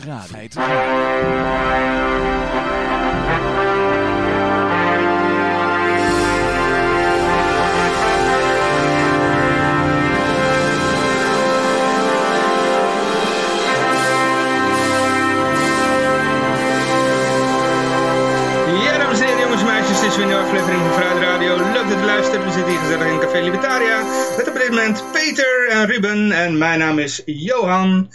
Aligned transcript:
Ja, 0.00 0.22
dames 18.98 19.20
en 19.20 19.26
heren, 19.26 19.40
jongens 19.40 19.60
en 19.60 19.66
meisjes, 19.66 20.00
dit 20.00 20.10
is 20.10 20.16
weer 20.16 20.24
een 20.24 20.26
nieuwe 20.26 20.42
aflevering 20.42 20.80
van 20.80 20.92
Fruit 20.92 21.22
Radio. 21.22 21.56
Leuk 21.56 21.88
dat 21.88 21.98
u 21.98 22.04
luistert. 22.04 22.44
We 22.44 22.50
zitten 22.50 22.70
hier 22.70 22.80
gezellig 22.80 23.06
in 23.06 23.18
Café 23.18 23.40
Libertaria. 23.40 24.02
Met 24.36 24.48
op 24.48 24.54
dit 24.54 24.68
moment 24.68 25.04
Peter 25.12 25.68
en 25.68 25.86
Ruben. 25.86 26.32
En 26.32 26.58
mijn 26.58 26.78
naam 26.78 26.98
is 26.98 27.22
Johan. 27.24 28.10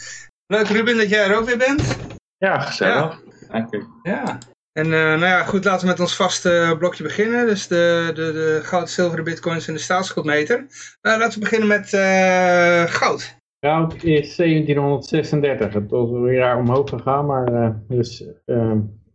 Leuk 0.47 0.67
Ruben 0.67 0.97
dat 0.97 1.09
jij 1.09 1.25
er 1.25 1.37
ook 1.37 1.45
weer 1.45 1.57
bent. 1.57 1.97
Ja, 2.37 2.59
gezellig. 2.59 3.21
Dank 3.51 3.73
u. 3.73 3.83
Ja. 4.03 4.37
En 4.71 4.85
eh, 4.85 4.91
nou 4.91 5.25
ja, 5.25 5.43
goed, 5.43 5.65
laten 5.65 5.81
we 5.81 5.91
met 5.91 5.99
ons 5.99 6.15
vaste 6.15 6.75
blokje 6.79 7.03
beginnen. 7.03 7.45
Dus 7.45 7.67
de, 7.67 8.11
de, 8.13 8.31
de 8.31 8.59
goud, 8.63 8.89
zilveren 8.89 9.23
bitcoins 9.23 9.67
en 9.67 9.73
de 9.73 9.79
staatsschuldmeter. 9.79 10.65
Eh, 11.01 11.17
laten 11.17 11.33
we 11.33 11.39
beginnen 11.39 11.67
met 11.67 11.93
eh, 11.93 12.83
goud. 12.83 13.35
Goud 13.59 14.03
is 14.03 14.35
1736. 14.35 15.73
Het 15.73 15.89
was 15.89 16.09
een 16.09 16.33
jaar 16.33 16.57
omhoog 16.57 16.89
gegaan, 16.89 17.25
maar 17.25 17.53
eh, 17.53 17.69
dus, 17.87 18.25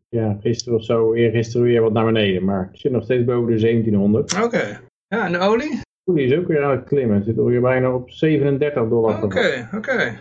ja, 0.08 0.38
gisteren 0.40 0.78
of 0.78 0.84
zo, 0.84 1.14
eergisteren 1.14 1.66
weer 1.66 1.82
wat 1.82 1.92
naar 1.92 2.04
beneden. 2.04 2.44
Maar 2.44 2.68
het 2.70 2.80
zit 2.80 2.92
nog 2.92 3.04
steeds 3.04 3.24
boven 3.24 3.54
de 3.54 3.60
1700. 3.60 4.42
Oké. 4.42 4.80
Ja, 5.06 5.26
en 5.26 5.32
de 5.32 5.38
olie? 5.38 5.80
Olie 6.04 6.26
is 6.26 6.38
ook 6.38 6.46
weer 6.46 6.64
aan 6.64 6.70
het 6.70 6.84
klimmen. 6.84 7.16
Het 7.16 7.24
zit 7.24 7.38
alweer 7.38 7.60
bijna 7.60 7.94
op 7.94 8.10
37 8.10 8.88
dollar. 8.88 9.22
Oké, 9.22 9.68
oké. 9.74 10.16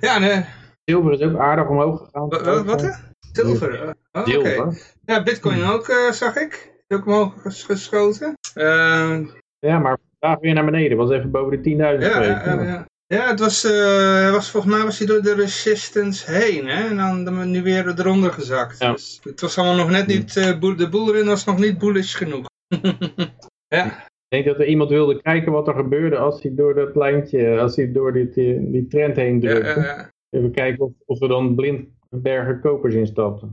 Ja, 0.00 0.14
en, 0.16 0.22
eh, 0.30 0.46
Zilver 0.84 1.12
is 1.12 1.20
ook 1.20 1.38
aardig 1.38 1.68
omhoog 1.68 1.98
gegaan. 2.04 2.28
wa- 2.28 2.42
wa- 2.42 2.64
wat? 2.64 2.82
hè? 2.82 2.90
Zilver. 3.32 3.94
oh, 4.12 4.22
Oké. 4.36 4.70
Ja, 5.04 5.22
bitcoin 5.22 5.64
ook, 5.64 5.88
eh, 5.88 6.10
zag 6.10 6.36
ik. 6.36 6.72
Is 6.86 6.96
ook 6.96 7.06
omhoog 7.06 7.32
ges- 7.42 7.62
geschoten. 7.62 8.34
Eh, 8.54 9.18
Ja, 9.58 9.78
maar 9.78 9.98
vandaag 10.20 10.40
weer 10.40 10.54
naar 10.54 10.64
beneden. 10.64 10.96
Was 10.96 11.10
even 11.10 11.30
boven 11.30 11.50
de 11.50 11.60
10.000 11.70 12.02
ja, 12.02 12.10
geweest. 12.12 12.44
ja, 12.44 12.62
ja. 12.62 12.86
ja, 13.06 13.28
het 13.28 13.40
was, 13.40 13.64
eh, 13.64 14.30
was 14.30 14.50
volgens 14.50 14.74
mij 14.74 14.82
was 14.84 14.98
hij 14.98 15.06
door 15.06 15.22
de 15.22 15.34
resistance 15.34 16.30
heen, 16.32 16.66
hè? 16.68 16.88
En 16.88 16.96
dan, 16.96 17.24
dan 17.24 17.50
nu 17.50 17.62
weer 17.62 17.98
eronder 17.98 18.32
gezakt. 18.32 18.78
Ja. 18.78 18.92
Dus 18.92 19.20
het 19.22 19.40
was 19.40 19.58
allemaal 19.58 19.76
nog 19.76 19.90
net 19.90 20.06
niet, 20.06 20.36
eh, 20.36 20.58
boel- 20.58 20.76
de 20.76 20.88
boelrin 20.88 21.26
was 21.26 21.44
nog 21.44 21.58
niet 21.58 21.78
bullish 21.78 22.16
genoeg. 22.16 22.46
ja, 23.76 24.04
Ik 24.28 24.44
denk 24.44 24.44
dat 24.56 24.58
er 24.66 24.70
iemand 24.70 24.90
wilde 24.90 25.22
kijken 25.22 25.52
wat 25.52 25.68
er 25.68 25.74
gebeurde 25.74 26.16
als 26.16 26.42
hij 26.42 26.54
door 26.54 26.74
dat 26.74 26.96
lijntje, 26.96 27.58
als 27.60 27.76
hij 27.76 27.92
door 27.92 28.12
dit, 28.12 28.36
eh, 28.36 28.58
die 28.60 28.86
trend 28.86 29.16
heen 29.16 29.40
drukte. 29.40 29.80
ja, 29.80 29.84
ja. 29.84 30.10
Even 30.30 30.50
kijken 30.50 30.84
of, 30.84 30.92
of 31.04 31.22
er 31.22 31.28
dan 31.28 31.54
blind 31.54 31.88
bergen 32.10 32.60
kopers 32.60 32.94
in 32.94 33.06
stapten. 33.06 33.52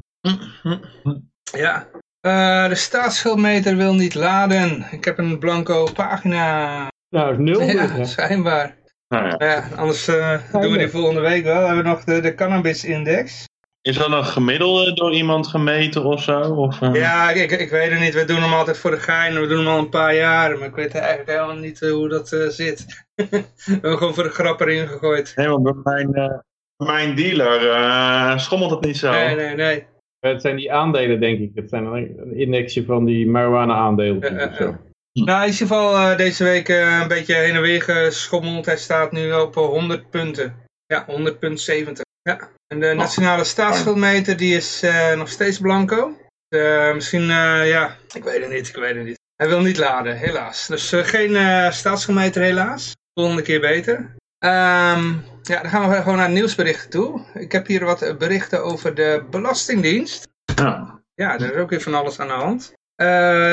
Ja. 1.57 1.87
Eh, 2.19 2.69
de 2.69 2.75
staatsschuldmeter 2.75 3.75
wil 3.77 3.93
niet 3.93 4.15
laden. 4.15 4.85
Ik 4.91 5.05
heb 5.05 5.17
een 5.17 5.39
blanco 5.39 5.87
pagina. 5.93 6.87
Nou, 7.09 7.31
is 7.31 7.37
nul 7.37 7.59
dus, 7.59 7.71
Ja, 7.71 7.87
hè? 7.87 8.05
schijnbaar. 8.05 8.77
Nou 9.07 9.25
ja. 9.25 9.35
Ja, 9.37 9.75
anders 9.75 10.07
eh, 10.07 10.51
doen 10.51 10.71
we 10.71 10.77
die 10.77 10.87
volgende 10.89 11.21
week 11.21 11.43
wel. 11.43 11.65
hebben 11.65 11.83
we 11.83 11.89
nog 11.89 12.03
de, 12.03 12.19
de 12.19 12.35
cannabis-index. 12.35 13.45
Is 13.81 13.97
dat 13.97 14.11
een 14.11 14.25
gemiddelde 14.25 14.93
door 14.93 15.13
iemand 15.13 15.47
gemeten 15.47 16.03
of 16.03 16.23
zo? 16.23 16.41
Of, 16.41 16.81
eh? 16.81 16.93
Ja, 16.93 17.31
ik, 17.31 17.51
ik 17.51 17.69
weet 17.69 17.91
het 17.91 17.99
niet. 17.99 18.13
We 18.13 18.25
doen 18.25 18.41
hem 18.41 18.53
altijd 18.53 18.77
voor 18.77 18.91
de 18.91 18.99
gein. 18.99 19.41
We 19.41 19.47
doen 19.47 19.57
hem 19.57 19.67
al 19.67 19.77
een 19.77 19.89
paar 19.89 20.15
jaar. 20.15 20.57
Maar 20.57 20.67
ik 20.67 20.75
weet 20.75 20.95
eigenlijk 20.95 21.29
helemaal 21.29 21.55
niet 21.55 21.81
eh, 21.81 21.91
hoe 21.91 22.09
dat 22.09 22.31
eh, 22.31 22.47
zit. 22.47 23.05
we 23.15 23.45
hebben 23.65 23.97
gewoon 23.97 24.13
voor 24.13 24.23
de 24.23 24.29
grap 24.29 24.61
erin 24.61 24.87
gegooid. 24.87 25.33
Nee, 25.35 25.47
want 25.47 25.63
bij 25.63 25.73
mijn, 25.83 26.13
eh, 26.13 26.39
mijn 26.87 27.15
dealer 27.15 27.69
eh, 27.69 28.37
schommelt 28.37 28.71
het 28.71 28.81
niet 28.81 28.97
zo. 28.97 29.11
Nee, 29.11 29.35
nee, 29.35 29.55
nee. 29.55 29.85
Het 30.19 30.41
zijn 30.41 30.55
die 30.55 30.73
aandelen, 30.73 31.19
denk 31.19 31.39
ik. 31.39 31.51
Het 31.55 31.69
zijn 31.69 31.85
een 31.85 32.37
indexje 32.37 32.85
van 32.85 33.05
die 33.05 33.29
marijuana 33.29 33.73
aandelen. 33.73 34.19
Ja, 34.19 34.39
ja, 34.39 34.47
of 34.47 34.55
zo. 34.55 34.75
Nou, 35.13 35.39
in 35.39 35.51
ieder 35.51 35.67
geval 35.67 35.95
eh, 35.95 36.17
deze 36.17 36.43
week 36.43 36.69
eh, 36.69 36.99
een 37.01 37.07
beetje 37.07 37.35
heen 37.35 37.55
en 37.55 37.61
weer 37.61 37.81
geschommeld. 37.81 38.65
Hij 38.65 38.77
staat 38.77 39.11
nu 39.11 39.33
op 39.33 39.57
eh, 39.57 39.63
100 39.63 40.09
punten. 40.09 40.55
Ja, 40.85 41.05
100,70. 41.05 42.01
Ja. 42.21 42.49
En 42.71 42.79
de 42.79 42.93
nationale 42.93 43.43
staatsschuldmeter 43.43 44.37
die 44.37 44.55
is 44.55 44.81
eh, 44.83 45.17
nog 45.17 45.29
steeds 45.29 45.59
blanco. 45.59 46.17
Eh, 46.47 46.93
misschien, 46.93 47.21
eh, 47.21 47.69
ja, 47.69 47.95
ik 48.13 48.23
weet 48.23 48.41
het 48.41 48.51
niet, 48.51 48.67
ik 48.67 48.75
weet 48.75 48.95
het 48.95 49.05
niet. 49.05 49.19
Hij 49.35 49.47
wil 49.47 49.61
niet 49.61 49.77
laden, 49.77 50.17
helaas. 50.17 50.67
Dus 50.67 50.91
eh, 50.91 51.03
geen 51.03 51.35
eh 51.35 51.71
staatsschuldmeter 51.71 52.41
helaas. 52.41 52.95
Volgende 53.13 53.41
keer 53.41 53.59
beter. 53.59 54.15
Ehm, 54.37 55.13
ja, 55.41 55.61
dan 55.61 55.69
gaan 55.69 55.89
we 55.89 55.95
gewoon 55.95 56.17
naar 56.17 56.29
nieuwsberichten 56.29 56.89
toe. 56.89 57.21
Ik 57.33 57.51
heb 57.51 57.67
hier 57.67 57.85
wat 57.85 58.15
berichten 58.17 58.63
over 58.63 58.95
de 58.95 59.25
Belastingdienst. 59.29 60.27
Ja. 60.55 60.99
Ja, 61.13 61.39
er 61.39 61.53
is 61.53 61.61
ook 61.61 61.69
weer 61.69 61.81
van 61.81 61.93
alles 61.93 62.19
aan 62.19 62.27
de 62.27 62.33
hand. 62.33 62.73
Eh, 62.95 63.07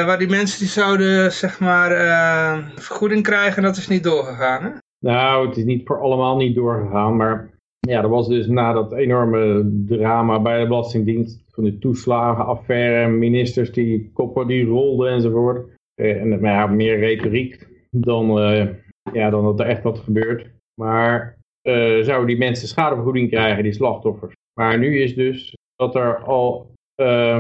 waar 0.07 0.19
die 0.19 0.29
mensen 0.29 0.59
die 0.59 0.69
zouden, 0.69 1.33
zeg 1.33 1.61
maar, 1.61 1.91
eh, 1.93 2.67
vergoeding 2.75 3.23
krijgen, 3.23 3.63
dat 3.63 3.77
is 3.77 3.89
niet 3.89 4.03
doorgegaan, 4.03 4.63
hè? 4.63 4.71
Nou, 4.99 5.49
het 5.49 5.57
is 5.57 5.65
niet 5.65 5.87
voor 5.87 6.01
allemaal 6.01 6.37
niet 6.37 6.55
doorgegaan, 6.55 7.17
maar 7.17 7.49
ja, 7.89 8.03
er 8.03 8.09
was 8.09 8.29
dus 8.29 8.47
na 8.47 8.73
dat 8.73 8.93
enorme 8.93 9.71
drama 9.87 10.41
bij 10.41 10.61
de 10.61 10.67
Belastingdienst, 10.67 11.45
van 11.51 11.65
de 11.65 11.79
toeslagenaffaire, 11.79 13.09
ministers 13.09 13.73
die 13.73 14.11
koppen 14.13 14.47
die 14.47 14.65
rolden 14.65 15.11
enzovoort, 15.13 15.69
eh, 15.95 16.21
en 16.21 16.29
maar 16.29 16.53
ja, 16.53 16.67
meer 16.67 16.99
retoriek 16.99 17.67
dan, 17.91 18.41
eh, 18.41 18.67
ja, 19.13 19.31
dan 19.31 19.45
dat 19.45 19.61
er 19.61 19.67
echt 19.67 19.83
wat 19.83 19.99
gebeurt. 19.99 20.51
Maar 20.81 21.37
eh, 21.63 22.03
zouden 22.03 22.27
die 22.27 22.39
mensen 22.39 22.69
schadevergoeding 22.69 23.31
krijgen, 23.31 23.63
die 23.63 23.73
slachtoffers. 23.73 24.35
Maar 24.61 24.79
nu 24.79 25.01
is 25.01 25.15
dus 25.15 25.57
dat 25.77 25.95
er 25.95 26.17
al 26.17 26.77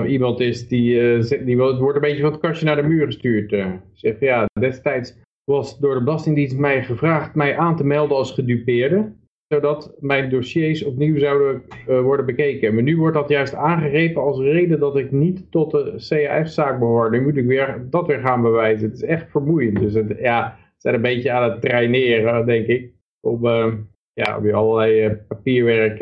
iemand 0.06 0.40
is 0.40 0.68
die, 0.68 1.18
die 1.44 1.58
wordt 1.58 1.94
een 1.94 2.00
beetje 2.00 2.22
van 2.22 2.32
het 2.32 2.40
kastje 2.40 2.66
naar 2.66 2.76
de 2.76 2.88
muur 2.88 3.06
gestuurd. 3.06 3.66
Zegt 3.92 4.20
ja, 4.20 4.46
destijds 4.60 5.16
was 5.44 5.78
door 5.78 5.94
de 5.94 6.04
Belastingdienst 6.04 6.56
mij 6.56 6.84
gevraagd 6.84 7.34
mij 7.34 7.56
aan 7.56 7.76
te 7.76 7.84
melden 7.84 8.16
als 8.16 8.32
gedupeerde, 8.32 9.12
zodat 9.48 9.94
mijn 9.98 10.30
dossiers 10.30 10.84
opnieuw 10.84 11.18
zouden 11.18 11.62
eh, 11.86 12.00
worden 12.00 12.26
bekeken. 12.26 12.74
Maar 12.74 12.82
nu 12.82 12.96
wordt 12.96 13.16
dat 13.16 13.28
juist 13.28 13.54
aangegrepen 13.54 14.22
als 14.22 14.38
reden 14.38 14.80
dat 14.80 14.96
ik 14.96 15.12
niet 15.12 15.50
tot 15.50 15.70
de 15.70 16.06
CAF-zaak 16.08 16.78
behoor. 16.78 17.10
Nu 17.10 17.22
moet 17.22 17.36
ik 17.36 17.46
weer 17.46 17.86
dat 17.90 18.06
weer 18.06 18.20
gaan 18.20 18.42
bewijzen. 18.42 18.88
Het 18.88 18.96
is 18.96 19.02
echt 19.02 19.30
vermoeiend. 19.30 19.80
Dus 19.80 19.94
het, 19.94 20.16
ja, 20.18 20.56
ze 20.58 20.74
zijn 20.76 20.94
een 20.94 21.00
beetje 21.00 21.32
aan 21.32 21.50
het 21.50 21.60
traineren, 21.60 22.46
denk 22.46 22.66
ik, 22.66 22.92
om 23.20 23.46
eh, 23.46 23.72
ja, 24.12 24.40
weer 24.40 24.54
allerlei 24.54 25.04
eh, 25.04 25.12
papierwerk 25.28 26.00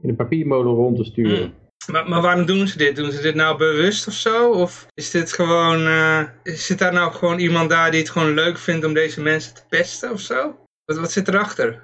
in 0.00 0.08
de 0.08 0.14
papiermolen 0.14 0.74
rond 0.74 0.96
te 0.96 1.04
sturen. 1.04 1.38
Hmm. 1.38 1.54
Maar, 1.92 2.08
maar 2.08 2.22
waarom 2.22 2.46
doen 2.46 2.66
ze 2.66 2.78
dit? 2.78 2.96
Doen 2.96 3.12
ze 3.12 3.22
dit 3.22 3.34
nou 3.34 3.58
bewust 3.58 4.06
of 4.06 4.12
zo? 4.12 4.50
Of 4.50 4.86
is 4.94 5.10
dit 5.10 5.32
gewoon, 5.32 5.88
zit 6.42 6.78
daar 6.78 6.92
nou 6.92 7.12
gewoon 7.12 7.38
iemand 7.38 7.70
daar 7.70 7.90
die 7.90 8.00
het 8.00 8.10
gewoon 8.10 8.34
leuk 8.34 8.58
vindt 8.58 8.86
om 8.86 8.94
deze 8.94 9.22
mensen 9.22 9.54
te 9.54 9.62
pesten 9.68 10.12
of 10.12 10.20
zo? 10.20 10.56
Wat, 10.84 10.98
wat 10.98 11.12
zit 11.12 11.28
erachter? 11.28 11.80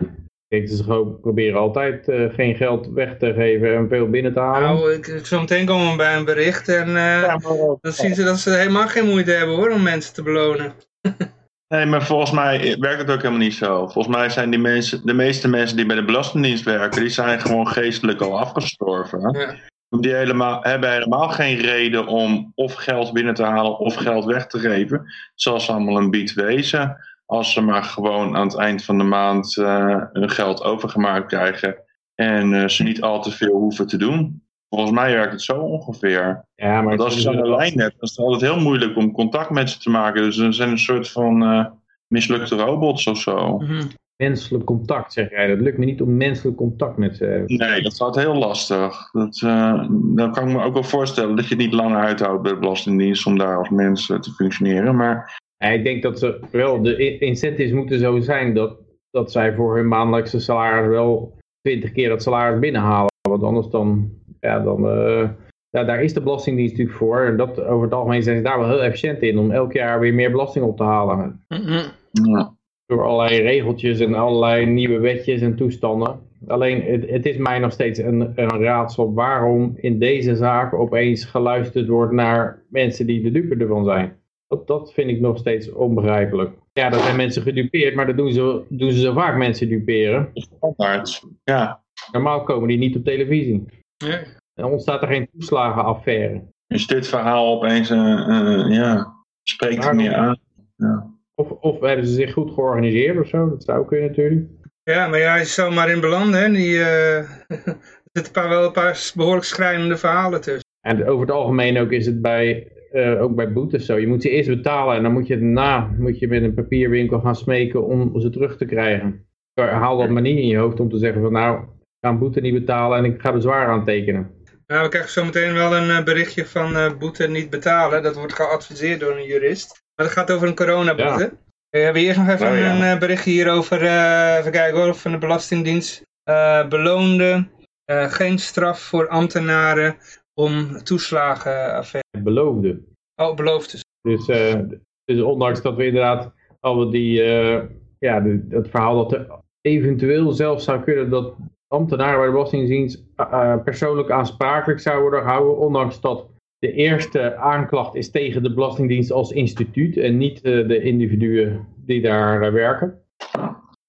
Ik 0.53 0.59
denk 0.59 0.71
dat 0.71 0.79
ze 0.79 0.85
gewoon 0.85 1.21
proberen 1.21 1.61
altijd 1.61 2.09
eh, 2.09 2.35
geen 2.35 2.55
geld 2.55 2.89
weg 2.89 3.19
te 3.19 3.33
geven 3.33 3.77
en 3.77 3.89
veel 3.89 4.11
binnen 4.11 4.33
te 4.33 4.41
halen. 4.41 4.63
Nou, 4.63 4.93
ik, 4.93 5.27
zo 5.27 5.41
meteen 5.41 5.67
komen 5.67 5.91
we 5.91 5.97
bij 5.97 6.17
een 6.17 6.25
bericht 6.25 6.69
en 6.69 6.97
eh, 6.97 7.37
dan 7.81 7.93
zien 7.93 8.15
ze 8.15 8.25
dat 8.25 8.39
ze 8.39 8.51
helemaal 8.51 8.89
geen 8.89 9.09
moeite 9.09 9.31
hebben 9.31 9.57
hoor 9.57 9.71
om 9.71 9.83
mensen 9.83 10.15
te 10.15 10.23
belonen. 10.23 10.73
Nee, 11.69 11.87
maar 11.87 12.03
volgens 12.03 12.31
mij 12.31 12.77
werkt 12.79 13.01
het 13.01 13.11
ook 13.11 13.23
helemaal 13.23 13.39
niet 13.39 13.55
zo. 13.55 13.89
Volgens 13.89 14.17
mij 14.17 14.29
zijn 14.29 14.51
die 14.51 14.59
mensen, 14.59 15.07
de 15.07 15.13
meeste 15.13 15.49
mensen 15.49 15.77
die 15.77 15.87
bij 15.87 15.97
de 15.97 16.05
Belastingdienst 16.05 16.65
werken, 16.65 17.01
die 17.01 17.11
zijn 17.11 17.41
gewoon 17.41 17.69
geestelijk 17.69 18.21
al 18.21 18.39
afgestorven. 18.39 19.21
Ja. 19.21 19.55
Die 20.01 20.15
helemaal, 20.15 20.63
hebben 20.63 20.93
helemaal 20.93 21.29
geen 21.29 21.57
reden 21.57 22.07
om 22.07 22.53
of 22.55 22.75
geld 22.75 23.13
binnen 23.13 23.35
te 23.35 23.43
halen 23.43 23.79
of 23.79 23.95
geld 23.95 24.25
weg 24.25 24.47
te 24.47 24.59
geven. 24.59 25.13
Zoals 25.35 25.65
ze 25.65 25.73
allemaal 25.73 25.97
een 25.97 26.11
bied 26.11 26.33
wezen. 26.33 26.97
Als 27.33 27.53
ze 27.53 27.61
maar 27.61 27.85
gewoon 27.85 28.37
aan 28.37 28.47
het 28.47 28.57
eind 28.57 28.85
van 28.85 28.99
de 28.99 29.05
maand 29.05 29.57
eh, 29.57 30.03
hun 30.13 30.31
geld 30.31 30.63
overgemaakt 30.65 31.27
krijgen. 31.27 31.77
En 32.15 32.55
eh, 32.55 32.69
ze 32.69 32.83
niet 32.83 33.03
al 33.03 33.23
te 33.23 33.31
veel 33.31 33.55
hoeven 33.55 33.87
te 33.87 33.97
doen. 33.97 34.43
Volgens 34.69 34.93
mij 34.93 35.13
werkt 35.13 35.33
het 35.33 35.43
zo 35.43 35.59
ongeveer. 35.59 36.45
ja, 36.55 36.75
maar 36.75 36.85
Want 36.85 37.01
als 37.01 37.15
je 37.15 37.21
zo'n 37.21 37.49
lijn 37.49 37.79
hebt, 37.79 37.93
dan 37.99 38.09
is 38.09 38.11
het 38.11 38.19
altijd 38.19 38.53
heel 38.53 38.61
moeilijk 38.61 38.97
om 38.97 39.13
contact 39.13 39.51
met 39.51 39.71
ze 39.71 39.79
te 39.79 39.91
maken. 39.91 40.23
Dus 40.23 40.37
ze 40.37 40.53
zijn 40.53 40.71
een 40.71 40.79
soort 40.79 41.11
van 41.11 41.43
eh, 41.43 41.67
mislukte 42.07 42.57
robots 42.57 43.07
of 43.07 43.19
zo. 43.19 43.59
Mhm. 43.59 43.83
menselijk 44.17 44.65
contact, 44.65 45.13
zeg 45.13 45.31
jij. 45.31 45.47
Dat 45.47 45.61
lukt 45.61 45.79
me 45.79 45.85
niet 45.85 46.03
om 46.03 46.17
menselijk 46.17 46.57
contact 46.57 46.97
met 46.97 47.17
ze 47.17 47.19
te 47.19 47.31
hebben. 47.31 47.57
Nee, 47.57 47.83
dat 47.83 47.97
gaat 47.97 48.17
heel 48.17 48.35
lastig. 48.35 49.11
Dat, 49.13 49.41
eh, 49.45 49.89
dan 49.91 50.33
kan 50.33 50.49
ik 50.49 50.55
me 50.55 50.63
ook 50.63 50.75
wel 50.75 50.85
voorstellen 50.85 51.37
dat 51.37 51.49
je 51.49 51.55
het 51.55 51.65
niet 51.65 51.73
langer 51.73 52.01
uithoudt 52.01 52.43
bij 52.43 52.53
de 52.53 52.59
Belastingdienst 52.59 53.27
om 53.27 53.39
daar 53.39 53.57
als 53.57 53.69
mens 53.69 54.07
te 54.07 54.33
functioneren. 54.37 54.97
Maar 54.97 55.41
ik 55.71 55.85
denk 55.85 56.03
dat 56.03 56.19
ze 56.19 56.41
wel, 56.51 56.83
de 56.83 57.19
incentives 57.19 57.73
moeten 57.73 57.99
zo 57.99 58.21
zijn 58.21 58.55
dat, 58.55 58.79
dat 59.11 59.33
zij 59.33 59.55
voor 59.55 59.77
hun 59.77 59.89
maandelijkse 59.89 60.41
salaris 60.41 60.89
wel 60.89 61.39
20 61.61 61.93
keer 61.93 62.09
dat 62.09 62.23
salaris 62.23 62.61
binnenhalen. 62.61 63.11
Want 63.29 63.43
anders 63.43 63.69
dan, 63.69 64.11
ja, 64.41 64.61
dan, 64.61 64.89
eh, 64.89 65.29
ja, 65.71 65.85
daar 65.85 66.03
is 66.03 66.15
de 66.15 66.23
Belastingdienst 66.23 66.73
natuurlijk 66.73 66.99
voor. 66.99 67.21
En 67.21 67.37
dat, 67.37 67.61
over 67.61 67.85
het 67.85 67.95
algemeen 67.95 68.23
zijn 68.23 68.37
ze 68.37 68.43
daar 68.43 68.59
wel 68.59 68.69
heel 68.69 68.83
efficiënt 68.83 69.23
in 69.23 69.39
om 69.39 69.51
elk 69.51 69.73
jaar 69.73 70.01
weer 70.01 70.15
meer 70.15 70.31
belasting 70.31 70.65
op 70.65 70.77
te 70.77 70.83
halen. 70.83 71.45
Mhm. 71.49 71.89
ja. 72.13 72.55
Door 72.87 73.05
allerlei 73.05 73.43
regeltjes 73.43 74.01
en 74.01 74.15
allerlei 74.15 74.67
nieuwe 74.67 74.99
wetjes 74.99 75.41
en 75.41 75.57
toestanden. 75.57 76.21
Alleen 76.47 76.83
het, 76.83 77.11
het 77.11 77.27
is 77.27 77.37
mij 77.37 77.59
nog 77.59 77.73
steeds 77.73 77.99
een, 77.99 78.21
een 78.21 78.63
raadsel 78.63 79.15
waarom 79.15 79.73
in 79.77 79.99
deze 79.99 80.37
zaak 80.37 80.75
opeens 80.75 81.25
geluisterd 81.25 81.89
wordt 81.89 82.13
naar 82.13 82.63
mensen 82.69 83.07
die 83.07 83.23
de 83.23 83.31
dupe 83.31 83.57
ervan 83.57 83.85
zijn. 83.85 84.22
Dat, 84.53 84.67
dat 84.67 84.93
vind 84.93 85.11
ik 85.11 85.21
nog 85.21 85.39
steeds 85.39 85.73
onbegrijpelijk. 85.73 86.51
Ja, 86.73 86.93
er 86.93 86.99
zijn 86.99 87.17
mensen 87.17 87.43
gedupeerd, 87.43 87.95
maar 87.95 88.07
dat 88.07 88.17
doen 88.17 88.33
ze, 88.33 88.65
doen 88.69 88.93
ze 88.93 89.01
zo 89.01 89.13
vaak 89.13 89.37
mensen 89.37 89.69
duperen. 89.69 90.31
Standaard, 90.35 91.23
ja. 91.45 91.83
Normaal 92.13 92.43
komen 92.43 92.69
die 92.69 92.79
niet 92.79 92.97
op 92.97 93.05
televisie. 93.05 93.65
Nee. 94.05 94.19
Dan 94.55 94.71
ontstaat 94.71 95.03
er 95.03 95.09
geen 95.09 95.29
toeslagenaffaire. 95.33 96.43
Is 96.67 96.87
dit 96.87 97.09
verhaal 97.09 97.57
opeens, 97.57 97.91
eh, 97.91 98.29
eh, 98.29 98.71
ja, 98.71 99.15
spreekt 99.43 99.85
er 99.85 99.95
meer 99.95 100.15
aan. 100.15 100.39
Ja. 100.77 101.11
Of, 101.35 101.51
of 101.51 101.81
hebben 101.81 102.07
ze 102.07 102.13
zich 102.13 102.33
goed 102.33 102.51
georganiseerd 102.51 103.19
of 103.19 103.29
zo, 103.29 103.49
dat 103.49 103.65
zou 103.65 103.87
kunnen 103.87 104.09
natuurlijk. 104.09 104.51
Ja, 104.83 105.09
maar 105.09 105.19
ja, 105.19 105.37
je 105.37 105.45
zou 105.45 105.75
maar 105.75 105.91
in 105.91 106.01
belanden. 106.01 106.41
Hè? 106.41 106.51
Die, 106.51 106.79
eh, 106.79 107.17
er 107.49 107.81
zitten 108.13 108.25
een 108.25 108.33
paar, 108.33 108.49
wel 108.49 108.65
een 108.65 108.73
paar 108.73 109.13
behoorlijk 109.15 109.45
schrijnende 109.45 109.97
verhalen 109.97 110.41
tussen. 110.41 110.71
En 110.81 111.07
over 111.07 111.27
het 111.27 111.35
algemeen 111.35 111.79
ook 111.79 111.91
is 111.91 112.07
het 112.07 112.23
bij, 112.23 112.73
eh, 112.93 113.23
ook 113.23 113.35
bij 113.35 113.53
boetes 113.53 113.87
zo. 113.87 113.99
Je 113.99 114.07
moet 114.07 114.23
ze 114.23 114.31
eerst 114.31 114.49
betalen 114.49 114.97
en 114.97 115.03
dan 115.03 115.13
moet 115.13 115.27
je 115.27 115.39
daarna 115.39 115.91
moet 115.99 116.19
je 116.19 116.29
met 116.29 116.43
een 116.43 116.55
papierwinkel 116.55 117.21
gaan 117.21 117.37
smeken 117.37 117.87
om 117.87 118.21
ze 118.21 118.31
terug 118.31 118.57
te 118.57 118.65
krijgen. 118.65 119.27
Haal 119.55 119.99
dat 119.99 120.11
maar 120.11 120.23
niet 120.23 120.39
in 120.39 120.47
je 120.47 120.57
hoofd 120.57 120.81
om 120.81 120.91
te 120.91 120.99
zeggen 120.99 121.23
van 121.23 121.33
nou, 121.33 121.59
ik 121.63 121.69
ga 122.01 122.09
een 122.09 122.19
boete 122.19 122.41
niet 122.41 122.55
betalen 122.55 122.99
en 122.99 123.05
ik 123.05 123.21
ga 123.21 123.33
bezwaar 123.33 123.67
aantekenen. 123.67 124.31
Nou, 124.73 124.85
we 124.85 124.91
krijgen 124.91 125.11
zo 125.11 125.25
meteen 125.25 125.55
wel 125.55 125.77
een 125.77 125.91
eh, 125.91 126.05
berichtje 126.05 126.47
van 126.47 126.77
eh, 126.77 126.93
boete 126.99 127.29
niet 127.29 127.51
betalen. 127.51 128.03
Dat 128.03 128.17
wordt 128.17 128.33
geadviseerd 128.33 129.01
door 129.01 129.17
een 129.17 129.27
jurist. 129.27 129.83
Maar 129.95 130.07
dat 130.07 130.15
gaat 130.15 130.31
over 130.31 130.49
een 130.49 130.55
coronaboete. 130.55 131.37
We 131.71 131.79
hebben 131.79 132.03
eerst 132.03 132.19
nog 132.19 132.29
even 132.29 132.51
Oh, 132.51 132.59
ja. 132.59 132.93
een 132.93 132.99
berichtje 132.99 133.31
hier 133.31 133.51
over, 133.51 133.83
eh, 133.83 134.37
even 134.39 134.53
kijken 134.53 134.81
hoor, 134.81 134.95
van 134.95 135.11
de 135.11 135.19
Belastingdienst. 135.19 136.03
Eh 136.23 136.69
beloonde 136.69 137.47
geen 137.87 138.39
straf 138.39 138.81
voor 138.81 139.09
ambtenaren 139.09 139.97
om 140.35 140.83
toeslagenaffaire. 140.83 142.23
Beloofde. 142.23 142.81
Oh, 143.17 143.37
beloofd 143.37 143.71
dus. 143.71 143.85
Dus, 144.01 144.29
eh, 144.29 144.61
dus 145.05 145.21
ondanks 145.21 145.63
dat 145.63 145.77
we 145.77 145.87
inderdaad 145.87 146.33
al 146.61 146.91
die, 146.91 147.23
eh, 147.23 147.63
ja, 147.99 148.21
de, 148.21 148.47
het 148.49 148.69
verhaal 148.69 148.97
dat 148.97 149.13
er 149.13 149.27
eventueel 149.61 150.33
zelfs 150.33 150.65
zou 150.65 150.83
kunnen 150.83 151.11
dat 151.11 151.35
ambtenaren 151.69 152.17
bij 152.17 152.27
de 152.27 152.33
Belastingdienst 152.33 153.05
eh, 153.17 153.63
persoonlijk 153.65 154.11
aansprakelijk 154.11 154.81
zouden 154.81 155.03
worden 155.03 155.23
gehouden, 155.23 155.57
ondanks 155.57 156.01
dat 156.01 156.27
de 156.59 156.73
eerste 156.73 157.37
aanklacht 157.37 157.95
is 157.95 158.11
tegen 158.11 158.43
de 158.43 158.55
Belastingdienst 158.55 159.13
als 159.13 159.33
instituut 159.33 159.97
en 159.97 160.17
niet 160.17 160.43
de 160.43 160.83
individuen 160.83 161.67
die 161.77 162.03
daar 162.03 162.53
werken. 162.53 163.03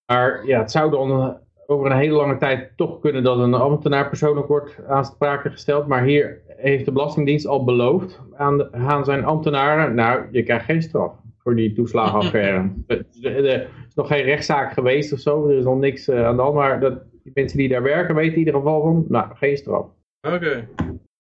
Maar 0.05 0.45
ja, 0.45 0.59
het 0.59 0.71
zou 0.71 0.91
dan 0.91 1.42
over 1.67 1.91
een 1.91 1.97
hele 1.97 2.13
lange 2.15 2.37
tijd 2.37 2.71
toch 2.75 2.99
kunnen 2.99 3.23
dat 3.23 3.37
een 3.39 3.53
ambtenaar 3.53 4.07
persoonlijk 4.07 4.47
wordt 4.47 4.79
aansprakelijk 4.87 5.55
gesteld. 5.55 5.87
Maar 5.87 6.03
hier 6.03 6.41
heeft 6.47 6.85
de 6.85 6.91
Belastingdienst 6.91 7.47
al 7.47 7.63
beloofd 7.63 8.21
aan, 8.35 8.57
de- 8.57 8.71
aan 8.71 9.05
zijn 9.05 9.25
ambtenaren, 9.25 9.95
nou, 9.95 10.21
je 10.31 10.43
krijgt 10.43 10.65
geen 10.65 10.81
straf 10.81 11.11
voor 11.37 11.55
die 11.55 11.73
toeslagenaffaire. 11.73 12.71
Er 12.87 13.05
er- 13.23 13.45
er 13.45 13.67
is 13.87 13.95
nog 13.95 14.07
geen 14.07 14.23
rechtszaak 14.23 14.73
geweest 14.73 15.13
of 15.13 15.19
zo, 15.19 15.49
er 15.49 15.57
is 15.57 15.63
nog 15.63 15.79
niks 15.79 16.07
eh, 16.07 16.25
aan 16.25 16.35
de 16.35 16.41
hand, 16.41 16.55
maar 16.55 16.79
dat, 16.79 17.01
die 17.23 17.31
mensen 17.35 17.57
die 17.57 17.67
daar 17.69 17.83
werken 17.83 18.15
weten 18.15 18.33
in 18.33 18.39
ieder 18.39 18.53
geval 18.53 18.81
van, 18.81 19.05
nou, 19.07 19.35
geen 19.35 19.57
straf. 19.57 19.85
Oké. 20.27 20.67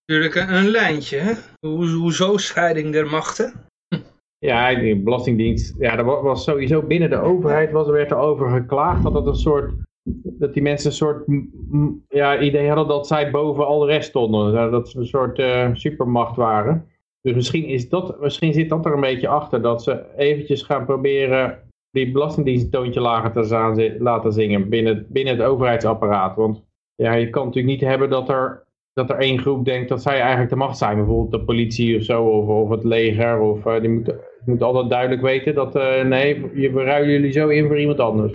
Natuurlijk 0.05 0.35
een, 0.35 0.67
lijntje, 0.67 1.17
hè? 1.17 1.33
Hoe, 1.67 1.87
hoezo 1.89 2.37
scheiding 2.37 2.91
der 2.91 3.07
machten? 3.07 3.53
Ja, 4.37 4.75
die 4.75 4.95
Belastingdienst, 5.03 5.75
ja, 5.79 5.97
er 5.97 6.03
wa- 6.03 6.21
was 6.21 6.43
sowieso 6.43 6.81
binnen 6.81 7.09
de 7.09 7.19
overheid 7.19 7.71
was, 7.71 7.87
werd 7.89 8.11
er 8.11 8.17
over 8.17 8.49
geklaagd 8.49 9.03
dat 9.03 9.13
het 9.13 9.25
een 9.25 9.35
soort, 9.35 9.71
dat 10.23 10.53
die 10.53 10.63
mensen 10.63 10.89
een 10.89 10.95
soort 10.95 11.25
ja, 12.07 12.39
idee 12.39 12.67
hadden 12.67 12.87
dat 12.87 13.07
zij 13.07 13.31
boven 13.31 13.65
al 13.65 13.79
de 13.79 13.85
rest 13.85 14.09
stonden. 14.09 14.71
Dat 14.71 14.89
ze 14.89 14.99
een 14.99 15.05
soort 15.05 15.39
eh, 15.39 15.69
supermacht 15.73 16.35
waren. 16.35 16.87
Dus 17.21 17.33
misschien, 17.33 17.65
is 17.65 17.89
dat, 17.89 18.19
misschien 18.19 18.53
zit 18.53 18.69
dat 18.69 18.85
er 18.85 18.93
een 18.93 19.01
beetje 19.01 19.27
achter, 19.27 19.61
dat 19.61 19.83
ze 19.83 20.15
eventjes 20.17 20.61
gaan 20.61 20.85
proberen 20.85 21.59
die 21.91 22.11
Belastingdienst 22.11 22.71
toontje 22.71 23.01
lager 23.01 23.31
te 23.31 23.95
laten 23.99 24.33
zingen 24.33 24.69
binnen, 24.69 25.05
binnen 25.09 25.37
het 25.37 25.45
overheidsapparaat. 25.45 26.35
Want 26.35 26.63
ja, 26.95 27.13
je 27.13 27.29
kan 27.29 27.45
natuurlijk 27.45 27.73
niet 27.73 27.89
hebben 27.89 28.09
dat 28.09 28.29
er, 28.29 28.63
dat 28.93 29.09
er 29.09 29.15
één 29.15 29.39
groep 29.39 29.65
denkt 29.65 29.89
dat 29.89 30.01
zij 30.01 30.19
eigenlijk 30.19 30.49
de 30.49 30.55
macht 30.55 30.77
zijn. 30.77 30.95
Bijvoorbeeld 30.95 31.31
de 31.31 31.45
politie 31.45 31.97
of 31.97 32.03
zo, 32.03 32.23
of, 32.23 32.47
of 32.47 32.69
het 32.69 32.83
leger. 32.83 33.39
Of, 33.39 33.65
eh, 33.65 33.79
die 33.81 33.89
moeten 33.89 34.19
moet 34.45 34.61
altijd 34.61 34.89
duidelijk 34.89 35.21
weten 35.21 35.55
dat, 35.55 35.75
eh, 35.75 36.03
nee, 36.03 36.49
je 36.53 36.71
verruilen 36.71 37.11
jullie 37.11 37.31
zo 37.31 37.47
in 37.47 37.67
voor 37.67 37.79
iemand 37.79 37.99
anders. 37.99 38.33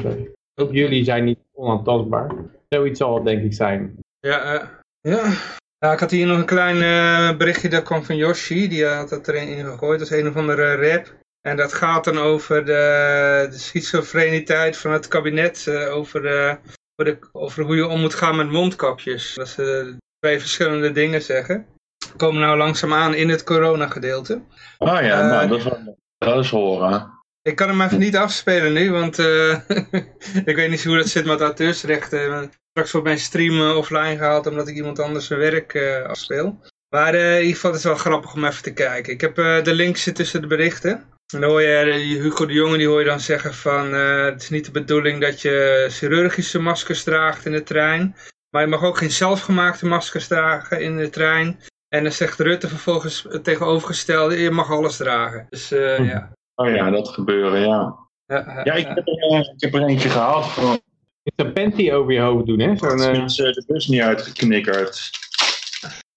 Ook 0.54 0.72
jullie 0.72 1.04
zijn 1.04 1.24
niet 1.24 1.38
onaantastbaar. 1.58 2.30
Zoiets 2.68 2.98
zal 2.98 3.14
het 3.14 3.24
denk 3.24 3.42
ik 3.42 3.54
zijn. 3.54 3.96
Ja, 4.20 4.40
eh, 4.40 4.68
ja. 5.00 5.32
ja, 5.78 5.92
ik 5.92 6.00
had 6.00 6.10
hier 6.10 6.26
nog 6.26 6.38
een 6.38 6.44
klein 6.44 6.82
eh, 6.82 7.36
berichtje 7.36 7.68
dat 7.68 7.82
kwam 7.82 8.04
van 8.04 8.16
Yoshi. 8.16 8.68
Die 8.68 8.86
had 8.86 9.10
het 9.10 9.28
erin 9.28 9.64
gegooid. 9.64 9.98
Dat 9.98 10.10
is 10.10 10.18
een 10.20 10.28
of 10.28 10.36
andere 10.36 10.74
rap. 10.90 11.14
En 11.40 11.56
dat 11.56 11.72
gaat 11.72 12.04
dan 12.04 12.18
over 12.18 12.64
de, 12.64 13.46
de 13.50 13.58
schizofreniteit 13.58 14.76
van 14.76 14.92
het 14.92 15.08
kabinet. 15.08 15.66
eh, 15.66 15.94
over, 15.96 16.22
de, 16.22 16.58
over, 16.96 17.12
de, 17.12 17.28
over 17.32 17.64
hoe 17.64 17.76
je 17.76 17.86
om 17.86 18.00
moet 18.00 18.14
gaan 18.14 18.36
met 18.36 18.50
mondkapjes. 18.50 19.34
Dat 19.34 19.48
ze 19.48 19.96
twee 20.18 20.38
verschillende 20.40 20.92
dingen 20.92 21.22
zeggen. 21.22 21.66
We 21.98 22.16
komen 22.16 22.40
nou 22.40 22.56
langzaam 22.56 22.92
aan 22.92 23.14
in 23.14 23.28
het 23.28 23.44
coronagedeelte. 23.44 24.40
Oh 24.78 24.88
ja, 25.00 25.20
Eh, 25.20 25.30
nou, 25.30 25.48
dat 25.48 25.58
is 25.58 25.64
wel 25.64 25.96
dat 26.18 26.44
is 26.44 26.50
horen. 26.50 27.17
Ik 27.48 27.56
kan 27.56 27.68
hem 27.68 27.80
even 27.80 27.98
niet 27.98 28.16
afspelen 28.16 28.72
nu, 28.72 28.90
want 28.90 29.18
eh, 29.18 29.58
ik 30.50 30.56
weet 30.56 30.70
niet 30.70 30.84
hoe 30.84 30.96
dat 30.96 31.08
zit 31.08 31.24
met 31.24 31.40
auteursrechten. 31.40 32.50
Straks 32.70 32.92
wordt 32.92 33.06
mijn 33.06 33.18
stream 33.18 33.60
eh, 33.60 33.76
offline 33.76 34.16
gehaald 34.16 34.46
omdat 34.46 34.68
ik 34.68 34.76
iemand 34.76 34.98
anders 34.98 35.26
zijn 35.26 35.38
werk 35.38 35.74
eh, 35.74 36.02
afspeel. 36.02 36.60
Maar 36.94 37.14
eh, 37.14 37.34
in 37.34 37.40
ieder 37.40 37.54
geval 37.54 37.70
het 37.70 37.78
is 37.80 37.86
wel 37.86 37.96
grappig 37.96 38.34
om 38.34 38.44
even 38.44 38.62
te 38.62 38.72
kijken. 38.72 39.12
Ik 39.12 39.20
heb 39.20 39.34
de 39.64 39.74
links 39.74 40.10
tussen 40.12 40.40
de 40.40 40.46
berichten. 40.46 40.90
En 41.34 41.40
dan 41.40 41.50
hoor 41.50 41.62
je 41.62 42.18
Hugo 42.22 42.46
de 42.46 42.52
Jonge, 42.52 42.76
die 42.76 42.86
hoor 42.86 43.00
je 43.00 43.06
dan 43.06 43.20
zeggen 43.20 43.54
van... 43.54 43.92
het 43.92 44.42
is 44.42 44.50
niet 44.50 44.64
de 44.64 44.70
bedoeling 44.70 45.20
dat 45.20 45.42
je 45.42 45.86
chirurgische 45.90 46.58
maskers 46.58 47.02
draagt 47.02 47.46
in 47.46 47.52
de 47.52 47.62
trein. 47.62 48.16
Maar 48.50 48.62
je 48.62 48.68
mag 48.68 48.82
ook 48.82 48.98
geen 48.98 49.10
zelfgemaakte 49.10 49.86
maskers 49.86 50.26
dragen 50.26 50.80
in 50.80 50.96
de 50.96 51.10
trein. 51.10 51.60
En 51.88 52.02
dan 52.02 52.12
zegt 52.12 52.40
Rutte 52.40 52.68
vervolgens 52.68 53.26
het 53.28 53.44
tegenovergestelde, 53.44 54.40
je 54.40 54.50
mag 54.50 54.70
alles 54.70 54.96
dragen. 54.96 55.46
Dus 55.50 55.72
eh, 55.72 55.96
Hm. 55.96 56.02
ja. 56.02 56.30
Oh 56.58 56.68
ja, 56.74 56.90
dat 56.90 57.08
gebeuren, 57.08 57.60
ja. 57.60 57.96
Ja, 58.26 58.60
Ja, 58.64 58.72
ik 58.72 58.86
heb 58.86 58.96
er, 59.06 59.18
eh, 59.30 59.38
ik 59.38 59.60
heb 59.60 59.74
er 59.74 59.82
eentje 59.82 60.08
gehad. 60.08 60.44
Gewoon 60.44 60.78
Je 61.22 61.32
een 61.36 61.52
panty 61.52 61.92
over 61.92 62.12
je 62.12 62.20
hoofd 62.20 62.46
doen, 62.46 62.58
hè? 62.58 62.76
Zo'n, 62.76 63.00
eh, 63.00 63.12
mensen 63.12 63.52
de 63.52 63.64
bus 63.66 63.86
niet 63.86 64.00
uitgeknikkerd. 64.00 65.10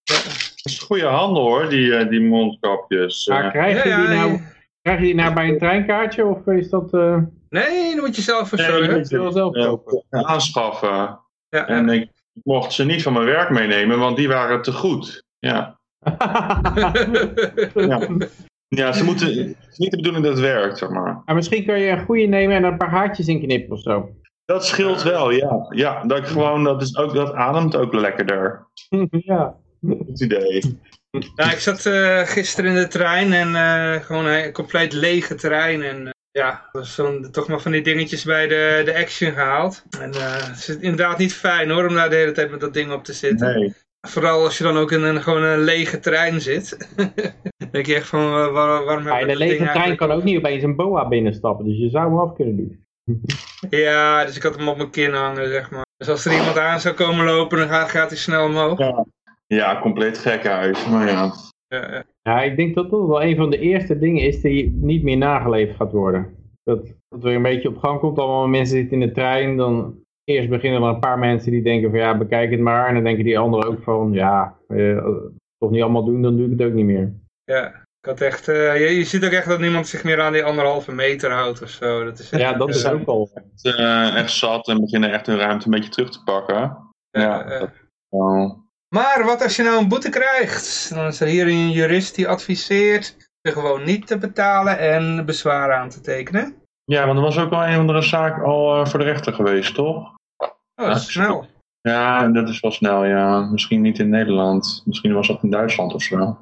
Dat 0.04 0.72
is 0.74 0.80
goede 0.80 1.06
handel 1.06 1.44
hoor, 1.44 1.70
die, 1.70 1.96
eh, 1.96 2.10
die 2.10 2.22
mondkapjes. 2.22 3.28
maar 3.28 3.52
krijg 3.52 3.84
je, 3.84 3.90
die 3.96 4.16
nou, 4.18 4.42
krijg 4.82 5.00
je 5.00 5.06
die 5.06 5.16
nou 5.16 5.34
bij 5.34 5.50
een 5.50 5.58
treinkaartje 5.58 6.26
of 6.26 6.48
is 6.48 6.70
dat... 6.70 6.94
eh 6.94 7.18
Nee, 7.50 7.96
dan 7.96 8.06
moet 8.06 8.16
je 8.16 8.22
zelf 8.22 8.50
voor 8.50 8.58
Nee, 8.58 8.68
zorgen. 8.68 8.88
dat 8.88 8.98
moet 8.98 9.10
je 9.10 9.20
wel 9.20 9.32
zelf 9.32 9.54
kopen? 9.54 10.04
aanschaffen. 10.10 11.20
Ja, 11.50 11.68
En 11.68 11.90
ik 11.90 12.10
mocht 12.44 12.72
ze 12.74 12.86
niet 12.86 13.02
van 13.04 13.14
mijn 13.14 13.26
werk 13.26 13.50
meenemen, 13.50 14.00
want 14.00 14.18
die 14.18 14.28
waren 14.28 14.62
te 14.62 14.72
goed. 14.74 15.24
Ja, 15.40 15.80
ja. 17.74 18.08
ja 18.76 18.92
ze 18.94 19.04
moeten, 19.04 19.28
het 19.48 19.68
is 19.72 19.78
niet 19.78 19.92
de 19.92 19.98
bedoeling 19.98 20.24
dat 20.26 20.34
het 20.34 20.42
werkt, 20.44 20.78
zeg 20.78 20.90
maar. 20.90 21.22
maar 21.26 21.36
misschien 21.36 21.66
kun 21.66 21.80
je 21.80 21.90
een 21.92 22.06
goede 22.06 22.26
nemen 22.26 22.56
en 22.56 22.64
er 22.64 22.72
een 22.72 22.78
paar 22.78 22.90
haartjes 22.90 23.28
in 23.28 23.42
knippen 23.42 23.76
of 23.76 23.82
zo. 23.82 24.16
Dat 24.46 24.66
scheelt 24.66 25.04
wel, 25.04 25.32
ja. 25.32 25.66
Ja, 25.70 26.04
dat 26.04 26.18
ik 26.18 26.26
gewoon, 26.26 26.64
dat, 26.64 26.82
is 26.82 26.98
ook, 26.98 27.14
dat 27.14 27.34
ademt 27.34 27.76
ook 27.76 27.94
lekkerder. 27.94 28.68
ja. 29.10 29.56
Goed 29.88 30.22
idee. 30.22 30.80
Nou, 31.36 31.52
ik 31.52 31.60
zat 31.60 31.86
eh, 31.86 32.20
gisteren 32.20 32.70
in 32.72 32.78
de 32.82 32.88
trein 32.88 33.34
en 33.34 33.56
eh, 33.56 34.02
gewoon 34.04 34.26
een 34.26 34.52
compleet 34.52 34.94
lege 34.94 35.36
trein. 35.36 35.82
En 35.82 36.06
eh, 36.06 36.12
ja, 36.32 36.50
er 36.52 36.70
was 36.72 36.94
zo'n- 36.96 37.28
toch 37.32 37.48
maar 37.48 37.60
van 37.60 37.72
die 37.72 37.82
dingetjes 37.84 38.24
bij 38.24 38.48
de, 38.48 38.82
de 38.86 38.96
action 38.98 39.32
gehaald. 39.32 39.84
En 40.00 40.12
eh, 40.12 40.48
het 40.48 40.58
is 40.58 40.68
inderdaad 40.78 41.18
niet 41.18 41.34
fijn 41.34 41.70
hoor, 41.70 41.88
om 41.88 41.94
daar 41.96 42.10
de 42.10 42.16
hele 42.16 42.32
tijd 42.32 42.52
met 42.52 42.60
dat 42.60 42.74
ding 42.74 42.92
op 42.92 43.04
te 43.04 43.14
zitten. 43.14 43.60
Nee. 43.60 43.74
Vooral 44.08 44.44
als 44.44 44.58
je 44.58 44.64
dan 44.64 44.78
ook 44.78 44.92
in 44.92 45.04
een, 45.04 45.22
gewoon 45.22 45.44
een 45.44 45.64
lege 45.64 46.00
trein 46.00 46.42
zit. 46.42 46.78
Dan 47.72 47.82
denk 47.82 47.86
je 47.86 47.96
echt 47.96 48.08
van, 48.08 48.30
waar- 48.32 48.52
waarom 48.84 49.04
Ja, 49.06 49.14
heb 49.14 49.22
een 49.22 49.28
dat 49.28 49.38
lege 49.38 49.64
trein 49.64 49.96
kan 49.96 50.12
ook 50.12 50.24
niet 50.24 50.38
opeens 50.38 50.64
een 50.64 50.76
boa 50.76 51.08
binnenstappen, 51.08 51.66
dus 51.66 51.78
je 51.78 51.90
zou 51.90 52.10
hem 52.10 52.20
af 52.20 52.34
kunnen 52.34 52.56
doen. 52.58 52.86
Ja, 53.70 54.26
dus 54.26 54.36
ik 54.36 54.44
had 54.44 54.56
hem 54.58 54.68
op 54.68 54.78
mijn 54.78 54.90
kin 54.90 55.14
hangen, 55.14 55.48
zeg 55.48 55.72
maar. 55.72 55.86
Dus 55.98 56.10
als 56.10 56.26
er 56.26 56.32
iemand 56.38 56.58
aan 56.58 56.80
zou 56.80 56.96
komen 56.96 57.26
lopen, 57.26 57.58
dan 57.58 57.68
gaat, 57.68 57.90
gaat 57.90 58.10
hij 58.10 58.18
snel 58.18 58.46
omhoog. 58.46 58.80
Ja. 58.80 59.06
ja, 59.48 59.80
compleet 59.82 60.18
gek 60.18 60.48
huis. 60.48 60.88
Maar 60.90 61.08
ja. 61.08 61.32
Ja, 61.68 61.92
ja. 61.92 62.04
Ja, 62.22 62.42
ik 62.42 62.56
denk 62.56 62.76
dat 62.76 62.90
dat 62.90 63.08
wel 63.08 63.24
een 63.24 63.36
van 63.36 63.50
de 63.50 63.60
eerste 63.60 64.00
dingen 64.00 64.24
is 64.24 64.42
die 64.42 64.72
niet 64.82 65.04
meer 65.04 65.18
nageleefd 65.18 65.76
gaat 65.76 65.92
worden. 65.92 66.36
Dat, 66.64 66.86
dat 67.10 67.24
weer 67.24 67.36
een 67.36 67.42
beetje 67.42 67.68
op 67.70 67.78
gang 67.78 68.00
komt, 68.00 68.18
allemaal 68.20 68.48
mensen 68.48 68.78
zitten 68.78 69.02
in 69.02 69.08
de 69.08 69.14
trein, 69.14 69.58
dan 69.58 69.96
eerst 70.24 70.50
beginnen 70.50 70.82
er 70.82 70.88
een 70.88 71.00
paar 71.00 71.20
mensen 71.20 71.52
die 71.52 71.62
denken 71.64 71.90
van 71.90 72.00
ja, 72.00 72.18
bekijk 72.18 72.52
het 72.52 72.60
maar. 72.60 72.88
En 72.88 72.94
dan 72.94 73.04
denken 73.04 73.24
die 73.24 73.40
anderen 73.40 73.70
ook 73.70 73.84
van 73.84 74.12
ja, 74.14 74.58
eh, 74.68 75.06
toch 75.58 75.72
niet 75.72 75.82
allemaal 75.82 76.06
doen, 76.06 76.22
dan 76.22 76.36
doe 76.38 76.46
ik 76.52 76.60
het 76.60 76.68
ook 76.68 76.74
niet 76.74 76.86
meer. 76.86 77.14
Ja. 77.44 77.90
Ik 78.02 78.10
had 78.10 78.22
echt, 78.22 78.48
uh, 78.48 78.80
je, 78.80 78.96
je, 78.96 79.04
ziet 79.04 79.26
ook 79.26 79.32
echt 79.32 79.48
dat 79.48 79.60
niemand 79.60 79.88
zich 79.88 80.04
meer 80.04 80.22
aan 80.22 80.34
die 80.34 80.44
anderhalve 80.44 80.92
meter 80.92 81.32
houdt 81.32 81.62
of 81.62 81.70
zo. 81.70 82.04
Dat 82.04 82.20
is 82.20 82.30
ja, 82.30 82.54
dat 82.54 82.70
is 82.70 82.86
ook 82.86 83.08
al. 83.08 83.32
Echt, 83.34 83.78
uh, 83.78 84.16
echt 84.16 84.32
zat 84.32 84.68
en 84.68 84.82
beginnen 84.82 85.12
echt 85.12 85.26
hun 85.26 85.38
ruimte 85.38 85.66
een 85.66 85.72
beetje 85.72 85.90
terug 85.90 86.10
te 86.10 86.24
pakken. 86.24 86.78
Ja, 87.10 87.44
dat, 87.44 87.70
Maar 88.96 89.24
wat 89.26 89.44
als 89.44 89.56
je 89.56 89.64
nou 89.64 89.78
een 89.78 89.88
boete 89.88 90.10
krijgt? 90.10 90.90
Dan 90.94 91.08
is 91.08 91.20
er 91.20 91.28
hier 91.28 91.48
een 91.48 91.72
jurist 91.72 92.16
die 92.16 92.28
adviseert 92.28 93.30
je 93.42 93.52
gewoon 93.52 93.84
niet 93.84 94.08
te 94.08 94.18
betalen 94.18 94.80
en 94.80 95.26
bezwaar 95.26 95.74
aan 95.74 95.90
te 95.90 96.02
tekenen. 96.02 96.56
Ja, 96.84 97.06
want 97.06 97.18
er 97.18 97.24
was 97.24 97.38
ook 97.38 97.50
wel 97.50 97.64
een 97.64 97.74
of 97.74 97.80
andere 97.80 98.02
zaak 98.02 98.44
al 98.44 98.80
uh, 98.80 98.86
voor 98.86 99.00
de 99.00 99.06
rechter 99.06 99.34
geweest, 99.34 99.74
toch? 99.74 100.16
Oh, 100.76 100.88
dat 100.88 100.96
is 100.96 101.12
snel. 101.12 101.46
Ja, 101.82 102.28
dat 102.28 102.50
is 102.50 102.60
wel 102.60 102.72
snel, 102.72 103.06
ja. 103.06 103.40
Misschien 103.40 103.82
niet 103.82 104.00
in 104.00 104.10
Nederland. 104.10 104.82
Misschien 104.86 105.14
was 105.14 105.28
dat 105.28 105.44
in 105.44 105.50
Duitsland 105.50 105.94
of 105.94 106.02
zo. 106.02 106.38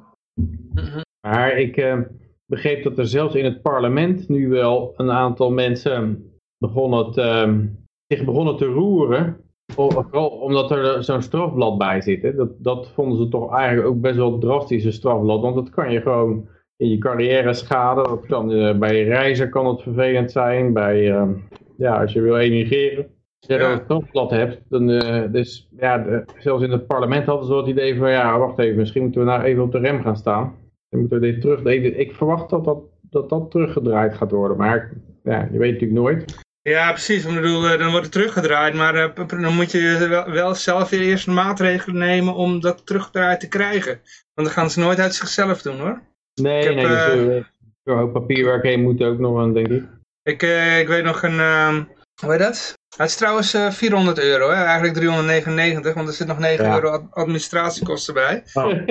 Mhm. 0.74 1.00
Maar 1.26 1.58
ik 1.58 1.76
uh, 1.76 2.00
begreep 2.46 2.82
dat 2.82 2.98
er 2.98 3.06
zelfs 3.06 3.34
in 3.34 3.44
het 3.44 3.62
parlement 3.62 4.28
nu 4.28 4.48
wel 4.48 4.92
een 4.96 5.10
aantal 5.10 5.50
mensen 5.50 6.32
begonnen 6.58 7.12
te, 7.12 7.68
zich 8.06 8.24
begonnen 8.24 8.56
te 8.56 8.64
roeren. 8.64 9.36
Vooral 9.72 10.28
omdat 10.28 10.70
er 10.70 11.04
zo'n 11.04 11.22
strafblad 11.22 11.78
bij 11.78 12.00
zit. 12.00 12.22
Hè. 12.22 12.34
Dat, 12.34 12.50
dat 12.58 12.90
vonden 12.94 13.18
ze 13.18 13.28
toch 13.28 13.54
eigenlijk 13.54 13.88
ook 13.88 14.00
best 14.00 14.16
wel 14.16 14.38
drastische 14.38 14.90
strafblad. 14.90 15.40
Want 15.40 15.54
dat 15.54 15.70
kan 15.70 15.92
je 15.92 16.00
gewoon 16.00 16.48
in 16.76 16.88
je 16.88 16.98
carrière 16.98 17.54
schade. 17.54 18.02
Dat 18.02 18.26
kan, 18.26 18.50
uh, 18.50 18.78
bij 18.78 19.04
reizen 19.04 19.50
kan 19.50 19.66
het 19.66 19.82
vervelend 19.82 20.30
zijn. 20.30 20.72
Bij, 20.72 21.10
uh, 21.10 21.28
ja, 21.76 22.00
als 22.00 22.12
je 22.12 22.20
wil 22.20 22.38
emigreren. 22.38 23.19
Als 23.40 23.58
je 23.58 23.64
ja. 23.64 23.72
een 23.72 23.80
strafblad 23.84 24.30
hebt, 24.30 24.60
dan 24.68 24.88
uh, 24.88 25.32
dus, 25.32 25.68
ja, 25.76 25.98
de, 25.98 26.24
zelfs 26.38 26.62
in 26.62 26.70
het 26.70 26.86
parlement 26.86 27.26
hadden 27.26 27.46
ze 27.46 27.54
het 27.54 27.66
idee 27.66 27.96
van, 27.96 28.10
ja, 28.10 28.38
wacht 28.38 28.58
even, 28.58 28.76
misschien 28.76 29.02
moeten 29.02 29.20
we 29.20 29.26
nou 29.26 29.42
even 29.42 29.62
op 29.62 29.72
de 29.72 29.78
rem 29.78 30.02
gaan 30.02 30.16
staan. 30.16 30.54
Dan 30.88 31.00
moeten 31.00 31.20
we 31.20 31.32
dit 31.32 31.40
terug. 31.40 31.64
Ik 31.64 32.14
verwacht 32.14 32.50
dat 32.50 32.64
dat, 32.64 32.82
dat, 33.02 33.28
dat 33.28 33.50
teruggedraaid 33.50 34.14
gaat 34.14 34.30
worden, 34.30 34.56
maar 34.56 34.90
ja, 35.22 35.48
je 35.52 35.58
weet 35.58 35.72
natuurlijk 35.72 36.00
nooit. 36.00 36.48
Ja, 36.62 36.90
precies. 36.90 37.24
Ik 37.24 37.34
bedoel, 37.34 37.60
dan 37.62 37.90
wordt 37.90 38.04
het 38.04 38.12
teruggedraaid, 38.12 38.74
maar 38.74 39.14
dan 39.28 39.54
moet 39.54 39.70
je 39.70 40.24
wel, 40.26 40.54
zelf 40.54 40.88
weer 40.88 41.00
eerst 41.00 41.26
maatregelen 41.26 41.98
nemen 41.98 42.34
om 42.34 42.60
dat 42.60 42.86
teruggedraaid 42.86 43.40
te 43.40 43.48
krijgen. 43.48 44.00
Want 44.34 44.48
dan 44.48 44.56
gaan 44.56 44.70
ze 44.70 44.80
nooit 44.80 44.98
uit 44.98 45.14
zichzelf 45.14 45.62
doen 45.62 45.78
hoor. 45.78 46.00
Nee, 46.34 46.64
heb, 46.64 46.74
nee, 46.74 46.86
dus, 46.86 47.14
uh, 47.14 47.44
door 47.82 47.96
hoop 47.96 48.12
papierwerk 48.12 48.62
heen 48.62 48.82
moet 48.82 49.02
ook 49.02 49.18
nog 49.18 49.40
aan, 49.40 49.52
denk 49.52 49.68
ik. 49.68 49.84
Ik, 50.22 50.42
uh, 50.42 50.78
ik 50.78 50.88
weet 50.88 51.04
nog 51.04 51.22
een, 51.22 51.34
uh, 51.34 51.76
hoe 52.20 52.30
heet 52.30 52.40
dat? 52.40 52.78
Het 52.96 53.08
is 53.08 53.16
trouwens 53.16 53.56
400 53.70 54.18
euro, 54.18 54.48
hè? 54.48 54.64
eigenlijk 54.64 54.94
399, 54.94 55.94
want 55.94 56.08
er 56.08 56.14
zit 56.14 56.26
nog 56.26 56.38
9 56.38 56.64
ja. 56.64 56.74
euro 56.74 57.08
administratiekosten 57.10 58.14
bij. 58.14 58.42
Oh. 58.52 58.72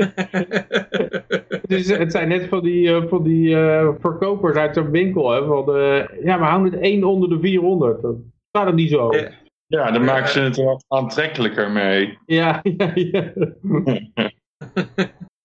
dus 1.67 1.87
het 1.87 2.11
zijn 2.11 2.27
net 2.27 2.47
van 2.47 2.63
die, 2.63 3.07
van 3.07 3.23
die 3.23 3.55
verkopers 3.99 4.55
uit 4.55 4.75
zo'n 4.75 4.91
winkel, 4.91 5.31
hè? 5.31 5.45
Van 5.45 5.65
de, 5.65 6.09
ja, 6.23 6.39
we 6.39 6.45
houden 6.45 6.71
het 6.71 6.81
1 6.81 7.03
onder 7.03 7.29
de 7.29 7.39
400. 7.39 8.01
Dat 8.01 8.15
staat 8.49 8.67
er 8.67 8.73
niet 8.73 8.89
zo. 8.89 9.15
Ja, 9.15 9.29
ja 9.67 9.91
dan 9.91 10.05
maken 10.05 10.29
ze 10.29 10.39
het 10.39 10.55
wat 10.55 10.85
aantrekkelijker 10.87 11.71
mee. 11.71 12.17
Ja, 12.25 12.59
ja, 12.77 12.91
ja. 12.93 13.31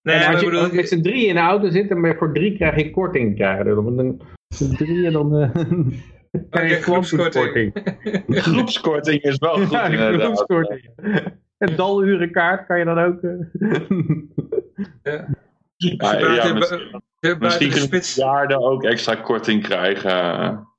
Nee, 0.03 0.17
en 0.17 0.33
als 0.33 0.41
je 0.41 0.51
bedoel, 0.51 0.73
met 0.73 0.89
z'n 0.89 1.03
drie 1.03 1.27
in 1.27 1.35
de 1.35 1.41
auto 1.41 1.71
zit, 1.71 1.89
dan 1.89 2.15
voor 2.19 2.33
drie 2.33 2.57
krijg 2.57 2.77
je 2.77 2.91
korting 2.91 3.35
krijgen. 3.35 3.65
Dan 3.65 3.95
met 3.95 4.23
z'n 4.49 4.75
drieën 4.75 5.13
dan... 5.13 5.41
Uh, 5.41 5.51
je 6.51 6.79
groepskorting. 6.81 7.73
groepskorting 8.47 9.23
is 9.23 9.39
wel 9.39 9.55
goed 9.55 9.71
ja, 9.71 9.85
inderdaad. 9.85 10.21
groepskorting. 10.21 10.91
Een 11.59 11.77
dalurenkaart 11.77 12.67
kan 12.67 12.79
je 12.79 12.85
dan 12.85 12.99
ook... 12.99 13.23
Uh, 13.23 13.41
ja. 15.03 15.27
Ja, 15.77 16.19
ja, 16.19 16.55
misschien, 16.55 17.01
misschien 17.39 17.91
kunnen 17.91 18.61
ook 18.61 18.85
extra 18.85 19.15
korting 19.15 19.63
krijgen. 19.63 20.11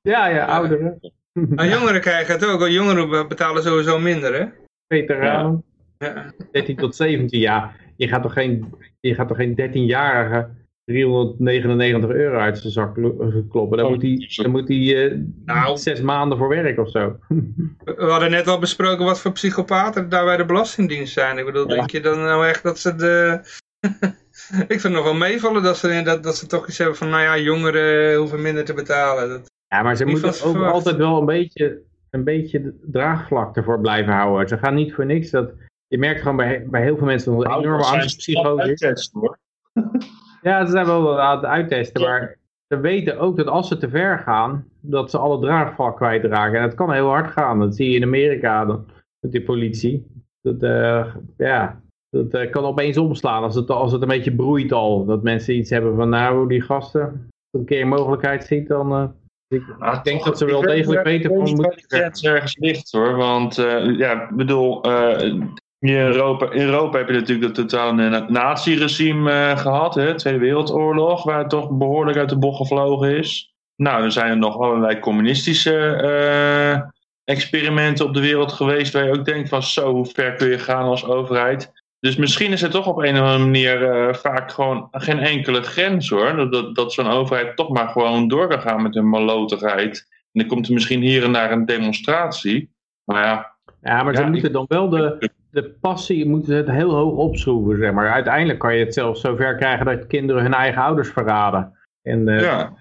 Ja, 0.02 0.28
ja, 0.28 0.46
ouderen. 0.46 1.00
Nou, 1.34 1.70
jongeren 1.70 2.02
krijgen 2.02 2.34
het 2.34 2.46
ook. 2.46 2.68
Jongeren 2.68 3.28
betalen 3.28 3.64
sowieso 3.64 4.00
minder, 4.00 4.34
hè? 4.34 4.46
Veteranen. 4.88 5.64
Ja. 5.98 6.34
13 6.52 6.76
tot 6.76 6.96
17 6.96 7.40
jaar. 7.40 7.76
Je 7.96 8.08
gaat 8.08 8.22
toch 8.22 8.34
geen 8.34 8.74
je 9.00 9.16
gaat 9.16 9.28
toch 9.28 9.38
geen 9.38 9.60
13-jarige 9.62 10.50
399 10.86 12.10
euro 12.10 12.38
uit 12.38 12.58
zijn 12.58 12.74
zak 12.74 12.94
kloppen. 13.50 13.78
Dan 13.78 13.86
oh, 13.86 13.92
moet 13.92 14.02
hij, 14.02 14.30
dan 14.36 14.52
moet 14.52 14.68
hij 14.68 14.78
uh, 14.78 15.20
nou, 15.46 15.78
zes 15.78 16.02
maanden 16.02 16.38
voor 16.38 16.50
werk 16.50 16.80
of 16.80 16.90
zo. 16.90 17.18
We 17.86 18.06
hadden 18.06 18.32
net 18.32 18.48
al 18.48 18.60
besproken 18.60 19.06
wat 19.06 19.20
voor 19.20 19.32
psychopaten 19.32 20.10
daar 20.10 20.26
bij 20.26 20.38
de 20.38 20.46
Belastingdienst 20.46 21.14
zijn. 21.14 21.38
Ik 21.38 21.46
bedoel, 21.46 21.70
ja. 21.70 21.76
denk 21.76 21.90
je 21.90 22.00
dan 22.00 22.20
nou 22.20 22.48
echt 22.48 22.64
dat 22.64 22.80
ze 22.80 22.96
de... 22.96 23.40
ik 24.68 24.80
vind 24.80 24.84
het 24.84 24.92
nog 24.92 25.04
wel 25.04 25.14
meevallen 25.14 25.64
dat 25.64 25.78
ze, 25.78 26.02
dat, 26.04 26.24
dat 26.24 26.36
ze 26.36 26.48
toch 26.48 26.68
iets 26.68 26.78
hebben 26.78 26.96
van, 26.96 27.10
nou 27.10 27.24
ja, 27.24 27.38
jongeren 27.38 28.16
hoeven 28.18 28.42
minder 28.42 28.66
te 28.66 28.74
betalen. 28.74 29.30
Dat, 29.30 29.52
ja, 29.68 29.82
maar 29.82 29.96
ze 29.96 30.06
moeten 30.06 30.30
ook 30.30 30.36
verwacht. 30.36 30.74
altijd 30.74 30.96
wel 30.96 31.20
een 31.20 31.26
beetje, 31.26 31.82
een 32.10 32.24
beetje 32.24 32.74
draagvlak 32.82 33.56
ervoor 33.56 33.80
blijven 33.80 34.14
houden. 34.14 34.48
Ze 34.48 34.58
gaan 34.58 34.76
niet 34.76 34.94
voor 34.94 35.06
niks 35.06 35.30
dat 35.30 35.52
je 35.88 35.98
merkt 35.98 36.22
gewoon 36.22 36.38
bij, 36.38 36.66
bij 36.70 36.82
heel 36.82 36.98
veel 36.98 37.06
mensen 37.06 37.34
een 37.34 37.58
enorme 37.58 37.84
angstpsychose 37.84 38.94
Ja, 40.46 40.66
ze 40.66 40.72
zijn 40.72 40.86
wel 40.86 41.22
aan 41.22 41.36
het 41.36 41.46
uittesten, 41.46 42.02
maar 42.02 42.38
ze 42.68 42.80
weten 42.80 43.20
ook 43.20 43.38
dat 43.38 43.48
als 43.48 43.68
ze 43.68 43.78
te 43.78 43.90
ver 43.90 44.20
gaan, 44.20 44.66
dat 44.82 45.10
ze 45.10 45.18
alle 45.18 45.40
draagvlak 45.40 45.96
kwijtraken. 45.96 46.60
En 46.60 46.66
dat 46.66 46.76
kan 46.76 46.92
heel 46.92 47.08
hard 47.08 47.32
gaan. 47.32 47.60
Dat 47.60 47.76
zie 47.76 47.90
je 47.90 47.96
in 47.96 48.04
Amerika 48.04 48.66
dan, 48.66 48.86
met 49.20 49.32
die 49.32 49.44
politie. 49.44 50.06
Dat, 50.42 50.64
uh, 50.64 51.16
ja, 51.38 51.82
dat 52.10 52.34
uh, 52.34 52.52
kan 52.52 52.64
opeens 52.64 52.98
omslaan 52.98 53.44
als 53.44 53.56
het, 53.56 53.70
als 53.70 53.92
het 53.92 54.02
een 54.02 54.08
beetje 54.08 54.36
broeit 54.36 54.72
al. 54.72 55.06
Dat 55.06 55.24
mensen 55.24 55.56
iets 55.56 55.70
hebben 55.70 55.96
van, 55.96 56.10
nou, 56.10 56.48
die 56.48 56.62
gasten, 56.62 57.02
als 57.02 57.62
een 57.62 57.66
keer 57.66 57.82
een 57.82 57.88
mogelijkheid 57.88 58.44
ziet, 58.44 58.68
dan... 58.68 58.94
Uh, 58.94 59.04
ik, 59.48 59.64
nou, 59.80 59.98
ik 59.98 60.04
denk 60.04 60.24
dat 60.24 60.38
ze 60.38 60.46
wel 60.46 60.62
degelijk 60.62 61.04
weten 61.04 61.30
van... 61.30 61.54
Moet... 61.54 61.86
Het 61.88 62.26
ergens 62.26 62.58
ligt 62.58 62.92
hoor, 62.92 63.16
want 63.16 63.56
ja, 63.98 64.30
ik 64.30 64.36
bedoel, 64.36 64.82
in 65.88 65.96
Europa, 65.96 66.52
in 66.52 66.62
Europa 66.62 66.98
heb 66.98 67.08
je 67.08 67.14
natuurlijk 67.14 67.56
dat 67.56 67.70
totale 67.70 68.26
nazi-regime 68.28 69.32
uh, 69.32 69.58
gehad, 69.58 69.96
hè, 69.96 70.16
Tweede 70.16 70.40
Wereldoorlog, 70.40 71.24
waar 71.24 71.40
het 71.40 71.50
toch 71.50 71.70
behoorlijk 71.70 72.18
uit 72.18 72.30
de 72.30 72.38
bocht 72.38 72.58
gevlogen 72.58 73.18
is. 73.18 73.54
Nou, 73.76 74.04
er 74.04 74.12
zijn 74.12 74.30
er 74.30 74.38
nog 74.38 74.60
allerlei 74.60 75.00
communistische 75.00 76.02
uh, 76.04 76.82
experimenten 77.24 78.06
op 78.06 78.14
de 78.14 78.20
wereld 78.20 78.52
geweest, 78.52 78.94
waar 78.94 79.06
je 79.06 79.18
ook 79.18 79.26
denkt 79.26 79.50
van 79.50 79.64
zo, 79.64 79.94
hoe 79.94 80.06
ver 80.06 80.34
kun 80.34 80.50
je 80.50 80.60
gaan 80.60 80.86
als 80.86 81.06
overheid. 81.06 81.72
Dus 82.00 82.16
misschien 82.16 82.52
is 82.52 82.62
er 82.62 82.70
toch 82.70 82.88
op 82.88 82.98
een 82.98 83.14
of 83.14 83.20
andere 83.20 83.44
manier 83.44 84.08
uh, 84.08 84.14
vaak 84.14 84.52
gewoon 84.52 84.88
geen 84.92 85.20
enkele 85.20 85.62
grens 85.62 86.10
hoor. 86.10 86.50
Dat, 86.50 86.76
dat, 86.76 86.94
zo'n 86.94 87.08
overheid 87.08 87.56
toch 87.56 87.70
maar 87.70 87.88
gewoon 87.88 88.28
door 88.28 88.48
kan 88.48 88.62
gaan 88.62 88.82
met 88.82 88.94
hun 88.94 89.10
malotigheid. 89.10 90.08
En 90.10 90.42
dan 90.42 90.48
komt 90.48 90.68
er 90.68 90.74
misschien 90.74 91.02
hier 91.02 91.24
en 91.24 91.34
daar 91.34 91.52
een 91.52 91.66
demonstratie. 91.66 92.74
Maar 93.04 93.24
ja, 93.24 93.56
ja, 93.82 94.04
maar 94.04 94.16
ze 94.16 94.24
moeten 94.24 94.52
dan 94.52 94.66
wel 94.68 94.90
de, 94.90 95.30
de 95.56 95.76
passie 95.82 96.28
moeten 96.28 96.52
ze 96.52 96.58
het 96.58 96.72
heel 96.72 96.96
hoog 96.96 97.18
opschroeven, 97.18 97.78
zeg 97.78 97.94
maar. 97.94 98.12
Uiteindelijk 98.12 98.60
kan 98.60 98.76
je 98.76 98.84
het 98.84 98.94
zelfs 98.94 99.22
zover 99.22 99.56
krijgen 99.56 99.86
dat 99.86 100.08
kinderen 100.08 100.42
hun 100.42 100.54
eigen 100.54 100.82
ouders 100.82 101.10
verraden. 101.10 101.74
En 102.02 102.28
uh, 102.28 102.42
ja. 102.42 102.74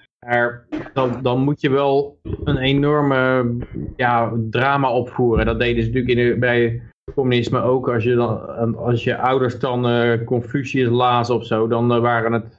dan, 0.93 1.23
dan 1.23 1.41
moet 1.41 1.61
je 1.61 1.71
wel 1.71 2.19
een 2.45 2.57
enorme 2.57 3.53
ja, 3.97 4.33
drama 4.51 4.91
opvoeren. 4.91 5.47
Dat 5.47 5.59
deden 5.59 5.83
ze 5.83 5.89
natuurlijk 5.89 6.19
in 6.19 6.29
de, 6.29 6.39
bij 6.39 6.83
communisme 7.15 7.61
ook. 7.61 7.89
Als 7.89 8.05
je, 8.05 8.15
dan, 8.15 8.77
als 8.77 9.05
je 9.05 9.17
ouders 9.17 9.59
dan 9.59 9.91
uh, 9.91 10.25
Confucius 10.25 10.89
lazen 10.89 11.35
of 11.35 11.47
zo, 11.47 11.67
dan 11.67 11.95
uh, 11.95 12.01
waren 12.01 12.33
het, 12.33 12.57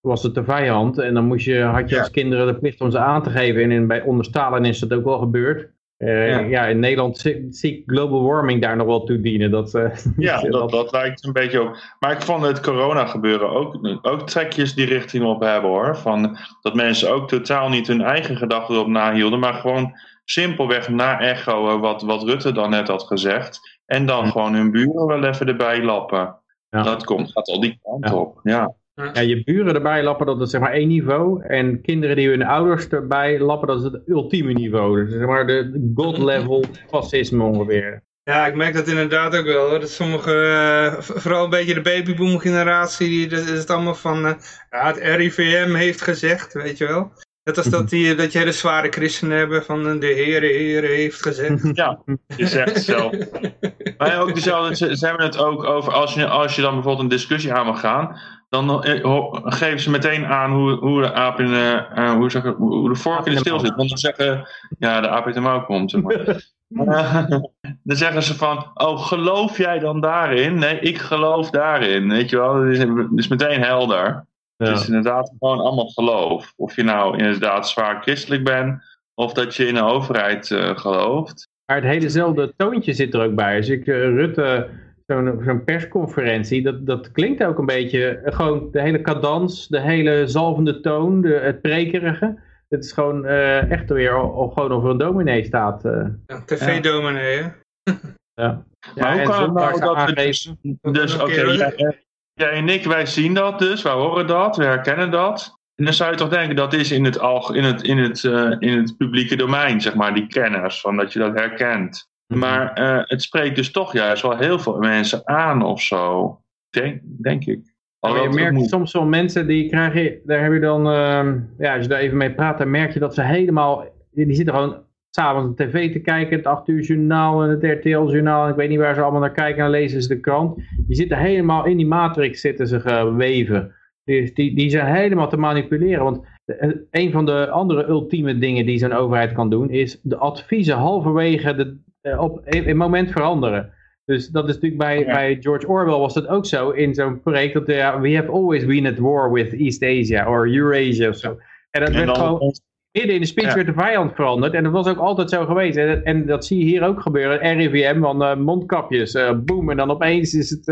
was 0.00 0.22
het 0.22 0.34
de 0.34 0.44
vijand. 0.44 0.98
En 0.98 1.14
dan 1.14 1.24
moest 1.24 1.44
je, 1.44 1.62
had 1.62 1.88
je 1.88 1.98
als 1.98 2.10
kinderen 2.10 2.46
de 2.46 2.58
plicht 2.58 2.80
om 2.80 2.90
ze 2.90 2.98
aan 2.98 3.22
te 3.22 3.30
geven. 3.30 3.62
En 3.62 3.70
in, 3.70 3.86
bij, 3.86 4.02
onder 4.02 4.24
Stalin 4.24 4.64
is 4.64 4.78
dat 4.78 4.92
ook 4.92 5.04
wel 5.04 5.18
gebeurd. 5.18 5.72
Uh, 6.04 6.28
ja. 6.28 6.38
ja. 6.38 6.66
in 6.66 6.78
Nederland 6.78 7.18
zie 7.50 7.78
ik 7.78 7.82
global 7.86 8.22
warming 8.22 8.62
daar 8.62 8.76
nog 8.76 8.86
wel 8.86 9.04
toe 9.04 9.20
dienen. 9.20 9.50
Dat, 9.50 9.74
uh, 9.74 9.90
ja, 10.16 10.40
dat, 10.40 10.70
dat 10.70 10.92
lijkt 10.92 11.24
een 11.24 11.32
beetje 11.32 11.62
op. 11.62 11.76
Maar 11.98 12.12
ik 12.12 12.22
vond 12.22 12.44
het 12.44 12.60
corona 12.60 13.06
gebeuren 13.06 13.50
ook, 13.50 13.78
ook 14.02 14.26
trekjes 14.26 14.74
die 14.74 14.86
richting 14.86 15.24
op 15.24 15.40
hebben 15.40 15.70
hoor. 15.70 15.96
Van, 15.96 16.38
dat 16.60 16.74
mensen 16.74 17.12
ook 17.12 17.28
totaal 17.28 17.68
niet 17.68 17.86
hun 17.86 18.02
eigen 18.02 18.36
gedachten 18.36 18.74
erop 18.74 18.86
nahielden, 18.86 19.38
maar 19.38 19.54
gewoon 19.54 19.92
simpelweg 20.24 20.88
na-echoen 20.88 21.80
wat, 21.80 22.02
wat 22.02 22.22
Rutte 22.22 22.52
dan 22.52 22.70
net 22.70 22.88
had 22.88 23.02
gezegd. 23.02 23.80
En 23.86 24.06
dan 24.06 24.30
gewoon 24.30 24.54
hun 24.54 24.70
buren 24.70 25.06
wel 25.06 25.24
even 25.24 25.46
erbij 25.46 25.82
lappen. 25.82 26.36
Ja. 26.70 26.82
Dat 26.82 27.04
komt, 27.04 27.32
gaat 27.32 27.48
al 27.48 27.60
die 27.60 27.78
kant 27.82 28.12
op. 28.12 28.40
Ja. 28.42 28.74
Ja, 28.94 29.20
je 29.20 29.44
buren 29.44 29.74
erbij 29.74 30.02
lappen, 30.02 30.26
dat 30.26 30.40
is 30.40 30.50
zeg 30.50 30.60
maar 30.60 30.72
één 30.72 30.88
niveau. 30.88 31.44
En 31.44 31.80
kinderen 31.80 32.16
die 32.16 32.28
hun 32.28 32.44
ouders 32.44 32.88
erbij 32.88 33.40
lappen, 33.40 33.68
dat 33.68 33.78
is 33.78 33.84
het 33.84 34.02
ultieme 34.06 34.52
niveau. 34.52 35.04
Dus 35.04 35.12
zeg 35.12 35.26
maar 35.26 35.46
de 35.46 35.90
god 35.94 36.18
level 36.18 36.64
fascisme 36.88 37.44
ongeveer. 37.44 38.02
Ja, 38.22 38.46
ik 38.46 38.54
merk 38.54 38.74
dat 38.74 38.88
inderdaad 38.88 39.36
ook 39.36 39.44
wel. 39.44 39.68
Hoor. 39.68 39.80
Dat 39.80 39.90
sommige, 39.90 40.32
uh, 40.32 41.00
vooral 41.00 41.44
een 41.44 41.50
beetje 41.50 41.74
de 41.74 41.80
babyboom 41.80 42.38
generatie, 42.38 43.08
die, 43.08 43.28
dat 43.28 43.48
is 43.48 43.58
het 43.58 43.70
allemaal 43.70 43.94
van, 43.94 44.26
uh, 44.26 44.32
ja, 44.70 44.86
het 44.86 44.98
RIVM 44.98 45.74
heeft 45.74 46.00
gezegd, 46.00 46.52
weet 46.52 46.78
je 46.78 46.86
wel. 46.86 47.12
Dat 47.42 47.56
is 47.56 47.64
dat, 47.76 47.88
die, 47.88 48.14
dat 48.14 48.32
je 48.32 48.38
hele 48.38 48.52
zware 48.52 48.88
christenen 48.90 49.38
hebben 49.38 49.64
van 49.64 50.00
de 50.00 50.06
Heere, 50.06 50.46
Heere 50.46 50.86
heeft 50.86 51.22
gezegd. 51.22 51.70
Ja, 51.76 52.02
je 52.36 52.46
zegt 52.46 52.74
het 52.74 52.84
zelf. 52.84 53.12
maar 53.98 54.20
ook 54.20 54.34
dezelfde, 54.34 54.96
ze, 54.96 55.06
hebben 55.06 55.26
het 55.26 55.38
ook 55.38 55.64
over, 55.64 55.92
als 55.92 56.14
je, 56.14 56.26
als 56.26 56.56
je 56.56 56.62
dan 56.62 56.74
bijvoorbeeld 56.74 57.02
een 57.02 57.16
discussie 57.16 57.52
aan 57.52 57.64
wil 57.64 57.74
gaan, 57.74 58.16
dan 58.54 58.84
eh, 58.84 59.30
geven 59.44 59.80
ze 59.80 59.90
meteen 59.90 60.26
aan 60.26 60.52
hoe, 60.52 60.72
hoe 60.72 61.00
de 61.00 61.12
aap 61.12 61.40
in 61.40 61.46
de, 61.46 61.86
uh, 61.96 62.12
hoe, 62.12 62.30
zeg, 62.30 62.42
hoe 62.42 62.88
de 62.88 62.94
vork 62.94 63.26
in 63.26 63.32
de 63.32 63.38
stil 63.38 63.60
zit. 63.60 63.74
Want 63.74 63.88
dan 63.88 63.98
zeggen, 63.98 64.48
ja, 64.78 65.00
de 65.00 65.08
aap 65.08 65.26
uit 65.26 65.34
de 65.34 65.40
mouw 65.40 65.64
komt. 65.64 65.90
Zeg 65.90 66.02
maar. 66.02 66.52
dan 67.82 67.96
zeggen 67.96 68.22
ze 68.22 68.34
van, 68.34 68.70
oh, 68.74 69.06
geloof 69.06 69.58
jij 69.58 69.78
dan 69.78 70.00
daarin? 70.00 70.58
Nee, 70.58 70.78
ik 70.80 70.98
geloof 70.98 71.50
daarin. 71.50 72.08
Weet 72.08 72.30
je 72.30 72.36
wel, 72.36 72.54
het 72.54 72.78
is, 72.78 72.84
is 73.14 73.28
meteen 73.28 73.62
helder. 73.62 74.26
Het 74.56 74.78
is 74.78 74.86
inderdaad 74.86 75.32
gewoon 75.38 75.58
allemaal 75.58 75.88
geloof. 75.88 76.52
Of 76.56 76.76
je 76.76 76.82
nou 76.82 77.18
inderdaad 77.18 77.68
zwaar 77.68 78.02
christelijk 78.02 78.44
bent, 78.44 78.82
of 79.14 79.32
dat 79.32 79.54
je 79.54 79.66
in 79.66 79.74
de 79.74 79.82
overheid 79.82 80.50
uh, 80.50 80.78
gelooft. 80.78 81.48
Maar 81.66 81.76
het 81.76 81.84
helezelfde 81.84 82.54
toontje 82.56 82.92
zit 82.92 83.14
er 83.14 83.24
ook 83.24 83.34
bij. 83.34 83.56
Als 83.56 83.68
ik 83.68 83.86
Rutte 83.86 84.68
zo'n 85.06 85.64
persconferentie, 85.64 86.62
dat, 86.62 86.86
dat 86.86 87.12
klinkt 87.12 87.44
ook 87.44 87.58
een 87.58 87.66
beetje, 87.66 88.08
eh, 88.08 88.36
gewoon 88.36 88.68
de 88.70 88.80
hele 88.80 89.00
cadans, 89.00 89.68
de 89.68 89.80
hele 89.80 90.26
zalvende 90.26 90.80
toon, 90.80 91.20
de, 91.20 91.28
het 91.28 91.60
prekerige. 91.60 92.38
Het 92.68 92.84
is 92.84 92.92
gewoon 92.92 93.24
uh, 93.24 93.70
echt 93.70 93.90
weer 93.90 94.16
of 94.16 94.52
gewoon 94.52 94.72
over 94.72 94.90
een 94.90 94.98
dominee 94.98 95.44
staat. 95.44 95.84
Uh. 95.84 96.06
Ja, 96.26 96.42
tv-dominee, 96.44 97.36
hè? 97.36 97.48
ja. 98.42 98.64
Maar 98.94 99.16
hoe 99.16 99.22
kan 99.22 99.42
het 99.42 99.52
nou 99.52 99.80
dat 99.80 100.16
dus, 100.16 100.54
dus 100.80 101.14
oké, 101.14 101.24
okay, 101.24 101.94
jij, 102.34 102.50
en 102.50 102.68
ik, 102.68 102.84
wij 102.84 103.06
zien 103.06 103.34
dat 103.34 103.58
dus, 103.58 103.82
wij 103.82 103.92
horen 103.92 104.26
dat, 104.26 104.56
we 104.56 104.64
herkennen 104.64 105.10
dat. 105.10 105.58
En 105.74 105.84
dan 105.84 105.94
zou 105.94 106.10
je 106.10 106.16
toch 106.16 106.28
denken 106.28 106.56
dat 106.56 106.72
is 106.72 106.90
in 106.90 107.04
het, 107.04 107.16
in 107.52 107.64
het, 107.64 107.82
in 107.82 107.98
het, 107.98 108.22
uh, 108.22 108.56
in 108.58 108.78
het 108.78 108.96
publieke 108.96 109.36
domein, 109.36 109.80
zeg 109.80 109.94
maar, 109.94 110.14
die 110.14 110.26
kennis, 110.26 110.80
van 110.80 110.96
dat 110.96 111.12
je 111.12 111.18
dat 111.18 111.34
herkent. 111.34 112.08
Mhm. 112.26 112.38
Maar 112.38 112.80
uh, 112.80 113.02
het 113.04 113.22
spreekt 113.22 113.56
dus 113.56 113.70
toch 113.70 113.92
juist 113.92 114.22
wel 114.22 114.36
heel 114.36 114.58
veel 114.58 114.78
mensen 114.78 115.28
aan 115.28 115.62
of 115.62 115.82
zo. 115.82 116.38
Denk, 116.70 117.00
denk 117.02 117.44
ik. 117.44 117.72
Ja, 118.00 118.22
je 118.22 118.28
merkt 118.28 118.56
moet... 118.56 118.68
soms 118.68 118.92
wel 118.92 119.06
mensen 119.06 119.46
die 119.46 119.68
krijgen, 119.68 120.20
daar 120.24 120.42
heb 120.42 120.52
je 120.52 120.60
dan, 120.60 120.86
uh, 120.86 121.32
ja, 121.58 121.74
als 121.74 121.82
je 121.82 121.88
daar 121.88 122.00
even 122.00 122.16
mee 122.16 122.34
praat, 122.34 122.58
dan 122.58 122.70
merk 122.70 122.92
je 122.92 122.98
dat 122.98 123.14
ze 123.14 123.22
helemaal, 123.22 123.84
die 124.10 124.34
zitten 124.34 124.54
gewoon 124.54 124.82
s'avonds 125.10 125.56
de 125.56 125.66
tv 125.66 125.92
te 125.92 126.00
kijken, 126.00 126.36
het 126.36 126.46
8 126.46 126.68
uur 126.68 126.82
journaal 126.82 127.42
en 127.42 127.50
het 127.50 127.62
RTL 127.62 127.88
journaal, 127.88 128.48
ik 128.48 128.54
weet 128.54 128.68
niet 128.68 128.78
waar 128.78 128.94
ze 128.94 129.00
allemaal 129.00 129.20
naar 129.20 129.32
kijken, 129.32 129.56
en 129.56 129.62
dan 129.62 129.80
lezen 129.80 130.02
ze 130.02 130.08
de 130.08 130.20
krant. 130.20 130.56
Die 130.86 130.96
zitten 130.96 131.18
helemaal 131.18 131.66
in 131.66 131.76
die 131.76 131.86
matrix 131.86 132.40
zitten 132.40 132.66
ze 132.66 132.80
geweven. 132.80 133.74
Die, 134.04 134.32
die, 134.32 134.54
die 134.54 134.70
zijn 134.70 134.94
helemaal 134.94 135.28
te 135.28 135.36
manipuleren, 135.36 136.04
want 136.04 136.26
eh, 136.44 136.70
een 136.90 137.12
van 137.12 137.26
de 137.26 137.48
andere 137.50 137.86
ultieme 137.88 138.38
dingen 138.38 138.66
die 138.66 138.78
zo'n 138.78 138.92
overheid 138.92 139.32
kan 139.32 139.50
doen, 139.50 139.70
is 139.70 140.00
de 140.02 140.16
adviezen 140.16 140.76
halverwege 140.76 141.54
de, 141.54 141.78
op 142.12 142.40
een 142.44 142.76
moment 142.76 143.10
veranderen. 143.10 143.72
Dus 144.04 144.28
dat 144.28 144.48
is 144.48 144.54
natuurlijk 144.54 144.80
bij, 144.80 145.04
bij 145.04 145.36
George 145.40 145.68
Orwell 145.68 145.98
was 145.98 146.14
dat 146.14 146.26
ook 146.26 146.46
zo 146.46 146.70
in 146.70 146.94
zo'n 146.94 147.20
project 147.20 147.54
dat 147.54 147.66
we 148.00 148.16
have 148.16 148.30
always 148.30 148.66
been 148.66 148.86
at 148.86 148.98
war 148.98 149.32
with 149.32 149.52
East 149.52 149.82
Asia 149.82 150.28
or 150.28 150.54
Eurasia 150.54 151.08
of 151.08 151.16
zo. 151.16 151.38
En 151.70 151.80
dat 151.80 151.94
werd 151.94 152.16
gewoon 152.18 152.52
midden 152.92 153.14
in 153.14 153.20
de 153.20 153.26
speech 153.26 153.54
werd 153.54 153.66
de 153.66 153.72
vijand 153.72 154.14
veranderd 154.14 154.54
en 154.54 154.64
dat 154.64 154.72
was 154.72 154.88
ook 154.88 154.98
altijd 154.98 155.30
zo 155.30 155.44
geweest. 155.44 155.76
En, 155.76 156.04
en 156.04 156.26
dat 156.26 156.46
zie 156.46 156.58
je 156.58 156.64
hier 156.64 156.82
ook 156.82 157.00
gebeuren. 157.00 157.56
RIVM 157.56 158.00
van 158.00 158.22
uh, 158.22 158.36
mondkapjes, 158.36 159.14
uh, 159.14 159.32
boom 159.44 159.70
en 159.70 159.76
dan 159.76 159.90
opeens 159.90 160.34
is 160.34 160.50
het 160.50 160.64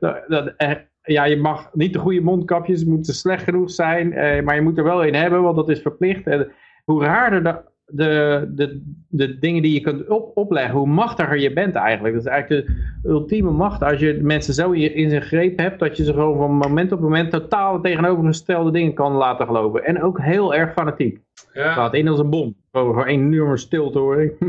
dat, 0.28 0.54
ja, 1.02 1.24
je 1.24 1.36
mag 1.36 1.70
niet 1.74 1.92
de 1.92 1.98
goede 1.98 2.20
mondkapjes, 2.20 2.84
moeten 2.84 3.14
slecht 3.14 3.44
genoeg 3.44 3.70
zijn, 3.70 4.08
maar 4.44 4.54
je 4.54 4.60
moet 4.60 4.78
er 4.78 4.84
wel 4.84 5.02
in 5.02 5.14
hebben, 5.14 5.42
want 5.42 5.56
dat 5.56 5.68
is 5.68 5.80
verplicht. 5.80 6.26
En 6.26 6.52
hoe 6.84 7.04
raarder 7.04 7.42
de 7.42 7.60
de, 7.92 8.44
de, 8.54 8.82
de 9.08 9.38
dingen 9.38 9.62
die 9.62 9.72
je 9.72 9.80
kunt 9.80 10.08
op, 10.08 10.36
opleggen, 10.36 10.74
hoe 10.74 10.88
machtiger 10.88 11.38
je 11.38 11.52
bent 11.52 11.74
eigenlijk. 11.74 12.14
Dat 12.14 12.24
is 12.24 12.30
eigenlijk 12.30 12.66
de 13.02 13.08
ultieme 13.08 13.50
macht. 13.50 13.82
Als 13.82 14.00
je 14.00 14.18
mensen 14.22 14.54
zo 14.54 14.70
in, 14.70 14.94
in 14.94 15.10
zijn 15.10 15.22
greep 15.22 15.58
hebt, 15.58 15.78
dat 15.78 15.96
je 15.96 16.04
ze 16.04 16.12
gewoon 16.12 16.36
van 16.36 16.52
moment 16.52 16.92
op 16.92 17.00
moment 17.00 17.30
totaal 17.30 17.80
tegenovergestelde 17.80 18.70
dingen 18.70 18.94
kan 18.94 19.12
laten 19.12 19.46
geloven. 19.46 19.84
En 19.84 20.02
ook 20.02 20.20
heel 20.20 20.54
erg 20.54 20.72
fanatiek. 20.72 21.20
Ja. 21.52 21.72
Gaat 21.72 21.94
in 21.94 22.08
als 22.08 22.18
een 22.18 22.30
bom. 22.30 22.56
Gewoon 22.72 22.98
een 22.98 23.06
enorme 23.06 23.56
stilte 23.56 23.98
hoor 23.98 24.22
ik. 24.22 24.32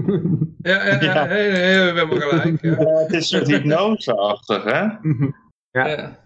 Ja, 0.62 0.86
ja, 0.86 1.02
ja. 1.02 1.28
we 1.28 1.94
hebben 1.96 2.22
gelijk. 2.22 2.62
Ja. 2.62 2.76
het 2.78 3.14
is 3.14 3.32
een 3.32 3.46
hypnoseachtig, 3.46 4.64
hè? 4.64 4.88
Ja. 5.72 5.88
ja. 5.88 6.18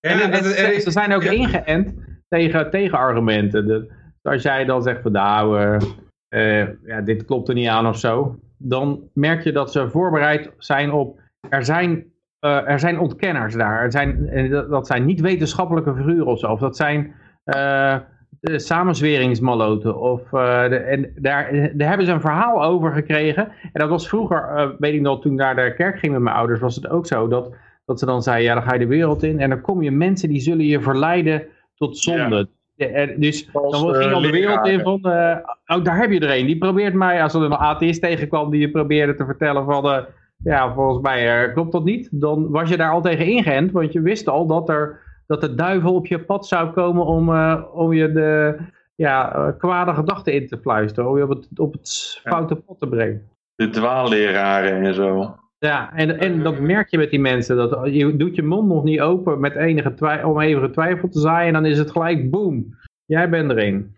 En, 0.00 0.32
en, 0.32 0.44
ze, 0.44 0.80
ze 0.82 0.90
zijn 0.90 1.14
ook 1.14 1.22
ingeënt 1.22 1.94
tegen 2.28 2.70
tegenargumenten. 2.70 3.88
als 4.22 4.42
jij 4.42 4.64
dan 4.64 4.82
zegt 4.82 5.02
van 5.02 5.12
nou, 5.12 5.60
uh, 5.60 5.80
ja, 6.84 7.00
dit 7.04 7.24
klopt 7.24 7.48
er 7.48 7.54
niet 7.54 7.68
aan 7.68 7.86
of 7.86 7.98
zo, 7.98 8.38
dan 8.56 9.00
merk 9.14 9.44
je 9.44 9.52
dat 9.52 9.72
ze 9.72 9.90
voorbereid 9.90 10.50
zijn 10.58 10.92
op, 10.92 11.20
er 11.48 11.64
zijn, 11.64 12.04
uh, 12.40 12.68
er 12.68 12.78
zijn 12.78 12.98
ontkenners 12.98 13.54
daar, 13.54 13.82
er 13.82 13.92
zijn, 13.92 14.28
dat 14.68 14.86
zijn 14.86 15.04
niet 15.04 15.20
wetenschappelijke 15.20 15.94
figuren 15.94 16.26
of 16.26 16.38
zo, 16.38 16.50
of 16.50 16.60
dat 16.60 16.76
zijn 16.76 17.14
samenzweringsmaloten, 18.40 20.00
of 20.00 20.32
en 20.32 21.12
daar, 21.16 21.70
daar 21.74 21.88
hebben 21.88 22.06
ze 22.06 22.12
een 22.12 22.20
verhaal 22.20 22.64
over 22.64 22.92
gekregen, 22.92 23.48
en 23.48 23.80
dat 23.80 23.88
was 23.88 24.08
vroeger, 24.08 24.74
weet 24.78 24.94
ik 24.94 25.00
nog, 25.00 25.20
toen 25.20 25.32
ik 25.32 25.38
naar 25.38 25.56
de 25.56 25.74
kerk 25.76 25.98
ging 25.98 26.12
met 26.12 26.22
mijn 26.22 26.36
ouders, 26.36 26.60
was 26.60 26.74
het 26.74 26.88
ook 26.88 27.06
zo, 27.06 27.28
dat, 27.28 27.54
dat 27.84 27.98
ze 27.98 28.06
dan 28.06 28.22
zeiden, 28.22 28.46
ja 28.46 28.54
dan 28.54 28.62
ga 28.62 28.72
je 28.72 28.78
de 28.78 28.86
wereld 28.86 29.22
in, 29.22 29.40
en 29.40 29.48
dan 29.48 29.60
kom 29.60 29.82
je 29.82 29.90
mensen 29.90 30.28
die 30.28 30.40
zullen 30.40 30.66
je 30.66 30.80
verleiden 30.80 31.46
tot 31.74 31.98
zonde. 31.98 32.48
Dus 33.16 33.50
dan 33.52 33.94
ging 33.94 34.12
al 34.12 34.20
de 34.20 34.30
wereld 34.30 34.66
in 34.66 34.80
van, 34.80 35.00
uh, 35.02 35.36
oh 35.66 35.84
daar 35.84 35.98
heb 35.98 36.10
je 36.10 36.20
er 36.20 36.38
een, 36.38 36.46
die 36.46 36.58
probeert 36.58 36.94
mij, 36.94 37.22
als 37.22 37.34
er 37.34 37.42
een 37.42 37.56
atheïst 37.56 38.00
tegenkwam 38.00 38.50
die 38.50 38.60
je 38.60 38.70
probeerde 38.70 39.14
te 39.14 39.24
vertellen 39.24 39.64
van, 39.64 39.86
uh, 39.86 39.98
ja 40.36 40.74
volgens 40.74 41.02
mij 41.02 41.46
uh, 41.46 41.54
klopt 41.54 41.72
dat 41.72 41.84
niet, 41.84 42.08
dan 42.10 42.50
was 42.50 42.68
je 42.68 42.76
daar 42.76 42.90
al 42.90 43.02
tegen 43.02 43.26
ingeënt, 43.26 43.72
want 43.72 43.92
je 43.92 44.00
wist 44.00 44.28
al 44.28 44.46
dat, 44.46 44.68
er, 44.68 45.00
dat 45.26 45.40
de 45.40 45.54
duivel 45.54 45.94
op 45.94 46.06
je 46.06 46.24
pad 46.24 46.46
zou 46.46 46.70
komen 46.70 47.06
om, 47.06 47.34
om 47.72 47.92
je 47.92 48.12
de 48.12 48.56
ja, 48.94 49.54
kwade 49.58 49.94
gedachten 49.94 50.32
in 50.32 50.46
te 50.46 50.58
fluisteren, 50.58 51.10
om 51.10 51.16
je 51.16 51.22
op 51.22 51.28
het, 51.28 51.48
op 51.58 51.72
het 51.72 52.20
foute 52.24 52.54
pad 52.56 52.78
te 52.78 52.88
brengen. 52.88 53.30
De 53.54 53.68
dwaalleraren 53.68 54.82
en 54.82 54.94
zo. 54.94 55.36
Ja, 55.62 55.92
en, 55.94 56.18
en 56.18 56.42
dat 56.42 56.60
merk 56.60 56.90
je 56.90 56.98
met 56.98 57.10
die 57.10 57.20
mensen. 57.20 57.56
Dat 57.56 57.80
je 57.84 58.16
doet 58.16 58.34
je 58.34 58.42
mond 58.42 58.68
nog 58.68 58.84
niet 58.84 59.00
open 59.00 59.40
met 59.40 59.54
enige 59.54 59.94
twijfel, 59.94 60.30
om 60.30 60.40
enige 60.40 60.70
twijfel 60.70 61.08
te 61.08 61.20
zaaien. 61.20 61.46
En 61.46 61.62
dan 61.62 61.70
is 61.70 61.78
het 61.78 61.90
gelijk 61.90 62.30
boom. 62.30 62.78
Jij 63.04 63.28
bent 63.28 63.50
erin. 63.50 63.96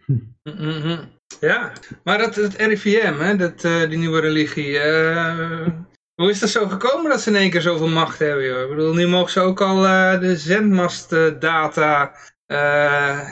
Ja, 1.40 1.72
maar 2.03 2.18
dat, 2.18 2.35
het 2.35 2.57
RIVM, 2.57 3.14
hè, 3.18 3.37
dat, 3.37 3.64
uh, 3.64 3.88
die 3.88 3.98
nieuwe 3.98 4.20
religie. 4.20 4.70
Uh, 4.70 5.66
hoe 6.14 6.31
is 6.31 6.40
dat 6.40 6.48
zo 6.48 6.66
gekomen 6.66 7.11
dat 7.11 7.20
ze 7.20 7.31
in 7.31 7.37
één 7.37 7.50
keer 7.50 7.61
zoveel 7.61 7.88
macht 7.88 8.18
hebben? 8.18 8.44
Joh? 8.44 8.62
Ik 8.62 8.68
bedoel, 8.68 8.94
nu 8.94 9.09
mogen 9.09 9.31
ze 9.31 9.40
ook 9.40 9.61
al 9.61 9.85
uh, 9.85 10.20
de 10.20 10.37
zendmastdata 10.37 12.12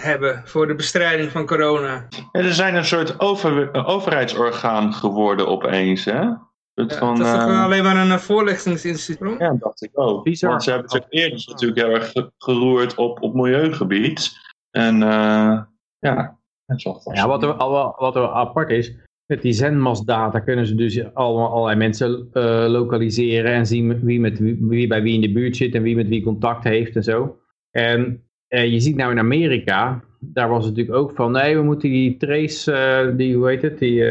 hebben 0.00 0.42
voor 0.44 0.66
de 0.66 0.74
bestrijding 0.74 1.30
van 1.30 1.46
corona. 1.46 2.06
Ja, 2.32 2.40
er 2.40 2.54
zijn 2.54 2.74
een 2.74 2.84
soort 2.84 3.20
over, 3.20 3.84
overheidsorgaan 3.86 4.92
geworden 4.92 5.46
opeens, 5.46 6.04
hè? 6.04 6.28
Het 6.74 6.96
van, 6.96 7.18
dat 7.18 7.26
is 7.26 7.32
toch 7.32 7.48
uh, 7.48 7.64
alleen 7.64 7.82
maar 7.82 8.10
een 8.10 8.20
voorlichtingsinstituut? 8.20 9.38
Ja, 9.38 9.48
dat 9.48 9.60
dacht 9.60 9.82
ik 9.82 9.90
ook. 9.92 10.24
Bizar. 10.24 10.50
Want 10.50 10.62
ze 10.62 10.70
hebben 10.70 10.90
zich 10.90 11.06
eerder 11.08 11.44
natuurlijk 11.46 11.80
heel 11.80 11.94
erg 11.94 12.12
geroerd 12.38 12.94
op, 12.94 13.22
op 13.22 13.34
milieugebied. 13.34 14.32
En 14.70 14.94
uh, 14.94 15.62
ja, 15.98 16.38
ja 17.12 17.28
wat, 17.28 17.42
er, 17.42 17.56
wat 17.96 18.16
er 18.16 18.28
apart 18.28 18.70
is, 18.70 18.94
met 19.26 19.42
die 19.42 19.52
zendmastdata 19.52 20.40
kunnen 20.40 20.66
ze 20.66 20.74
dus 20.74 21.14
allemaal, 21.14 21.50
allerlei 21.50 21.78
mensen 21.78 22.28
uh, 22.32 22.64
lokaliseren 22.68 23.52
en 23.52 23.66
zien 23.66 24.04
wie, 24.04 24.20
met 24.20 24.38
wie, 24.38 24.58
wie, 24.60 24.86
bij 24.86 25.02
wie 25.02 25.14
in 25.14 25.20
de 25.20 25.32
buurt 25.32 25.56
zit 25.56 25.74
en 25.74 25.82
wie 25.82 25.96
met 25.96 26.08
wie 26.08 26.22
contact 26.22 26.64
heeft 26.64 26.96
en 26.96 27.02
zo. 27.02 27.36
En 27.70 28.24
je 28.48 28.80
ziet 28.80 28.96
nou 28.96 29.10
in 29.10 29.18
Amerika, 29.18 30.04
daar 30.20 30.48
was 30.48 30.64
het 30.64 30.76
natuurlijk 30.76 31.02
ook 31.02 31.12
van, 31.12 31.32
nee 31.32 31.56
we 31.56 31.62
moeten 31.62 31.90
die 31.90 32.16
trace, 32.16 33.14
die 33.16 33.36
hoe 33.36 33.48
heet 33.48 33.62
het, 33.62 33.78
die 33.78 34.04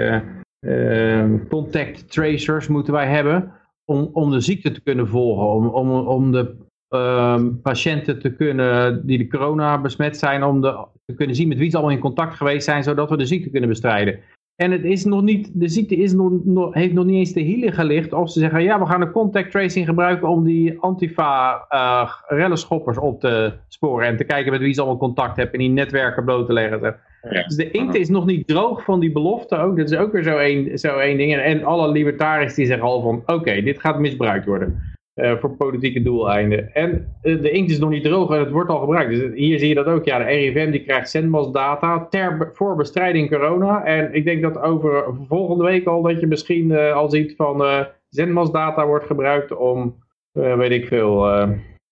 contact 1.50 2.12
tracers 2.12 2.68
moeten 2.68 2.94
wij 2.94 3.08
hebben 3.08 3.52
om, 3.86 4.10
om 4.14 4.32
de 4.32 4.40
ziekte 4.40 4.72
te 4.72 4.82
kunnen 4.82 5.08
volgen, 5.08 5.48
om, 5.48 5.68
om, 5.68 6.08
om 6.08 6.32
de 6.32 6.56
uh, 6.90 7.42
patiënten 7.62 8.20
te 8.20 8.36
kunnen 8.36 9.06
die 9.06 9.18
de 9.18 9.28
corona 9.28 9.82
besmet 9.82 10.18
zijn, 10.18 10.44
om 10.44 10.62
de, 10.62 10.86
te 11.06 11.14
kunnen 11.14 11.36
zien 11.36 11.48
met 11.48 11.58
wie 11.58 11.70
ze 11.70 11.78
allemaal 11.78 11.96
in 11.96 12.02
contact 12.02 12.36
geweest 12.36 12.66
zijn, 12.66 12.84
zodat 12.84 13.10
we 13.10 13.18
de 13.18 13.26
ziekte 13.26 13.50
kunnen 13.50 13.70
bestrijden. 13.70 14.20
En 14.56 14.72
het 14.72 14.84
is 14.84 15.06
nog 15.06 15.22
niet, 15.22 15.52
de 15.54 15.68
ziekte 15.68 15.96
is 15.96 16.14
nog, 16.14 16.32
nog, 16.44 16.74
heeft 16.74 16.94
nog 16.94 17.06
niet 17.06 17.16
eens 17.16 17.34
de 17.34 17.42
hielen 17.42 17.74
gelicht 17.74 18.14
of 18.14 18.32
ze 18.32 18.40
zeggen, 18.40 18.64
ja 18.64 18.80
we 18.80 18.86
gaan 18.86 19.02
een 19.02 19.12
contact 19.12 19.52
tracing 19.52 19.86
gebruiken 19.86 20.30
om 20.30 20.44
die 20.44 20.80
antifa 20.80 21.66
uh, 21.70 22.12
rellenschoppers 22.28 22.98
op 22.98 23.20
te 23.20 23.54
sporen 23.68 24.08
en 24.08 24.18
te 24.18 24.24
kijken 24.24 24.52
met 24.52 24.62
wie 24.62 24.74
ze 24.74 24.82
allemaal 24.82 25.00
contact 25.00 25.36
hebben 25.36 25.54
en 25.54 25.60
die 25.60 25.70
netwerken 25.70 26.24
bloot 26.24 26.46
te 26.46 26.54
leggen. 26.54 26.96
Dus 27.22 27.56
de 27.56 27.72
inkt 27.72 27.96
is 27.96 28.10
nog 28.10 28.26
niet 28.26 28.48
droog 28.48 28.84
van 28.84 29.00
die 29.00 29.12
belofte 29.12 29.58
ook. 29.58 29.78
Dat 29.78 29.92
is 29.92 29.98
ook 29.98 30.12
weer 30.12 30.24
zo 30.24 30.38
één, 30.38 30.80
zo 30.80 30.98
één 30.98 31.18
ding. 31.18 31.34
En, 31.34 31.44
en 31.44 31.64
alle 31.64 31.92
libertariërs 31.92 32.54
die 32.54 32.66
zeggen 32.66 32.86
al 32.86 33.02
van, 33.02 33.24
oké, 33.26 33.62
dit 33.62 33.80
gaat 33.80 34.00
misbruikt 34.00 34.46
worden. 34.46 34.90
Uh, 35.16 35.38
voor 35.38 35.56
politieke 35.56 36.02
doeleinden. 36.02 36.74
En 36.74 37.16
uh, 37.24 37.42
de 37.42 37.52
inkt 37.52 37.72
is 37.72 37.80
nog 37.80 37.90
niet 37.90 38.04
droog 38.04 38.32
en 38.32 38.40
het 38.40 38.52
wordt 38.52 38.70
al 38.70 38.80
gebruikt. 38.80 39.10
Dus 39.10 39.32
hier 39.34 39.60
zie 39.60 39.68
je 39.68 39.76
dat 39.76 39.86
ook. 39.86 40.06
Ja, 40.06 40.18
de 40.18 40.24
RIVM 40.24 40.72
die 40.72 40.84
krijgt 40.84 41.10
zendmas 41.10 41.52
data 41.52 42.08
ter, 42.10 42.50
voor 42.54 42.76
bestrijding 42.76 43.30
corona. 43.30 43.84
En 43.84 44.14
ik 44.14 44.26
denk 44.26 44.42
dat 44.42 44.62
over 44.62 45.04
volgende 45.28 45.64
week 45.64 45.88
al 45.88 46.02
dat 46.02 46.20
je 46.20 46.28
misschien 46.28 46.70
uh, 46.70 46.94
al 46.94 47.10
ziet 47.10 47.34
van 47.36 47.86
zendmas 48.10 48.52
data 48.52 48.88
wordt 48.88 49.06
gebruikt 49.06 49.56
om, 49.56 49.96
weet 50.32 50.72
ik 50.72 50.88
veel, 50.88 51.28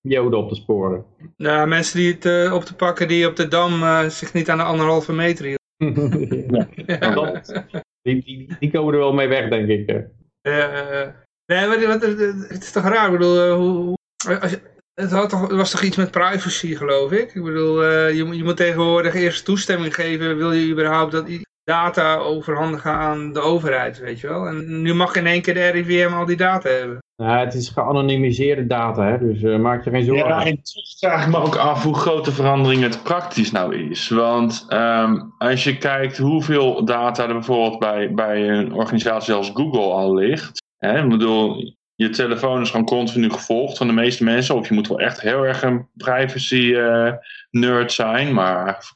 joden 0.01 0.39
op 0.39 0.49
te 0.49 0.55
sporen. 0.55 1.05
Nou, 1.37 1.67
mensen 1.67 1.97
die 1.97 2.13
het 2.13 2.25
uh, 2.25 2.53
op 2.53 2.63
te 2.63 2.75
pakken 2.75 3.07
die 3.07 3.27
op 3.27 3.35
de 3.35 3.47
Dam 3.47 3.81
uh, 3.81 4.09
zich 4.09 4.33
niet 4.33 4.49
aan 4.49 4.57
de 4.57 4.63
anderhalve 4.63 5.13
meter 5.13 5.45
hielden. 5.45 5.57
ja. 6.85 7.13
Dat, 7.13 7.63
die, 8.01 8.23
die, 8.23 8.55
die, 8.59 8.71
komen 8.71 8.93
er 8.93 8.99
wel 8.99 9.13
mee 9.13 9.27
weg, 9.27 9.49
denk 9.49 9.67
ik. 9.67 9.87
nee, 11.45 11.67
maar 11.67 11.87
wat, 11.87 12.01
het 12.01 12.63
is 12.63 12.71
toch 12.71 12.83
raar, 12.83 13.05
ik 13.05 13.17
bedoel, 13.17 13.53
hoe, 13.53 13.97
als 14.39 14.51
je, 14.51 14.59
het, 14.93 15.11
had 15.11 15.29
toch, 15.29 15.41
het 15.41 15.51
was 15.51 15.71
toch 15.71 15.81
iets 15.81 15.97
met 15.97 16.11
privacy, 16.11 16.75
geloof 16.75 17.11
ik? 17.11 17.33
Ik 17.35 17.43
bedoel, 17.43 17.83
uh, 17.83 18.15
je, 18.15 18.35
je 18.35 18.43
moet 18.43 18.57
tegenwoordig 18.57 19.13
eerst 19.13 19.45
toestemming 19.45 19.95
geven, 19.95 20.37
wil 20.37 20.51
je 20.51 20.71
überhaupt 20.71 21.11
dat 21.11 21.27
data 21.69 22.15
overhandigen 22.15 22.91
aan 22.91 23.33
de 23.33 23.39
overheid, 23.39 23.99
weet 23.99 24.19
je 24.19 24.27
wel? 24.27 24.47
En 24.47 24.81
nu 24.81 24.93
mag 24.93 25.15
in 25.15 25.27
één 25.27 25.41
keer 25.41 25.53
de 25.53 25.67
RIVM 25.67 26.13
al 26.13 26.25
die 26.25 26.37
data 26.37 26.69
hebben. 26.69 26.97
Nou, 27.15 27.39
het 27.39 27.53
is 27.53 27.69
geanonimiseerde 27.69 28.67
data, 28.67 29.05
hè? 29.05 29.17
dus 29.17 29.41
uh, 29.41 29.57
maak 29.57 29.83
je 29.83 29.89
geen 29.89 30.03
zorgen. 30.03 30.27
Ja, 30.27 30.45
en 30.45 30.55
toch 30.55 30.97
vraag 30.97 31.25
ik 31.25 31.31
me 31.31 31.37
ook 31.37 31.55
af 31.55 31.83
hoe 31.83 31.95
groot 31.95 32.25
de 32.25 32.31
verandering 32.31 32.81
het 32.81 33.03
praktisch 33.03 33.51
nou 33.51 33.89
is. 33.89 34.09
Want 34.09 34.65
um, 34.69 35.33
als 35.37 35.63
je 35.63 35.77
kijkt 35.77 36.17
hoeveel 36.17 36.85
data 36.85 37.27
er 37.27 37.33
bijvoorbeeld 37.33 37.79
bij, 37.79 38.13
bij 38.13 38.49
een 38.49 38.73
organisatie 38.73 39.33
als 39.33 39.51
Google 39.53 39.91
al 39.91 40.13
ligt. 40.13 40.63
Hè? 40.77 41.03
Ik 41.03 41.09
bedoel, 41.09 41.73
je 41.95 42.09
telefoon 42.09 42.61
is 42.61 42.69
gewoon 42.69 42.85
continu 42.85 43.29
gevolgd 43.29 43.77
van 43.77 43.87
de 43.87 43.93
meeste 43.93 44.23
mensen. 44.23 44.55
Of 44.55 44.67
je 44.67 44.73
moet 44.73 44.87
wel 44.87 44.99
echt 44.99 45.21
heel 45.21 45.43
erg 45.43 45.63
een 45.63 45.87
privacy 45.97 46.55
uh, 46.55 47.11
nerd 47.51 47.91
zijn. 47.91 48.33
Maar 48.33 48.93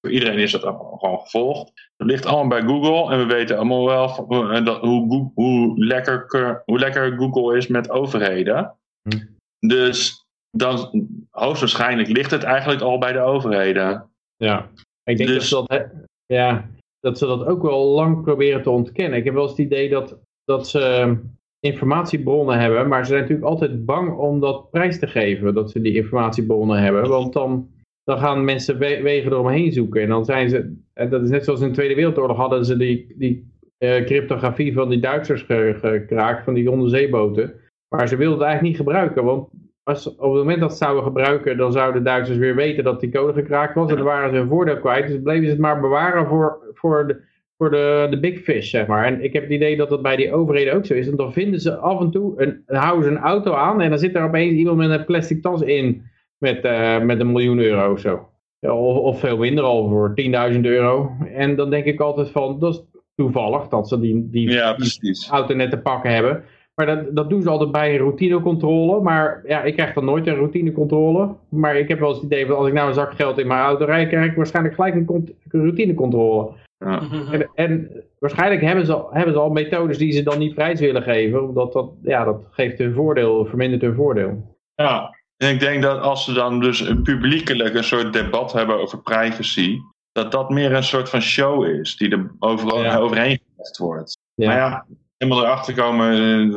voor 0.00 0.10
iedereen 0.10 0.38
is 0.38 0.52
dat 0.52 0.62
gewoon 0.62 1.20
gevolgd. 1.20 1.72
Dat 1.96 2.06
ligt 2.06 2.26
allemaal 2.26 2.60
bij 2.60 2.68
Google. 2.68 3.12
En 3.12 3.18
we 3.18 3.34
weten 3.34 3.56
allemaal 3.56 3.86
wel 3.86 4.26
dat, 4.64 4.80
hoe, 4.80 5.30
hoe, 5.34 5.84
lekker, 5.84 6.62
hoe 6.64 6.78
lekker 6.78 7.16
Google 7.16 7.56
is 7.56 7.66
met 7.66 7.90
overheden. 7.90 8.76
Hm. 9.08 9.18
Dus 9.66 10.26
dan, 10.50 10.90
hoogstwaarschijnlijk 11.30 12.08
ligt 12.08 12.30
het 12.30 12.42
eigenlijk 12.42 12.80
al 12.80 12.98
bij 12.98 13.12
de 13.12 13.20
overheden. 13.20 14.10
Ja, 14.36 14.70
ik 15.02 15.16
denk 15.16 15.28
dus, 15.28 15.48
dat, 15.48 15.68
dat, 15.68 15.86
ja, 16.26 16.68
dat 17.00 17.18
ze 17.18 17.26
dat 17.26 17.46
ook 17.46 17.62
wel 17.62 17.84
lang 17.84 18.22
proberen 18.22 18.62
te 18.62 18.70
ontkennen. 18.70 19.18
Ik 19.18 19.24
heb 19.24 19.34
wel 19.34 19.42
eens 19.42 19.52
het 19.52 19.66
idee 19.66 19.88
dat, 19.88 20.18
dat 20.44 20.68
ze 20.68 21.16
informatiebronnen 21.60 22.58
hebben, 22.58 22.88
maar 22.88 23.04
ze 23.04 23.08
zijn 23.08 23.20
natuurlijk 23.20 23.48
altijd 23.48 23.84
bang 23.84 24.16
om 24.16 24.40
dat 24.40 24.70
prijs 24.70 24.98
te 24.98 25.06
geven, 25.06 25.54
dat 25.54 25.70
ze 25.70 25.80
die 25.80 25.94
informatiebronnen 25.94 26.82
hebben, 26.82 27.08
want 27.08 27.32
dan, 27.32 27.70
dan 28.06 28.18
gaan 28.18 28.44
mensen 28.44 28.78
we 28.78 29.02
wegen 29.02 29.32
eromheen 29.32 29.72
zoeken 29.72 30.02
en 30.02 30.08
dan 30.08 30.24
zijn 30.24 30.48
ze, 30.48 30.76
dat 30.94 31.22
is 31.22 31.30
net 31.30 31.44
zoals 31.44 31.60
in 31.60 31.68
de 31.68 31.74
Tweede 31.74 31.94
Wereldoorlog 31.94 32.36
hadden 32.36 32.64
ze 32.64 32.76
die, 32.76 33.14
die 33.18 33.50
uh, 33.78 34.04
cryptografie 34.04 34.72
van 34.72 34.88
die 34.88 35.00
Duitsers 35.00 35.42
gekraakt, 35.42 36.44
van 36.44 36.54
die 36.54 36.70
onderzeeboten, 36.70 37.54
maar 37.88 38.08
ze 38.08 38.16
wilden 38.16 38.38
het 38.38 38.46
eigenlijk 38.46 38.76
niet 38.76 38.86
gebruiken, 38.86 39.24
want 39.24 39.48
als, 39.82 40.08
op 40.08 40.32
het 40.32 40.42
moment 40.42 40.60
dat 40.60 40.70
ze 40.70 40.76
zouden 40.76 41.04
gebruiken, 41.04 41.56
dan 41.56 41.72
zouden 41.72 42.02
de 42.02 42.08
Duitsers 42.08 42.38
weer 42.38 42.54
weten 42.54 42.84
dat 42.84 43.00
die 43.00 43.10
code 43.10 43.32
gekraakt 43.32 43.74
was 43.74 43.90
en 43.90 43.96
dan 43.96 44.04
waren 44.04 44.30
ze 44.30 44.36
hun 44.36 44.48
voordeel 44.48 44.80
kwijt, 44.80 45.06
dus 45.06 45.22
bleven 45.22 45.44
ze 45.44 45.50
het 45.50 45.60
maar 45.60 45.80
bewaren 45.80 46.26
voor, 46.26 46.58
voor 46.74 47.06
de 47.06 47.20
voor 47.58 47.70
de, 47.70 48.06
de 48.10 48.20
big 48.20 48.40
fish, 48.40 48.70
zeg 48.70 48.86
maar. 48.86 49.04
En 49.04 49.24
ik 49.24 49.32
heb 49.32 49.42
het 49.42 49.52
idee 49.52 49.76
dat 49.76 49.88
dat 49.88 50.02
bij 50.02 50.16
die 50.16 50.32
overheden 50.32 50.74
ook 50.74 50.86
zo 50.86 50.94
is. 50.94 51.08
En 51.08 51.16
dan 51.16 51.32
vinden 51.32 51.60
ze 51.60 51.76
af 51.76 52.00
en 52.00 52.10
toe, 52.10 52.42
een, 52.42 52.62
houden 52.66 53.04
ze 53.04 53.10
een 53.10 53.22
auto 53.22 53.52
aan 53.52 53.80
en 53.80 53.90
dan 53.90 53.98
zit 53.98 54.14
er 54.14 54.22
opeens 54.22 54.54
iemand 54.54 54.76
met 54.76 54.90
een 54.90 55.04
plastic 55.04 55.42
tas 55.42 55.62
in 55.62 56.02
met, 56.38 56.64
uh, 56.64 57.00
met 57.00 57.20
een 57.20 57.32
miljoen 57.32 57.58
euro 57.58 57.92
of 57.92 58.00
zo. 58.00 58.28
Of, 58.60 58.96
of 58.96 59.20
veel 59.20 59.36
minder 59.36 59.64
al 59.64 59.88
voor 59.88 60.14
10.000 60.52 60.60
euro. 60.60 61.16
En 61.34 61.56
dan 61.56 61.70
denk 61.70 61.84
ik 61.84 62.00
altijd 62.00 62.30
van, 62.30 62.58
dat 62.58 62.74
is 62.74 63.00
toevallig 63.14 63.68
dat 63.68 63.88
ze 63.88 64.00
die, 64.00 64.30
die, 64.30 64.50
ja, 64.50 64.74
die 64.74 65.26
auto 65.30 65.54
net 65.54 65.70
te 65.70 65.78
pakken 65.78 66.14
hebben. 66.14 66.44
Maar 66.74 66.86
dat, 66.86 67.16
dat 67.16 67.30
doen 67.30 67.42
ze 67.42 67.50
altijd 67.50 67.72
bij 67.72 67.92
een 67.92 67.98
routinecontrole. 67.98 69.00
Maar 69.00 69.42
ja, 69.46 69.62
ik 69.62 69.74
krijg 69.76 69.92
dan 69.92 70.04
nooit 70.04 70.26
een 70.26 70.34
routinecontrole. 70.34 71.34
Maar 71.48 71.76
ik 71.76 71.88
heb 71.88 71.98
wel 71.98 72.08
eens 72.08 72.16
het 72.16 72.26
idee 72.26 72.46
van 72.46 72.56
als 72.56 72.66
ik 72.66 72.72
nou 72.72 72.88
een 72.88 72.94
zak 72.94 73.14
geld 73.14 73.38
in 73.38 73.46
mijn 73.46 73.60
auto 73.60 73.84
rijd, 73.84 74.08
krijg 74.08 74.30
ik 74.30 74.36
waarschijnlijk 74.36 74.74
gelijk 74.74 74.94
een 74.94 75.28
routinecontrole. 75.50 76.52
Ja. 76.78 77.02
En, 77.30 77.50
en, 77.54 77.90
waarschijnlijk 78.18 78.60
hebben 78.60 78.86
ze, 78.86 79.04
hebben 79.10 79.32
ze 79.34 79.40
al 79.40 79.50
methodes 79.50 79.98
die 79.98 80.12
ze 80.12 80.22
dan 80.22 80.38
niet 80.38 80.54
prijs 80.54 80.80
willen 80.80 81.02
geven, 81.02 81.48
omdat 81.48 81.72
dat, 81.72 81.90
ja, 82.02 82.24
dat 82.24 82.46
geeft 82.50 82.78
hun 82.78 82.94
voordeel, 82.94 83.46
vermindert 83.46 83.82
hun 83.82 83.94
voordeel. 83.94 84.56
Ja, 84.74 85.15
en 85.36 85.50
ik 85.50 85.60
denk 85.60 85.82
dat 85.82 86.00
als 86.00 86.24
ze 86.24 86.32
dan 86.32 86.60
dus 86.60 86.92
publiekelijk 87.02 87.74
een 87.74 87.84
soort 87.84 88.12
debat 88.12 88.52
hebben 88.52 88.80
over 88.80 89.02
privacy, 89.02 89.78
dat 90.12 90.32
dat 90.32 90.50
meer 90.50 90.72
een 90.72 90.84
soort 90.84 91.08
van 91.08 91.20
show 91.20 91.64
is, 91.64 91.96
die 91.96 92.10
er 92.10 92.30
overal 92.38 92.82
ja. 92.82 92.96
overheen 92.96 93.40
gezet 93.56 93.78
wordt. 93.78 94.18
Ja. 94.34 94.46
Maar 94.46 94.56
ja, 94.56 94.86
helemaal 95.16 95.44
erachter 95.44 95.74
komen, 95.74 96.12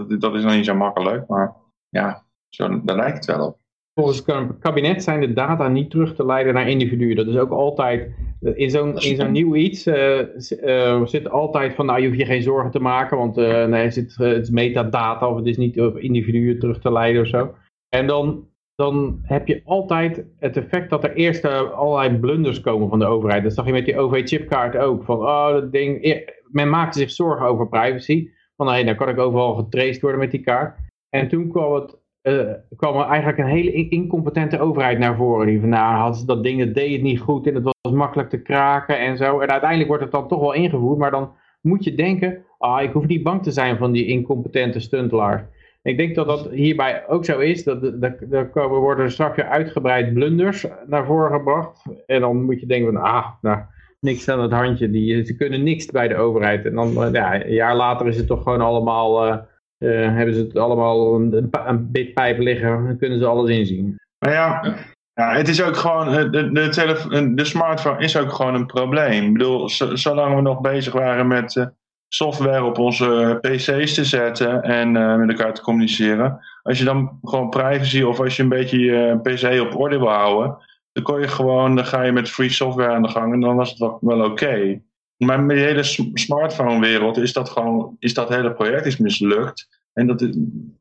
eh, 0.09 0.19
dat 0.19 0.35
is 0.35 0.43
nog 0.43 0.53
niet 0.53 0.65
zo 0.65 0.75
makkelijk, 0.75 1.27
maar 1.27 1.55
ja, 1.89 2.25
zo, 2.49 2.81
daar 2.83 2.95
lijkt 2.95 3.15
het 3.15 3.25
wel 3.25 3.47
op. 3.47 3.57
Volgens 3.93 4.23
het 4.25 4.59
kabinet 4.59 5.03
zijn 5.03 5.19
de 5.19 5.33
data 5.33 5.67
niet 5.67 5.89
terug 5.89 6.15
te 6.15 6.25
leiden 6.25 6.53
naar 6.53 6.69
individuen. 6.69 7.15
Dat 7.15 7.27
is 7.27 7.37
ook 7.37 7.51
altijd 7.51 8.11
in 8.39 8.69
zo'n 8.69 8.97
zo'n 8.97 9.31
nieuw 9.31 9.55
iets 9.55 9.87
uh, 9.87 10.19
uh, 10.63 11.05
zit 11.05 11.29
altijd 11.29 11.75
van, 11.75 11.85
nou 11.85 11.99
je 11.99 12.07
hoeft 12.07 12.19
je 12.19 12.25
geen 12.25 12.41
zorgen 12.41 12.71
te 12.71 12.79
maken, 12.79 13.17
want 13.17 13.37
uh, 13.37 13.65
nee, 13.65 13.83
het 13.83 14.19
is 14.19 14.49
metadata 14.49 15.29
of 15.29 15.35
het 15.35 15.45
is 15.45 15.57
niet 15.57 15.81
op 15.81 15.97
individuen 15.97 16.59
terug 16.59 16.79
te 16.79 16.91
leiden 16.91 17.21
of 17.21 17.27
zo. 17.27 17.55
En 17.89 18.07
dan, 18.07 18.47
dan 18.79 19.19
heb 19.23 19.47
je 19.47 19.61
altijd 19.65 20.25
het 20.37 20.57
effect 20.57 20.89
dat 20.89 21.03
er 21.03 21.13
eerst 21.13 21.45
allerlei 21.45 22.17
blunders 22.17 22.61
komen 22.61 22.89
van 22.89 22.99
de 22.99 23.05
overheid. 23.05 23.43
Dat 23.43 23.53
zag 23.53 23.65
je 23.65 23.71
met 23.71 23.85
die 23.85 23.97
OV-chipkaart 23.97 24.77
ook. 24.77 25.03
Van, 25.03 25.17
oh, 25.17 25.51
dat 25.51 25.71
ding, 25.71 26.23
men 26.43 26.69
maakte 26.69 26.99
zich 26.99 27.11
zorgen 27.11 27.45
over 27.45 27.69
privacy. 27.69 28.29
Van, 28.55 28.67
hey, 28.67 28.83
dan 28.83 28.95
kan 28.95 29.09
ik 29.09 29.17
overal 29.17 29.55
getraced 29.55 30.01
worden 30.01 30.19
met 30.19 30.31
die 30.31 30.41
kaart. 30.41 30.77
En 31.09 31.27
toen 31.27 31.49
kwam 31.49 31.73
het 31.73 31.97
uh, 32.23 32.51
kwam 32.75 32.95
er 32.95 33.05
eigenlijk 33.05 33.37
een 33.37 33.45
hele 33.45 33.89
incompetente 33.89 34.59
overheid 34.59 34.99
naar 34.99 35.15
voren. 35.15 35.47
Die 35.47 35.59
van, 35.59 35.69
nou, 35.69 35.95
had 35.95 36.23
dat 36.25 36.43
ding, 36.43 36.59
dat 36.65 36.73
deed 36.73 36.91
het 36.91 37.01
niet 37.01 37.19
goed 37.19 37.47
en 37.47 37.55
het 37.55 37.63
was 37.63 37.93
makkelijk 37.93 38.29
te 38.29 38.41
kraken 38.41 38.99
en 38.99 39.17
zo. 39.17 39.39
En 39.39 39.49
uiteindelijk 39.49 39.89
wordt 39.89 40.03
het 40.03 40.11
dan 40.11 40.27
toch 40.27 40.39
wel 40.39 40.53
ingevoerd, 40.53 40.97
maar 40.97 41.11
dan 41.11 41.31
moet 41.61 41.83
je 41.83 41.95
denken, 41.95 42.45
ah, 42.57 42.81
ik 42.81 42.91
hoef 42.91 43.07
niet 43.07 43.23
bang 43.23 43.43
te 43.43 43.51
zijn 43.51 43.77
van 43.77 43.91
die 43.91 44.05
incompetente 44.05 44.79
stuntelaars. 44.79 45.41
Ik 45.81 45.97
denk 45.97 46.15
dat 46.15 46.27
dat 46.27 46.49
hierbij 46.49 47.07
ook 47.07 47.25
zo 47.25 47.39
is. 47.39 47.63
Dat, 47.63 48.01
dat, 48.01 48.53
worden 48.53 49.11
straks 49.11 49.35
weer 49.35 49.45
uitgebreid 49.45 50.13
blunders 50.13 50.65
naar 50.87 51.05
voren 51.05 51.31
gebracht. 51.31 51.83
En 52.05 52.21
dan 52.21 52.43
moet 52.43 52.59
je 52.59 52.65
denken 52.65 52.93
van, 52.93 53.01
ah, 53.01 53.27
nou, 53.41 53.59
niks 53.99 54.29
aan 54.29 54.41
het 54.41 54.51
handje. 54.51 54.89
Die, 54.89 55.25
ze 55.25 55.35
kunnen 55.35 55.63
niks 55.63 55.85
bij 55.85 56.07
de 56.07 56.15
overheid. 56.15 56.65
En 56.65 56.75
dan, 56.75 57.03
eh, 57.03 57.13
ja, 57.13 57.45
een 57.45 57.53
jaar 57.53 57.75
later 57.75 58.07
is 58.07 58.17
het 58.17 58.27
toch 58.27 58.43
gewoon 58.43 58.61
allemaal... 58.61 59.27
Uh, 59.27 59.37
uh, 59.83 60.15
hebben 60.15 60.35
ze 60.35 60.41
het 60.41 60.57
allemaal 60.57 61.15
een, 61.15 61.49
een 61.51 61.91
bitpijp 61.91 62.39
liggen, 62.39 62.85
dan 62.85 62.97
kunnen 62.97 63.19
ze 63.19 63.25
alles 63.25 63.49
inzien. 63.49 63.95
Maar 64.25 64.33
ja, 64.33 64.75
ja, 65.13 65.35
het 65.35 65.47
is 65.47 65.63
ook 65.63 65.75
gewoon, 65.75 66.31
de, 66.31 66.51
de, 66.51 67.33
de 67.33 67.45
smartphone 67.45 68.03
is 68.03 68.17
ook 68.17 68.31
gewoon 68.31 68.55
een 68.55 68.65
probleem. 68.65 69.25
Ik 69.25 69.33
bedoel, 69.33 69.69
zolang 69.93 70.35
we 70.35 70.41
nog 70.41 70.61
bezig 70.61 70.93
waren 70.93 71.27
met 71.27 71.71
software 72.09 72.63
op 72.63 72.77
onze 72.77 73.37
pc's 73.41 73.93
te 73.93 74.05
zetten 74.05 74.63
en 74.63 74.95
uh, 74.95 75.15
met 75.15 75.29
elkaar 75.29 75.53
te 75.53 75.61
communiceren. 75.61 76.39
Als 76.63 76.77
je 76.77 76.83
dan 76.83 77.19
gewoon 77.23 77.49
privacy 77.49 78.01
of 78.01 78.19
als 78.19 78.35
je 78.35 78.43
een 78.43 78.49
beetje 78.49 78.79
je 78.79 79.19
pc 79.21 79.61
op 79.61 79.79
orde 79.79 79.97
wil 79.97 80.09
houden, 80.09 80.57
dan 80.91 81.03
kon 81.03 81.19
je 81.19 81.27
gewoon, 81.27 81.75
dan 81.75 81.85
ga 81.85 82.01
je 82.01 82.11
met 82.11 82.29
free 82.29 82.49
software 82.49 82.93
aan 82.93 83.01
de 83.01 83.09
gang 83.09 83.33
en 83.33 83.39
dan 83.39 83.55
was 83.55 83.69
het 83.69 83.97
wel, 84.01 84.23
oké. 84.23 84.81
Maar 85.17 85.43
met 85.43 85.57
de 85.57 85.63
hele 85.63 85.83
smartphone 86.13 86.79
wereld 86.79 87.17
is 87.17 87.33
dat 87.33 87.49
gewoon, 87.49 87.95
is 87.99 88.13
dat 88.13 88.29
hele 88.29 88.53
project 88.53 88.85
is 88.85 88.97
mislukt. 88.97 89.67
En 89.93 90.07
dat 90.07 90.27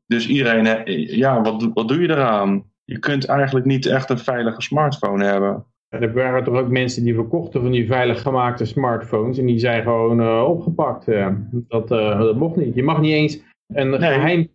dus 0.07 0.27
iedereen, 0.27 0.83
ja, 1.17 1.41
wat, 1.41 1.69
wat 1.73 1.87
doe 1.87 2.01
je 2.01 2.09
eraan? 2.09 2.63
Je 2.85 2.99
kunt 2.99 3.25
eigenlijk 3.25 3.65
niet 3.65 3.85
echt 3.85 4.09
een 4.09 4.19
veilige 4.19 4.61
smartphone 4.61 5.25
hebben. 5.25 5.65
Er 5.89 6.13
waren 6.13 6.43
toch 6.43 6.55
ook 6.55 6.69
mensen 6.69 7.03
die 7.03 7.13
verkochten 7.13 7.61
van 7.61 7.71
die 7.71 7.87
veilig 7.87 8.21
gemaakte 8.21 8.65
smartphones 8.65 9.37
en 9.37 9.45
die 9.45 9.59
zijn 9.59 9.83
gewoon 9.83 10.21
uh, 10.21 10.43
opgepakt. 10.47 11.05
dat, 11.51 11.91
uh, 11.91 12.19
dat 12.19 12.35
mocht 12.35 12.55
niet. 12.55 12.75
Je 12.75 12.83
mag 12.83 13.01
niet 13.01 13.13
eens 13.13 13.41
een 13.67 13.93
geheim... 13.93 14.49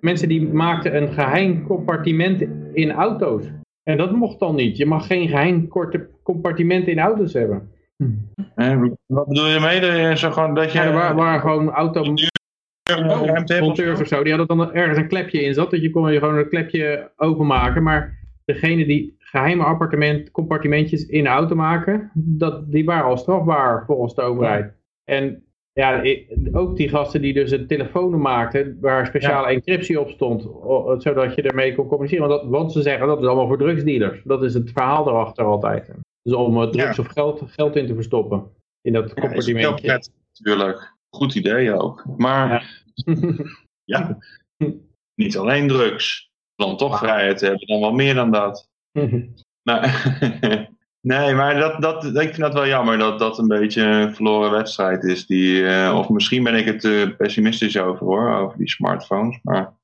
Mensen 0.00 0.28
die 0.28 0.48
maakten 0.48 0.96
een 0.96 1.12
geheim 1.12 1.66
compartiment 1.66 2.44
in 2.72 2.92
auto's. 2.92 3.44
En 3.82 3.96
dat 3.96 4.12
mocht 4.12 4.38
dan 4.38 4.54
niet. 4.54 4.76
Je 4.76 4.86
mag 4.86 5.06
geen 5.06 5.28
geheim 5.28 5.68
compartiment 6.22 6.86
in 6.86 6.98
auto's 6.98 7.32
hebben. 7.32 7.70
Hm. 7.96 8.88
wat 9.06 9.26
bedoel 9.26 9.48
je 9.48 9.60
mee? 9.60 10.16
Zo 10.16 10.30
gewoon 10.30 10.54
dat 10.54 10.72
je... 10.72 10.78
Ja, 10.78 10.84
er 10.84 11.14
waren, 11.14 11.40
gewoon 11.40 11.70
auto... 11.70 12.14
monteurs 13.60 14.00
of 14.00 14.06
zo, 14.06 14.22
die 14.22 14.34
hadden 14.34 14.56
dan 14.56 14.74
ergens 14.74 14.98
een 14.98 15.08
klepje 15.08 15.42
in 15.42 15.54
zat, 15.54 15.70
dat 15.70 15.82
je 15.82 15.90
kon 15.90 16.12
je 16.12 16.18
gewoon 16.18 16.38
een 16.38 16.48
klepje 16.48 17.10
openmaken, 17.16 17.82
maar 17.82 18.18
degene 18.44 18.86
die 18.86 19.16
geheime 19.36 19.64
appartement, 19.64 20.30
compartimentjes 20.30 21.06
in 21.06 21.22
de 21.22 21.28
auto 21.28 21.54
maken, 21.54 22.10
dat, 22.14 22.72
die 22.72 22.84
waren 22.84 23.04
al 23.04 23.16
strafbaar 23.16 23.84
volgens 23.86 24.14
de 24.14 24.22
overheid. 24.22 24.74
En 25.04 25.46
ja, 25.72 26.02
ook 26.52 26.76
die 26.76 26.88
gasten 26.88 27.20
die 27.20 27.32
dus 27.32 27.50
een 27.50 27.66
telefoon 27.66 28.20
maakten 28.20 28.78
waar 28.80 29.06
speciale 29.06 29.46
encryptie 29.46 30.00
op 30.00 30.10
stond, 30.10 30.42
zodat 31.02 31.34
je 31.34 31.42
ermee 31.42 31.74
kon 31.74 31.86
communiceren. 31.86 32.28
Want, 32.28 32.40
dat, 32.40 32.50
want 32.50 32.72
ze 32.72 32.82
zeggen 32.82 33.06
dat 33.06 33.20
is 33.20 33.26
allemaal 33.26 33.46
voor 33.46 33.58
drugsdealers. 33.58 34.20
Dat 34.24 34.42
is 34.42 34.54
het 34.54 34.70
verhaal 34.70 35.08
erachter 35.08 35.44
altijd. 35.44 35.90
Dus 36.22 36.34
om 36.34 36.62
uh, 36.62 36.68
drugs 36.68 36.98
of 36.98 37.06
geld, 37.06 37.42
geld 37.46 37.76
in 37.76 37.86
te 37.86 37.94
verstoppen. 37.94 38.50
In 38.80 38.92
dat 38.92 39.12
ja, 39.14 39.20
compartimentje. 39.20 40.00
natuurlijk. 40.32 40.94
Goed 41.10 41.34
idee 41.34 41.72
ook. 41.72 42.04
Maar 42.16 42.82
ja, 43.84 44.18
niet 45.22 45.36
alleen 45.36 45.68
drugs. 45.68 46.30
dan 46.54 46.76
toch 46.76 46.98
vrijheid 46.98 47.40
hebben, 47.40 47.66
dan 47.66 47.80
wel 47.80 47.92
meer 47.92 48.14
dan 48.14 48.30
dat. 48.30 48.68
Nou, 49.62 49.86
nee, 51.12 51.34
maar 51.34 51.58
dat, 51.58 51.82
dat, 51.82 52.04
ik 52.04 52.14
vind 52.14 52.36
dat 52.36 52.54
wel 52.54 52.66
jammer 52.66 52.98
dat 52.98 53.18
dat 53.18 53.38
een 53.38 53.48
beetje 53.48 53.82
een 53.82 54.14
verloren 54.14 54.50
wedstrijd 54.50 55.04
is. 55.04 55.26
Die, 55.26 55.64
of 55.92 56.08
misschien 56.08 56.42
ben 56.42 56.54
ik 56.54 56.64
het 56.64 56.80
te 56.80 57.14
pessimistisch 57.18 57.78
over 57.78 58.06
hoor, 58.06 58.30
over 58.30 58.58
die 58.58 58.68
smartphones. 58.68 59.38
Maar 59.42 59.74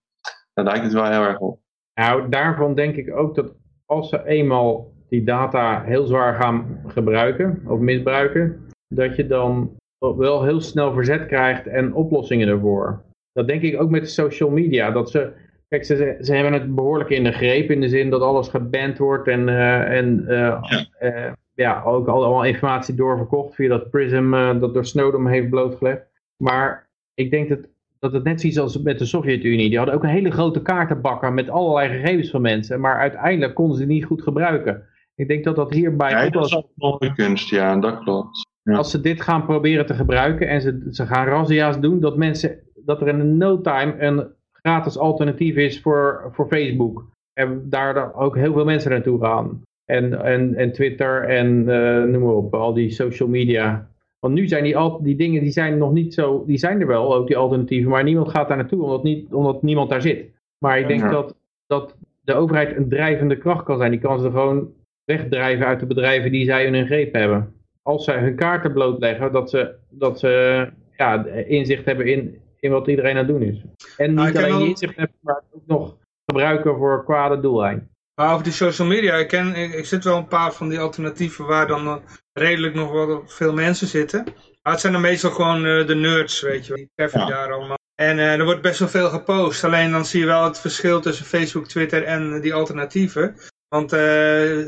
daar 0.52 0.64
lijkt 0.64 0.84
het 0.84 0.92
wel 0.92 1.10
heel 1.10 1.24
erg 1.24 1.38
op. 1.38 1.60
Nou, 1.94 2.28
daarvan 2.28 2.74
denk 2.74 2.96
ik 2.96 3.16
ook 3.16 3.34
dat 3.34 3.54
als 3.86 4.08
ze 4.08 4.26
eenmaal 4.26 4.92
die 5.08 5.24
data 5.24 5.82
heel 5.82 6.06
zwaar 6.06 6.34
gaan 6.34 6.82
gebruiken 6.86 7.62
of 7.66 7.78
misbruiken, 7.78 8.68
dat 8.88 9.16
je 9.16 9.26
dan 9.26 9.76
wel 9.98 10.44
heel 10.44 10.60
snel 10.60 10.92
verzet 10.92 11.26
krijgt 11.26 11.66
en 11.66 11.94
oplossingen 11.94 12.48
ervoor. 12.48 13.02
Dat 13.32 13.48
denk 13.48 13.62
ik 13.62 13.80
ook 13.80 13.90
met 13.90 14.10
social 14.10 14.50
media. 14.50 14.90
Dat 14.90 15.10
ze, 15.10 15.32
kijk, 15.72 15.84
ze, 15.84 16.16
ze 16.20 16.34
hebben 16.34 16.52
het 16.52 16.74
behoorlijk 16.74 17.10
in 17.10 17.24
de 17.24 17.32
greep 17.32 17.70
in 17.70 17.80
de 17.80 17.88
zin 17.88 18.10
dat 18.10 18.20
alles 18.20 18.48
geband 18.48 18.98
wordt 18.98 19.28
en, 19.28 19.48
uh, 19.48 19.96
en 19.96 20.24
uh, 20.28 20.28
ja. 20.28 20.86
Uh, 21.00 21.32
ja. 21.54 21.82
ook 21.82 22.08
allemaal 22.08 22.44
informatie 22.44 22.94
doorverkocht 22.94 23.54
via 23.54 23.68
dat 23.68 23.90
Prism 23.90 24.30
dat 24.58 24.74
door 24.74 24.84
Snowden 24.84 25.26
heeft 25.26 25.50
blootgelegd. 25.50 26.02
Maar 26.36 26.88
ik 27.14 27.30
denk 27.30 27.48
dat, 27.48 27.58
dat 27.98 28.12
het 28.12 28.24
net 28.24 28.40
zoiets 28.40 28.58
als 28.58 28.82
met 28.82 28.98
de 28.98 29.04
Sovjet-Unie. 29.04 29.68
Die 29.68 29.76
hadden 29.76 29.94
ook 29.94 30.02
een 30.02 30.08
hele 30.08 30.30
grote 30.30 30.62
kaartenbakker 30.62 31.32
met 31.32 31.48
allerlei 31.48 31.88
gegevens 31.88 32.30
van 32.30 32.40
mensen. 32.40 32.80
Maar 32.80 32.98
uiteindelijk 32.98 33.54
konden 33.54 33.76
ze 33.76 33.86
die 33.86 33.94
niet 33.94 34.04
goed 34.04 34.22
gebruiken. 34.22 34.82
Ik 35.14 35.28
denk 35.28 35.44
dat 35.44 35.56
dat 35.56 35.72
hierbij 35.72 36.10
ja, 36.10 36.24
ook 36.24 36.32
dat 36.32 36.44
is 36.44 36.62
een 36.98 37.14
kunst, 37.14 37.50
ja, 37.50 37.76
dat 37.76 37.98
klopt. 37.98 38.50
Ja. 38.62 38.76
Als 38.76 38.90
ze 38.90 39.00
dit 39.00 39.22
gaan 39.22 39.44
proberen 39.44 39.86
te 39.86 39.94
gebruiken 39.94 40.48
en 40.48 40.60
ze, 40.60 40.86
ze 40.90 41.06
gaan 41.06 41.26
razzia's 41.26 41.80
doen, 41.80 42.00
dat, 42.00 42.16
mensen, 42.16 42.58
dat 42.84 43.00
er 43.00 43.08
in 43.08 43.36
no 43.36 43.60
time 43.60 43.94
een 43.98 44.40
gratis 44.62 44.98
alternatief 44.98 45.56
is 45.56 45.80
voor, 45.80 46.30
voor 46.32 46.46
Facebook. 46.46 47.10
En 47.32 47.66
daar 47.68 48.14
ook 48.14 48.36
heel 48.36 48.52
veel 48.52 48.64
mensen 48.64 48.90
naartoe 48.90 49.20
gaan. 49.20 49.62
En, 49.84 50.24
en, 50.24 50.54
en 50.54 50.72
Twitter 50.72 51.24
en 51.24 51.68
uh, 51.68 52.02
noem 52.02 52.22
maar 52.22 52.34
op, 52.34 52.54
al 52.54 52.74
die 52.74 52.90
social 52.90 53.28
media. 53.28 53.90
Want 54.18 54.34
nu 54.34 54.48
zijn 54.48 54.64
die, 54.64 54.76
al, 54.76 55.02
die 55.02 55.16
dingen, 55.16 55.42
die 55.42 55.50
zijn 55.50 55.78
nog 55.78 55.92
niet 55.92 56.14
zo, 56.14 56.44
die 56.46 56.58
zijn 56.58 56.80
er 56.80 56.86
wel, 56.86 57.14
ook 57.14 57.26
die 57.26 57.36
alternatieven, 57.36 57.90
maar 57.90 58.04
niemand 58.04 58.28
gaat 58.28 58.48
daar 58.48 58.56
naartoe, 58.56 58.82
omdat, 58.82 59.02
niet, 59.02 59.32
omdat 59.32 59.62
niemand 59.62 59.90
daar 59.90 60.02
zit. 60.02 60.30
Maar 60.58 60.78
ik 60.78 60.88
denk 60.88 61.00
ja. 61.00 61.10
dat, 61.10 61.36
dat 61.66 61.96
de 62.20 62.34
overheid 62.34 62.76
een 62.76 62.88
drijvende 62.88 63.38
kracht 63.38 63.64
kan 63.64 63.78
zijn. 63.78 63.90
Die 63.90 64.00
kan 64.00 64.20
ze 64.20 64.30
gewoon 64.30 64.72
wegdrijven 65.04 65.66
uit 65.66 65.80
de 65.80 65.86
bedrijven 65.86 66.32
die 66.32 66.44
zij 66.44 66.64
in 66.64 66.74
hun 66.74 66.86
greep 66.86 67.12
hebben. 67.12 67.54
Als 67.82 68.04
zij 68.04 68.18
hun 68.18 68.36
kaarten 68.36 68.72
blootleggen, 68.72 69.32
dat 69.32 69.50
ze, 69.50 69.74
dat 69.90 70.18
ze 70.18 70.66
ja, 70.96 71.26
inzicht 71.26 71.84
hebben 71.84 72.06
in, 72.06 72.40
in 72.62 72.70
wat 72.70 72.86
iedereen 72.86 73.10
aan 73.10 73.16
het 73.16 73.26
doen 73.26 73.42
is. 73.42 73.62
En 73.96 74.14
niet 74.14 74.36
alleen 74.36 74.66
inzicht 74.68 74.96
hebben, 74.96 75.16
maar 75.20 75.42
ook 75.50 75.66
nog 75.66 75.96
gebruiken 76.24 76.76
voor 76.76 77.04
kwade 77.04 77.40
doeleinden. 77.40 77.90
Maar 78.14 78.32
over 78.32 78.44
die 78.44 78.52
social 78.52 78.88
media, 78.88 79.14
ik, 79.14 79.28
ken, 79.28 79.54
ik, 79.54 79.72
ik, 79.72 79.86
zit 79.86 80.04
wel 80.04 80.16
een 80.16 80.26
paar 80.26 80.52
van 80.52 80.68
die 80.68 80.80
alternatieven 80.80 81.46
waar 81.46 81.66
dan 81.66 82.02
redelijk 82.32 82.74
nog 82.74 82.92
wel 82.92 83.22
veel 83.26 83.52
mensen 83.52 83.86
zitten. 83.86 84.24
Maar 84.62 84.72
het 84.72 84.80
zijn 84.80 84.92
dan 84.92 85.02
meestal 85.02 85.30
gewoon 85.30 85.66
uh, 85.66 85.86
de 85.86 85.94
nerds, 85.94 86.40
weet 86.40 86.66
je, 86.66 86.74
die 86.74 86.90
treffen 86.94 87.20
ja. 87.20 87.26
daar 87.26 87.52
allemaal. 87.52 87.78
En 87.94 88.18
uh, 88.18 88.38
er 88.38 88.44
wordt 88.44 88.62
best 88.62 88.78
wel 88.78 88.88
veel 88.88 89.08
gepost. 89.08 89.64
Alleen 89.64 89.90
dan 89.90 90.04
zie 90.04 90.20
je 90.20 90.26
wel 90.26 90.44
het 90.44 90.60
verschil 90.60 91.00
tussen 91.00 91.26
Facebook, 91.26 91.66
Twitter 91.66 92.04
en 92.04 92.40
die 92.40 92.54
alternatieven. 92.54 93.36
Want 93.68 93.92
uh, 93.92 94.00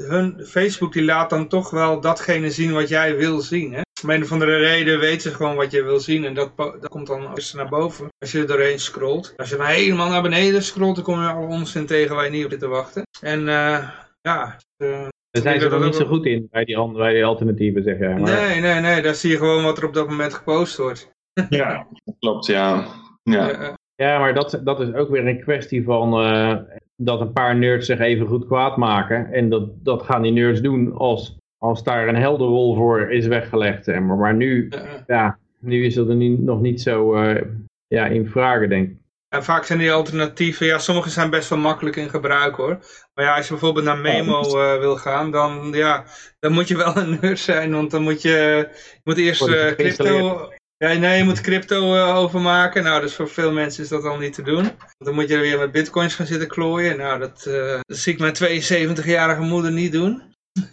hun 0.09 0.47
Facebook 0.47 0.93
die 0.93 1.05
laat 1.05 1.31
dan 1.31 1.49
toch 1.49 1.71
wel 1.71 2.01
datgene 2.01 2.51
zien 2.51 2.73
wat 2.73 2.89
jij 2.89 3.17
wil 3.17 3.41
zien. 3.41 3.73
Hè? 3.73 3.81
Om 4.05 4.11
een 4.11 4.23
of 4.23 4.33
andere 4.33 4.57
reden 4.57 4.99
weten 4.99 5.21
ze 5.21 5.37
gewoon 5.37 5.57
wat 5.57 5.71
je 5.71 5.83
wil 5.83 6.01
zien. 6.01 6.25
En 6.25 6.35
dat, 6.35 6.57
dat 6.57 6.89
komt 6.89 7.07
dan 7.07 7.35
eerst 7.35 7.55
naar 7.55 7.69
boven. 7.69 8.09
Als 8.19 8.33
je 8.33 8.39
er 8.39 8.47
doorheen 8.47 8.79
scrolt. 8.79 9.35
Als 9.37 9.51
je 9.51 9.57
dan 9.57 9.67
helemaal 9.67 10.09
naar 10.09 10.23
beneden 10.23 10.63
scrolt, 10.63 10.95
dan 10.95 11.05
kom 11.05 11.21
je 11.21 11.29
al 11.29 11.47
onzin 11.47 11.87
tegen 11.87 12.15
waar 12.15 12.25
je 12.25 12.31
niet 12.31 12.45
op 12.45 12.51
zit 12.51 12.61
te 12.61 12.69
wachten. 12.69 13.03
En 13.21 13.41
uh, 13.41 13.89
ja... 14.21 14.57
Uh, 14.83 15.07
daar 15.31 15.43
zijn 15.43 15.61
ze 15.61 15.69
er 15.69 15.85
niet 15.85 15.95
zo 15.95 16.07
goed 16.07 16.27
in, 16.27 16.49
bij 16.51 16.65
die, 16.65 16.93
bij 16.93 17.13
die 17.13 17.25
alternatieven, 17.25 17.83
zeg 17.83 17.99
je. 17.99 18.09
Maar... 18.09 18.21
Nee, 18.21 18.61
nee, 18.61 18.81
nee. 18.81 19.03
Daar 19.03 19.15
zie 19.15 19.31
je 19.31 19.37
gewoon 19.37 19.65
wat 19.65 19.79
er 19.79 19.87
op 19.87 19.95
dat 19.95 20.09
moment 20.09 20.35
gepost 20.35 20.77
wordt. 20.77 21.11
ja, 21.49 21.87
klopt, 22.19 22.47
ja. 22.47 22.87
Ja, 23.23 23.77
ja 23.95 24.19
maar 24.19 24.35
dat, 24.35 24.61
dat 24.65 24.81
is 24.81 24.93
ook 24.93 25.11
weer 25.11 25.27
een 25.27 25.41
kwestie 25.41 25.85
van 25.85 26.21
uh, 26.21 26.57
dat 26.97 27.21
een 27.21 27.33
paar 27.33 27.57
nerds 27.57 27.87
zich 27.87 27.99
even 27.99 28.27
goed 28.27 28.47
kwaad 28.47 28.77
maken. 28.77 29.33
En 29.33 29.49
dat, 29.49 29.85
dat 29.85 30.03
gaan 30.03 30.23
die 30.23 30.33
nerds 30.33 30.61
doen 30.61 30.97
als, 30.97 31.37
als 31.65 31.83
daar 31.83 32.09
een 32.09 32.17
helderrol 32.17 32.75
voor 32.75 33.13
is 33.13 33.27
weggelegd. 33.27 33.87
Maar, 33.87 34.17
maar 34.17 34.35
nu, 34.35 34.69
ja, 35.07 35.39
nu 35.59 35.85
is 35.85 35.95
dat 35.95 36.09
er 36.09 36.15
niet, 36.15 36.41
nog 36.41 36.61
niet 36.61 36.81
zo 36.81 37.23
uh, 37.23 37.43
ja, 37.87 38.07
in 38.07 38.29
vragen, 38.29 38.69
denk 38.69 38.91
ik. 38.91 38.97
En 39.29 39.45
vaak 39.45 39.65
zijn 39.65 39.79
die 39.79 39.93
alternatieven, 39.93 40.67
ja, 40.67 40.79
sommige 40.79 41.11
zijn 41.11 41.31
best 41.31 41.49
wel 41.49 41.59
makkelijk 41.59 41.97
in 41.97 42.11
gebruik 42.11 42.55
hoor. 42.55 42.79
Maar 43.15 43.25
ja, 43.25 43.37
als 43.37 43.45
je 43.45 43.51
bijvoorbeeld 43.51 43.85
naar 43.85 43.99
Memo 43.99 44.41
uh, 44.41 44.79
wil 44.79 44.97
gaan, 44.97 45.31
dan, 45.31 45.71
ja, 45.73 46.05
dan 46.39 46.53
moet 46.53 46.69
je 46.69 46.77
wel 46.77 46.97
een 46.99 47.19
nerd 47.21 47.39
zijn. 47.39 47.73
Want 47.73 47.91
dan 47.91 48.03
moet 48.03 48.23
je, 48.23 48.69
je 48.93 49.01
moet 49.05 49.19
eerst 49.19 49.49
uh, 49.49 49.71
crypto, 49.71 50.53
ja, 50.77 50.93
nee, 50.93 51.19
je 51.19 51.25
moet 51.25 51.41
crypto 51.41 51.95
uh, 51.95 52.17
overmaken. 52.17 52.83
Nou, 52.83 53.01
dus 53.01 53.15
voor 53.15 53.29
veel 53.29 53.53
mensen 53.53 53.83
is 53.83 53.89
dat 53.89 54.05
al 54.05 54.19
niet 54.19 54.35
te 54.35 54.43
doen. 54.43 54.71
Dan 54.99 55.15
moet 55.15 55.29
je 55.29 55.35
er 55.35 55.41
weer 55.41 55.59
met 55.59 55.73
bitcoins 55.73 56.15
gaan 56.15 56.27
zitten 56.27 56.49
klooien. 56.49 56.97
Nou, 56.97 57.19
dat, 57.19 57.43
dat 57.87 57.97
zie 57.99 58.13
ik 58.13 58.19
mijn 58.19 58.63
72-jarige 58.63 59.43
moeder 59.43 59.73
niet 59.73 59.93
doen. 59.93 60.23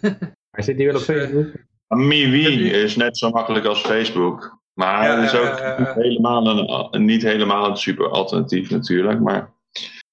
Hij 0.52 0.64
zit 0.64 0.76
hier 0.76 0.92
wel 0.92 1.00
op 1.00 1.06
Dus, 1.06 1.16
Facebook. 1.16 1.52
MeWe 1.88 2.70
is 2.82 2.96
net 2.96 3.18
zo 3.18 3.30
makkelijk 3.30 3.64
als 3.64 3.80
Facebook. 3.80 4.60
Maar 4.72 5.04
Ja, 5.04 5.20
het 5.20 5.32
is 5.32 5.38
ook 5.38 5.58
ja, 5.58 5.66
ja. 5.66 5.78
Niet, 5.78 5.94
helemaal 5.94 6.46
een, 6.46 7.04
niet 7.04 7.22
helemaal 7.22 7.68
een 7.68 7.76
super 7.76 8.08
alternatief 8.08 8.70
natuurlijk. 8.70 9.20
Maar, 9.20 9.52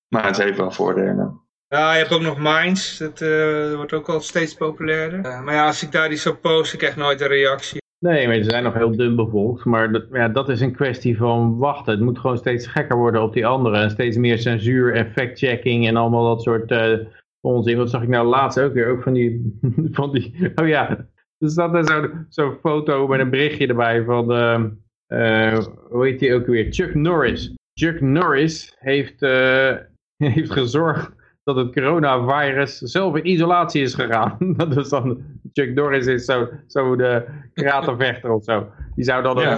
maar 0.08 0.26
het 0.26 0.38
heeft 0.38 0.58
wel 0.58 0.72
voordelen. 0.72 1.42
Ja, 1.68 1.94
je 1.94 2.00
hebt 2.00 2.14
ook 2.14 2.22
nog 2.22 2.38
Minds. 2.38 2.98
Dat 2.98 3.22
eh, 3.22 3.76
wordt 3.76 3.94
ook 3.94 4.10
al 4.10 4.22
steeds 4.22 4.54
populairder. 4.54 5.26
Eh, 5.26 5.42
maar 5.42 5.54
ja, 5.54 5.66
als 5.66 5.84
ik 5.84 5.92
daar 5.92 6.10
die 6.10 6.18
zo 6.18 6.36
post, 6.36 6.74
ik 6.74 6.80
krijg 6.80 6.96
nooit 6.96 7.22
een 7.22 7.28
reactie. 7.28 7.82
Nee, 8.00 8.28
maar 8.28 8.36
ze 8.36 8.50
zijn 8.50 8.64
nog 8.64 8.74
heel 8.74 8.96
dun 8.96 9.16
bevolkt. 9.16 9.66
Maar 9.66 9.92
dat, 9.92 10.06
ja, 10.12 10.28
dat 10.28 10.50
is 10.50 10.62
een 10.62 10.76
kwestie 10.76 11.18
van 11.18 11.58
wachten. 11.58 11.94
Het 11.94 12.02
moet 12.02 12.20
gewoon 12.20 12.38
steeds 12.38 12.68
gekker 12.68 12.98
worden 12.98 13.22
op 13.22 13.34
die 13.34 13.46
anderen. 13.46 13.82
En 13.82 13.90
steeds 13.90 14.18
meer 14.18 14.38
censuur 14.38 14.96
en 14.96 15.12
fact-checking 15.12 15.88
en 15.88 15.96
allemaal 15.96 16.24
dat 16.24 16.42
soort 16.42 16.72
eh, 16.72 16.98
onzin. 17.42 17.78
Wat 17.78 17.90
zag 17.90 18.02
ik 18.02 18.08
nou 18.10 18.28
laatst 18.28 18.60
ook 18.60 18.74
weer? 18.74 18.88
Ook 18.88 19.04
van 19.04 19.14
die... 19.14 19.58
Van 19.92 20.12
die 20.12 20.52
oh 20.56 20.68
ja, 20.68 20.90
er 21.38 21.50
staat 21.50 21.74
er 21.74 21.86
zo'n 21.86 22.26
zo 22.30 22.58
foto 22.62 23.08
met 23.08 23.20
een 23.20 23.30
berichtje 23.30 23.68
erbij 23.68 24.04
van... 24.04 24.32
eh, 24.32 24.64
eh, 25.08 25.58
hoe 25.90 26.06
heet 26.06 26.20
die 26.20 26.34
ook 26.34 26.46
weer? 26.46 26.68
Chuck 26.74 26.96
Norris. 26.96 27.54
Chuck 27.74 28.02
Norris 28.02 28.76
heeft, 28.80 29.22
eh, 29.22 29.72
heeft 30.34 30.52
gezorgd 30.52 31.12
dat 31.44 31.56
het 31.56 31.74
coronavirus 31.74 32.78
zelf 32.78 33.16
in 33.16 33.28
isolatie 33.30 33.82
is 33.82 33.94
gegaan. 33.94 34.38
Dat 34.58 34.78
is 34.78 34.90
dan, 34.90 35.22
Chuck 35.54 35.74
Norris 35.74 36.06
is 36.06 36.26
zo, 36.26 36.48
zo 36.68 36.96
de 36.96 37.26
kratenvechter 37.54 38.32
of 38.32 38.44
zo. 38.44 38.68
Die 38.96 39.04
zou 39.06 39.24
dan 39.24 39.38
Ja. 39.38 39.50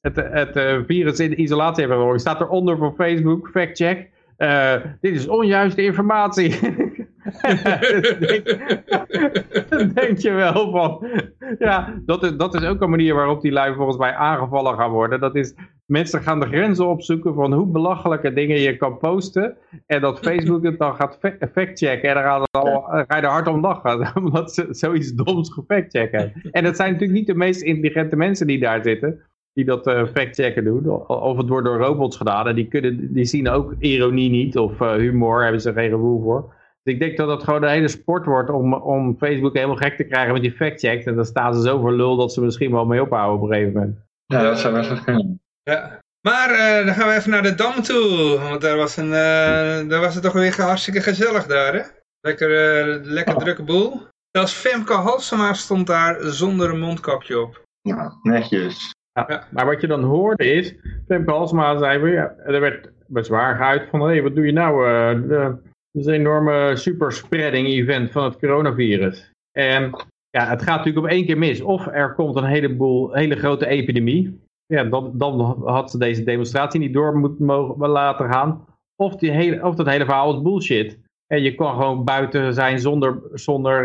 het, 0.00 0.16
het, 0.16 0.32
het 0.32 0.56
eh, 0.56 0.78
virus 0.86 1.20
in 1.20 1.40
isolatie 1.40 1.80
hebben 1.80 1.98
gehoord. 1.98 2.20
Staat 2.20 2.40
eronder 2.40 2.76
voor 2.76 2.94
Facebook, 2.96 3.48
fact 3.48 3.76
check. 3.76 4.08
Dit 5.00 5.14
is 5.14 5.28
onjuiste 5.28 5.82
informatie. 5.82 6.54
Dan 9.68 9.90
denk 9.94 10.18
je 10.18 10.30
wel 10.30 10.70
van, 10.70 11.06
ja, 11.58 11.94
dat 12.06 12.22
is, 12.22 12.36
dat 12.36 12.54
is 12.54 12.64
ook 12.64 12.80
een 12.80 12.90
manier 12.90 13.14
waarop 13.14 13.40
die 13.40 13.52
lui 13.52 13.74
volgens 13.74 13.96
mij 13.98 14.14
aangevallen 14.14 14.74
gaan 14.76 14.90
worden. 14.90 15.20
Dat 15.20 15.34
is, 15.34 15.54
mensen 15.86 16.22
gaan 16.22 16.40
de 16.40 16.46
grenzen 16.46 16.86
opzoeken 16.88 17.34
van 17.34 17.52
hoe 17.52 17.66
belachelijke 17.66 18.32
dingen 18.32 18.60
je 18.60 18.76
kan 18.76 18.98
posten. 18.98 19.56
En 19.86 20.00
dat 20.00 20.18
Facebook 20.18 20.64
het 20.64 20.78
dan 20.78 20.94
gaat 20.94 21.18
fa- 21.20 21.36
factchecken. 21.52 22.08
En 22.08 22.14
dan 22.14 22.24
gaat 22.24 22.40
het 22.40 22.62
al, 22.62 22.82
ga 22.82 23.16
je 23.16 23.22
er 23.22 23.28
hard 23.28 23.46
om 23.48 23.60
lachen, 23.60 24.10
omdat 24.24 24.54
ze 24.54 24.66
zoiets 24.70 25.12
doms 25.12 25.52
gefactchecken. 25.52 26.32
En 26.50 26.64
het 26.64 26.76
zijn 26.76 26.92
natuurlijk 26.92 27.18
niet 27.18 27.26
de 27.26 27.34
meest 27.34 27.62
intelligente 27.62 28.16
mensen 28.16 28.46
die 28.46 28.60
daar 28.60 28.82
zitten. 28.82 29.20
Die 29.52 29.64
dat 29.66 29.86
eh 29.86 30.02
factchecken 30.14 30.64
doen. 30.64 30.90
Of 31.06 31.36
het 31.36 31.48
wordt 31.48 31.66
door 31.66 31.76
robots 31.78 32.16
gedaan. 32.16 32.46
En 32.48 32.54
die, 32.54 32.68
kunnen, 32.68 33.12
die 33.12 33.24
zien 33.24 33.48
ook 33.48 33.74
ironie 33.78 34.30
niet. 34.30 34.58
Of 34.58 34.80
eh, 34.80 34.92
humor, 34.92 35.42
hebben 35.42 35.60
ze 35.60 35.72
geen 35.72 35.90
gevoel 35.90 36.22
voor. 36.22 36.54
Ik 36.88 36.98
denk 36.98 37.16
dat 37.16 37.28
het 37.28 37.42
gewoon 37.42 37.62
een 37.62 37.68
hele 37.70 37.88
sport 37.88 38.24
wordt 38.24 38.50
om, 38.50 38.74
om 38.74 39.16
Facebook 39.18 39.54
helemaal 39.54 39.76
gek 39.76 39.96
te 39.96 40.04
krijgen 40.04 40.32
met 40.32 40.42
die 40.42 40.56
factchecks. 40.56 41.04
En 41.04 41.14
dan 41.14 41.24
staan 41.24 41.54
ze 41.54 41.62
zo 41.62 41.80
voor 41.80 41.92
lul 41.92 42.16
dat 42.16 42.32
ze 42.32 42.40
misschien 42.40 42.72
wel 42.72 42.86
mee 42.86 43.02
ophouden 43.02 43.36
op 43.36 43.42
een 43.42 43.54
gegeven 43.54 43.72
moment. 43.72 43.98
Ja, 44.26 44.42
dat 44.42 44.58
zou 44.58 44.74
wel 44.74 45.02
kunnen. 45.04 45.40
Ja. 45.62 46.00
Maar 46.20 46.50
eh, 46.50 46.86
dan 46.86 46.94
gaan 46.94 47.08
we 47.08 47.14
even 47.14 47.30
naar 47.30 47.42
de 47.42 47.54
Dam 47.54 47.82
toe. 47.82 48.38
Want 48.38 48.60
daar 48.60 48.76
was, 48.76 48.96
een, 48.96 49.12
eh, 49.12 49.88
daar 49.88 50.00
was 50.00 50.14
het 50.14 50.22
toch 50.22 50.32
weer 50.32 50.62
hartstikke 50.62 51.00
gezellig 51.00 51.46
daar, 51.46 51.74
hè? 51.74 51.82
Lekker, 52.20 52.50
eh, 52.50 53.02
lekker 53.02 53.36
drukke 53.36 53.62
boel. 53.62 54.06
Zelfs 54.30 54.52
Femke 54.52 54.92
Halsema 54.92 55.52
stond 55.52 55.86
daar 55.86 56.20
zonder 56.20 56.70
een 56.70 56.80
mondkapje 56.80 57.40
op. 57.40 57.62
Ja, 57.80 58.12
netjes. 58.22 58.94
Ja. 59.12 59.24
Ja. 59.28 59.46
Maar 59.50 59.66
wat 59.66 59.80
je 59.80 59.86
dan 59.86 60.02
hoorde 60.02 60.52
is, 60.52 60.74
Femke 61.06 61.30
Halsema 61.30 61.78
zei, 61.78 62.14
er 62.44 62.60
werd 62.60 62.90
bezwaar 63.06 63.56
geuit 63.56 63.88
van, 63.90 64.00
hé, 64.00 64.06
hey, 64.06 64.22
wat 64.22 64.34
doe 64.34 64.46
je 64.46 64.52
nou? 64.52 64.86
Eh 65.98 66.04
is 66.04 66.12
een 66.14 66.20
enorme 66.20 66.76
superspreading 66.76 67.66
event 67.66 68.10
van 68.10 68.24
het 68.24 68.38
coronavirus. 68.38 69.30
En 69.52 69.90
ja, 70.30 70.46
het 70.46 70.62
gaat 70.62 70.76
natuurlijk 70.76 71.06
op 71.06 71.12
één 71.12 71.26
keer 71.26 71.38
mis. 71.38 71.60
Of 71.60 71.86
er 71.86 72.14
komt 72.14 72.36
een 72.36 72.44
heleboel, 72.44 73.12
hele 73.12 73.36
grote 73.36 73.66
epidemie. 73.66 74.40
Ja, 74.66 74.84
dan, 74.84 75.10
dan 75.14 75.62
had 75.64 75.90
ze 75.90 75.98
deze 75.98 76.24
demonstratie 76.24 76.80
niet 76.80 76.92
door 76.92 77.16
moeten 77.16 77.44
mogen 77.44 77.88
laten 77.88 78.32
gaan. 78.32 78.64
Of, 78.96 79.16
die 79.16 79.30
hele, 79.30 79.64
of 79.66 79.74
dat 79.74 79.86
hele 79.86 80.04
verhaal 80.04 80.34
is 80.34 80.42
bullshit. 80.42 80.98
En 81.26 81.42
je 81.42 81.54
kon 81.54 81.68
gewoon 81.70 82.04
buiten 82.04 82.54
zijn 82.54 82.78
zonder, 82.78 83.20
zonder 83.32 83.84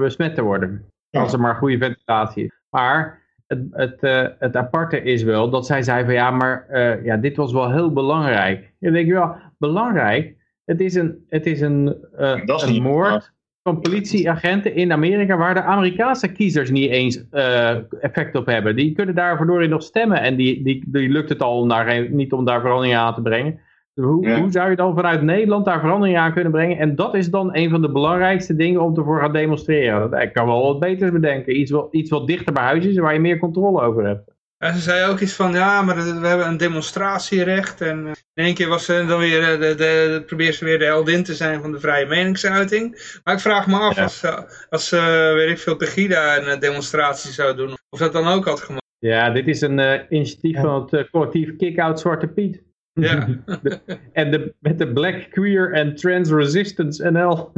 besmet 0.00 0.34
te 0.34 0.42
worden. 0.42 0.86
Als 1.10 1.32
er 1.32 1.40
maar 1.40 1.54
goede 1.54 1.78
ventilatie 1.78 2.44
is. 2.44 2.60
Maar 2.70 3.22
het, 3.46 3.60
het, 3.70 4.00
het 4.38 4.56
aparte 4.56 5.02
is 5.02 5.22
wel 5.22 5.50
dat 5.50 5.66
zij 5.66 5.82
zei 5.82 6.04
van 6.04 6.14
ja, 6.14 6.30
maar 6.30 6.66
ja, 7.04 7.16
dit 7.16 7.36
was 7.36 7.52
wel 7.52 7.72
heel 7.72 7.92
belangrijk. 7.92 8.72
Je 8.78 8.90
denkt 8.90 9.10
wel, 9.10 9.36
belangrijk? 9.58 10.36
Het 10.64 10.80
is 10.80 10.94
een, 10.94 11.24
het 11.28 11.46
is 11.46 11.60
een, 11.60 11.96
een 12.12 12.82
moord 12.82 13.32
van 13.62 13.80
politieagenten 13.80 14.74
in 14.74 14.92
Amerika 14.92 15.36
waar 15.36 15.54
de 15.54 15.62
Amerikaanse 15.62 16.32
kiezers 16.32 16.70
niet 16.70 16.90
eens 16.90 17.24
uh, 17.32 17.76
effect 18.02 18.34
op 18.34 18.46
hebben. 18.46 18.76
Die 18.76 18.92
kunnen 18.92 19.14
daarvoor 19.14 19.68
nog 19.68 19.82
stemmen 19.82 20.20
en 20.20 20.36
die, 20.36 20.62
die, 20.62 20.84
die 20.86 21.08
lukt 21.08 21.28
het 21.28 21.42
al 21.42 21.60
om 21.60 21.68
daar, 21.68 22.10
niet 22.10 22.32
om 22.32 22.44
daar 22.44 22.60
verandering 22.60 22.96
aan 22.96 23.14
te 23.14 23.22
brengen. 23.22 23.60
Hoe, 23.94 24.30
hoe, 24.30 24.50
zou 24.50 24.70
je 24.70 24.76
dan 24.76 24.94
vanuit 24.94 25.22
Nederland 25.22 25.64
daar 25.64 25.80
verandering 25.80 26.18
aan 26.18 26.32
kunnen 26.32 26.52
brengen? 26.52 26.78
En 26.78 26.94
dat 26.94 27.14
is 27.14 27.30
dan 27.30 27.56
een 27.56 27.70
van 27.70 27.82
de 27.82 27.90
belangrijkste 27.90 28.56
dingen 28.56 28.80
om 28.80 28.96
ervoor 28.96 29.20
gaan 29.20 29.32
demonstreren. 29.32 30.20
Ik 30.20 30.32
kan 30.32 30.46
wel 30.46 30.62
wat 30.62 30.80
beters 30.80 31.12
bedenken. 31.12 31.60
Iets 31.60 31.70
wat, 31.70 31.94
iets 31.94 32.10
wat 32.10 32.26
dichter 32.26 32.52
bij 32.52 32.62
huis 32.62 32.86
is 32.86 32.98
waar 32.98 33.12
je 33.12 33.20
meer 33.20 33.38
controle 33.38 33.80
over 33.80 34.06
hebt. 34.06 34.31
En 34.62 34.74
ze 34.74 34.80
zei 34.80 35.10
ook 35.10 35.20
iets 35.20 35.32
van, 35.32 35.52
ja, 35.52 35.82
maar 35.82 35.96
we 36.20 36.26
hebben 36.26 36.46
een 36.46 36.56
demonstratierecht. 36.56 37.80
En 37.80 38.06
eh, 38.06 38.12
in 38.34 38.44
één 38.44 38.54
keer 38.54 38.68
was 38.68 38.84
ze 38.84 39.04
dan 39.08 39.18
weer, 39.18 39.52
eh, 39.52 39.60
de, 39.60 39.74
de, 39.74 40.22
probeert 40.26 40.54
ze 40.54 40.64
weer 40.64 40.78
de 40.78 40.84
heldin 40.84 41.24
te 41.24 41.34
zijn 41.34 41.60
van 41.60 41.72
de 41.72 41.80
vrije 41.80 42.06
meningsuiting. 42.06 43.18
Maar 43.24 43.34
ik 43.34 43.40
vraag 43.40 43.66
me 43.66 43.78
af, 43.78 43.98
als, 43.98 44.24
als 44.70 44.90
weet 45.34 45.50
ik 45.50 45.58
veel, 45.58 45.76
Pegida 45.76 46.36
een 46.36 46.60
demonstratie 46.60 47.32
zou 47.32 47.56
doen, 47.56 47.76
of 47.90 47.98
dat 47.98 48.12
dan 48.12 48.26
ook 48.26 48.44
had 48.44 48.60
gemaakt. 48.60 48.84
Ja, 48.98 49.30
dit 49.30 49.48
is 49.48 49.60
een 49.60 49.78
uh, 49.78 50.00
initiatief 50.08 50.60
van 50.60 50.88
het 50.90 51.10
collectief 51.10 51.56
Kick-Out 51.56 52.00
Zwarte 52.00 52.26
Piet. 52.26 52.62
Ja. 52.92 53.28
en 54.12 54.30
de, 54.30 54.54
met 54.58 54.78
de 54.78 54.92
Black 54.92 55.30
Queer 55.30 55.74
and 55.74 55.96
Trans 55.96 56.30
Resistance 56.30 57.10
NL. 57.10 57.50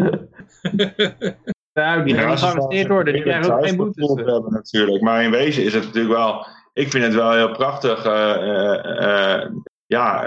nou, 1.73 2.03
die 2.05 2.14
gaan 2.14 2.38
gearresteerd 2.38 2.88
worden, 2.88 3.12
die 3.12 3.23
krijgen 3.23 3.55
ook 3.55 3.67
geen 3.67 3.77
boetes. 3.77 4.09
Hebben, 4.09 4.53
natuurlijk. 4.53 5.03
Maar 5.03 5.25
in 5.25 5.31
wezen 5.31 5.64
is 5.64 5.75
het 5.75 5.85
natuurlijk 5.85 6.14
wel 6.14 6.47
ik 6.75 6.91
vind 6.91 7.05
het 7.05 7.15
wel 7.15 7.33
heel 7.33 7.53
prachtig. 7.53 8.07
Uh, 8.07 9.47
ja, 9.87 10.25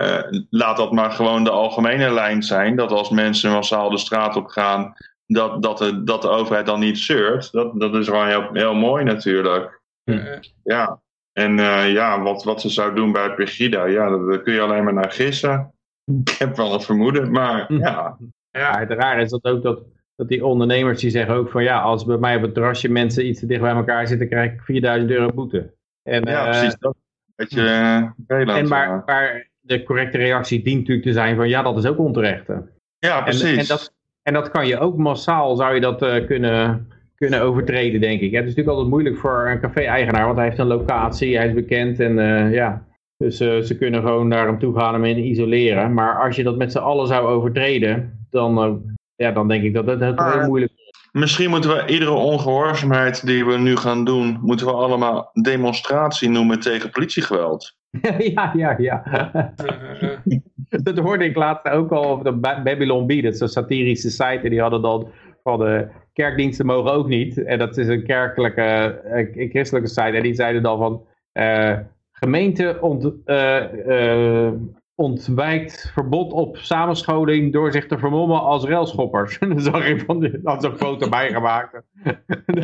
laat 0.50 0.78
dat 0.78 0.92
maar 0.92 1.12
gewoon 1.12 1.44
de 1.44 1.50
algemene 1.50 2.14
lijn 2.14 2.44
zijn. 2.44 2.76
Dat 2.76 2.92
als 2.92 3.10
mensen 3.10 3.52
massaal 3.52 3.90
de 3.90 3.98
straat 3.98 4.36
op 4.36 4.48
gaan, 4.48 4.94
dat, 5.26 5.64
dat, 5.64 5.78
de, 5.78 6.04
dat 6.04 6.22
de 6.22 6.30
overheid 6.30 6.66
dan 6.66 6.80
niet 6.80 6.98
zeurt. 6.98 7.52
Dat, 7.52 7.80
dat 7.80 7.96
is 7.96 8.10
wel 8.10 8.26
heel, 8.26 8.50
heel 8.54 8.74
mooi 8.74 9.04
natuurlijk. 9.04 9.82
Hm. 10.04 10.40
Ja, 10.64 11.02
en 11.34 11.58
ja, 11.92 12.22
wat, 12.22 12.44
wat 12.44 12.62
ze 12.62 12.70
zou 12.70 12.96
doen 12.96 13.12
bij 13.12 13.34
Pegida, 13.34 13.86
ja, 13.86 14.10
daar 14.10 14.42
kun 14.42 14.54
je 14.54 14.62
alleen 14.62 14.84
maar 14.84 14.94
naar 14.94 15.12
gissen. 15.12 15.74
Ik 16.06 16.30
heb 16.30 16.56
wel 16.56 16.74
een 16.74 16.82
vermoeden, 16.82 17.32
maar 17.32 17.66
hm. 17.68 17.78
ja. 17.78 18.18
Ja, 18.52 18.76
uiteraard 18.76 19.22
is 19.22 19.30
dat 19.30 19.44
ook 19.44 19.64
dat, 19.64 19.84
dat 20.16 20.28
die 20.28 20.46
ondernemers 20.46 21.02
die 21.02 21.10
zeggen 21.10 21.36
ook 21.36 21.50
van 21.50 21.64
ja, 21.64 21.82
als 21.82 22.06
bij 22.06 22.18
mij 22.18 22.36
op 22.36 22.42
het 22.42 22.54
terrasje 22.54 22.90
mensen 22.90 23.28
iets 23.28 23.40
te 23.40 23.46
dicht 23.46 23.62
bij 23.62 23.72
elkaar 23.72 24.08
zitten, 24.08 24.28
krijg 24.28 24.54
ik 24.54 24.62
4000 24.62 25.12
euro 25.12 25.34
boete. 25.34 25.77
En, 26.08 26.24
ja, 26.26 26.46
eh, 26.46 26.50
precies. 26.50 26.78
Dat 26.80 26.96
beetje 27.36 27.62
uh, 27.62 28.38
en 28.38 28.67
maar, 28.67 29.04
maar, 29.06 29.48
de 29.60 29.84
correcte 29.84 30.17
reactie 30.17 30.63
dient 30.63 30.80
natuurlijk 30.80 31.08
te 31.08 31.13
zijn 31.13 31.36
van 31.36 31.50
ja, 31.50 31.62
dat 31.62 31.78
is 31.78 31.86
ook 31.86 31.98
onterecht. 31.98 32.46
Ja, 33.00 33.22
precies. 33.22 33.52
En, 33.52 33.58
en, 33.58 33.65
dat, 33.67 33.93
en 34.22 34.34
dat 34.34 34.52
kan 34.52 34.67
je 34.67 34.80
ook 34.80 34.98
massaal, 34.98 35.56
zou 35.56 35.74
je 35.74 35.82
dat 35.82 36.04
uh, 36.04 36.26
kunnen, 36.26 36.88
kunnen 37.15 37.41
overtreden, 37.41 38.02
denk 38.02 38.22
ik. 38.22 38.32
het 38.32 38.43
is 38.43 38.50
natuurlijk 38.50 38.70
altijd 38.70 38.88
moeilijk 38.88 39.17
voor 39.17 39.48
een 39.50 39.60
café-eigenaar, 39.60 40.26
want 40.26 40.38
hij 40.38 40.46
heeft 40.46 40.58
een 40.58 40.67
locatie, 40.67 41.38
hij 41.38 41.48
is 41.48 41.54
bekend 41.54 42.00
en 42.00 42.17
uh, 42.17 42.54
ja... 42.54 42.86
Dus 43.17 43.41
uh, 43.41 43.60
ze 43.62 43.78
kunnen 43.78 44.02
gewoon 44.02 44.28
naar 44.28 44.48
hem 44.48 44.60
toe 44.60 44.76
gaan 44.76 44.96
en 44.96 45.04
hem 45.04 45.17
isoleren. 45.17 45.93
Maar 45.93 46.26
als 46.26 46.36
je 46.36 46.43
dat 46.43 46.58
met 46.58 46.72
z'n 46.72 46.78
allen 46.78 47.08
zou 47.08 47.28
overtreden, 47.28 48.26
dan, 48.30 48.82
ja, 49.15 49.32
dan 49.32 49.48
denk 49.48 49.63
ik 49.63 49.74
dat 49.74 49.86
het 49.86 50.00
heel 50.00 50.48
moeilijk 50.48 50.72
Misschien 51.12 51.50
moeten 51.50 51.76
we 51.76 51.86
iedere 51.86 52.12
ongehoorzaamheid 52.12 53.26
die 53.26 53.46
we 53.46 53.58
nu 53.58 53.76
gaan 53.76 54.06
doen, 54.06 54.39
moeten 54.41 54.65
we 54.65 54.72
allemaal 54.72 55.30
demonstratie 55.41 56.30
noemen 56.30 56.60
tegen 56.60 56.89
politiegeweld. 56.89 57.76
ja, 58.34 58.54
ja, 58.56 58.76
ja. 58.78 59.04
dat 60.84 60.98
hoorde 60.98 61.26
ik 61.26 61.36
laatst 61.36 61.70
ook 61.70 61.91
al 61.91 62.12
op 62.12 62.24
de 62.24 62.34
Babylon 62.34 63.08
Bee, 63.08 63.22
dat 63.22 63.34
is 63.34 63.39
een 63.39 63.48
satirische 63.48 64.10
site, 64.10 64.50
die 64.50 64.62
hadden 64.62 64.82
dan 64.82 65.12
van 65.43 65.60
de 65.60 65.88
kerkdiensten 66.13 66.65
mogen 66.65 66.91
ook 66.91 67.08
niet. 67.08 67.43
En 67.43 67.60
dat 67.60 67.78
is 67.78 67.88
een 67.88 68.04
kerkelijke, 68.04 69.02
een 69.04 69.34
eh, 69.34 69.50
christelijke 69.50 69.89
site. 69.89 70.02
En 70.02 70.24
die 70.24 70.34
zeiden 70.34 70.63
dan 70.63 70.78
van, 70.78 71.06
uh, 71.34 71.78
gemeente 72.12 72.78
ont, 72.82 73.12
uh, 73.26 74.52
ontwijkt 75.00 75.92
verbod 75.94 76.32
op 76.32 76.58
samenscholing 76.58 77.54
door 77.54 77.72
zich 77.72 77.88
te 77.88 77.98
vermommen 77.98 78.42
als 78.42 78.66
railschoppers. 78.66 79.40
dan 79.40 79.62
zag 79.62 79.86
ik 79.86 80.04
van, 80.06 80.40
dat 80.44 80.64
is 80.64 80.70
een 80.70 80.78
foto 80.78 81.10
bijgemaakt. 81.20 81.82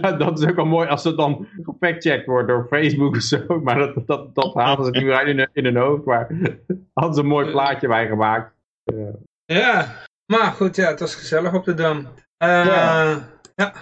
dat 0.18 0.40
is 0.40 0.48
ook 0.48 0.56
wel 0.56 0.66
mooi 0.66 0.88
als 0.88 1.04
het 1.04 1.18
dan 1.18 1.48
gefactcheckt 1.62 2.26
wordt 2.26 2.48
door 2.48 2.68
Facebook 2.70 3.16
of 3.16 3.22
zo. 3.22 3.60
Maar 3.64 3.78
dat, 3.78 4.08
dat, 4.08 4.36
dat 4.36 4.54
halen 4.54 4.86
ze 4.86 4.92
niet 4.92 5.04
meer 5.04 5.28
in, 5.28 5.50
in 5.54 5.66
hun 5.66 5.78
hoofd. 5.78 6.06
Maar 6.06 6.28
hadden 6.94 7.14
ze 7.14 7.22
een 7.22 7.28
mooi 7.28 7.52
plaatje 7.52 7.88
bijgemaakt. 7.88 8.54
Ja. 8.84 9.12
ja, 9.46 9.96
maar 10.26 10.52
goed, 10.52 10.76
ja, 10.76 10.90
het 10.90 11.00
was 11.00 11.16
gezellig 11.16 11.54
op 11.54 11.64
de 11.64 11.74
Dam. 11.74 11.98
Uh, 11.98 12.66
ja. 12.66 13.30
ja. 13.56 13.74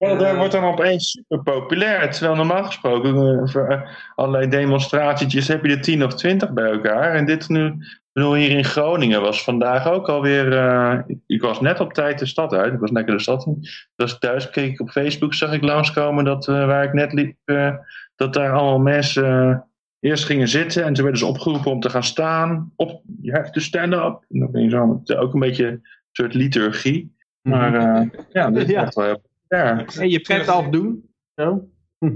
Ja, 0.00 0.14
dat 0.14 0.36
wordt 0.36 0.52
dan 0.52 0.64
opeens 0.64 1.10
super 1.10 1.42
populair. 1.42 2.10
Terwijl 2.10 2.36
normaal 2.36 2.64
gesproken 2.64 3.48
voor 3.48 3.72
uh, 3.72 3.80
allerlei 4.14 4.48
demonstratietjes 4.48 5.48
heb 5.48 5.64
je 5.64 5.72
er 5.72 5.80
10 5.80 6.04
of 6.04 6.14
20 6.14 6.52
bij 6.52 6.70
elkaar. 6.70 7.14
En 7.14 7.24
dit 7.24 7.48
nu, 7.48 7.74
bedoel, 8.12 8.34
hier 8.34 8.50
in 8.50 8.64
Groningen 8.64 9.20
was 9.20 9.44
vandaag 9.44 9.88
ook 9.88 10.08
alweer. 10.08 10.52
Uh, 10.52 10.98
ik, 11.06 11.18
ik, 11.26 11.42
was 11.42 11.60
net 11.60 11.80
op 11.80 11.92
tijd 11.92 12.18
de 12.18 12.26
stad 12.26 12.52
uit. 12.52 12.72
Ik 12.72 12.78
was 12.78 12.90
lekker 12.90 13.16
de 13.16 13.22
stad 13.22 13.46
in. 13.46 13.68
Dus 13.96 14.18
thuis 14.18 14.50
keek 14.50 14.72
ik 14.72 14.80
op 14.80 14.90
Facebook, 14.90 15.34
zag 15.34 15.52
ik 15.52 15.62
langskomen 15.62 16.24
dat 16.24 16.46
waar 16.46 16.84
ik 16.84 16.92
net 16.92 17.12
liep, 17.12 17.36
dat 18.16 18.34
daar 18.34 18.52
allemaal 18.52 18.78
mensen 18.78 19.64
eerst 20.00 20.24
gingen 20.24 20.48
zitten. 20.48 20.84
En 20.84 20.92
toen 20.92 21.02
werden 21.02 21.20
ze 21.20 21.26
opgeroepen 21.26 21.70
om 21.70 21.80
te 21.80 21.90
gaan 21.90 22.04
staan. 22.04 22.72
Op, 22.76 23.02
you 23.20 23.36
have 23.36 23.50
to 23.50 23.60
stand 23.60 23.94
up. 23.94 24.24
En 24.28 24.38
dan 24.38 24.50
ben 24.50 24.62
je 24.62 24.70
zo, 24.70 25.02
ook 25.16 25.34
een 25.34 25.40
beetje 25.40 25.66
een 25.66 25.82
soort 26.12 26.34
liturgie. 26.34 27.14
Maar 27.42 27.72
ja, 28.32 28.50
dit 28.50 28.68
is 28.68 28.74
echt 28.74 28.94
wel 28.94 29.28
ja. 29.56 29.86
En 29.86 30.10
je 30.10 30.20
pet 30.20 30.48
afdoen. 30.48 31.10
Zo. 31.34 31.68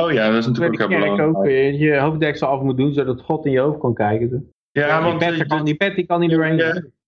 Oh 0.00 0.12
ja, 0.12 0.30
dat 0.30 0.38
is 0.38 0.46
natuurlijk 0.46 0.82
ook 0.82 0.88
belangrijk. 0.88 1.36
ook 1.36 1.44
uh, 1.44 1.80
je 1.80 1.98
hoofddeksel 1.98 2.48
af 2.48 2.62
moet 2.62 2.76
doen, 2.76 2.92
zodat 2.92 3.20
God 3.20 3.46
in 3.46 3.52
je 3.52 3.58
hoofd 3.58 3.78
kan 3.78 3.94
kijken. 3.94 4.52
Ja, 4.70 5.02
want 5.02 5.20
die 5.20 5.36
pet, 5.36 5.46
kan, 5.46 5.64
die 5.64 5.74
pet 5.74 5.94
die 5.94 6.06
kan 6.06 6.20
niet 6.20 6.30
doorheen. 6.30 6.56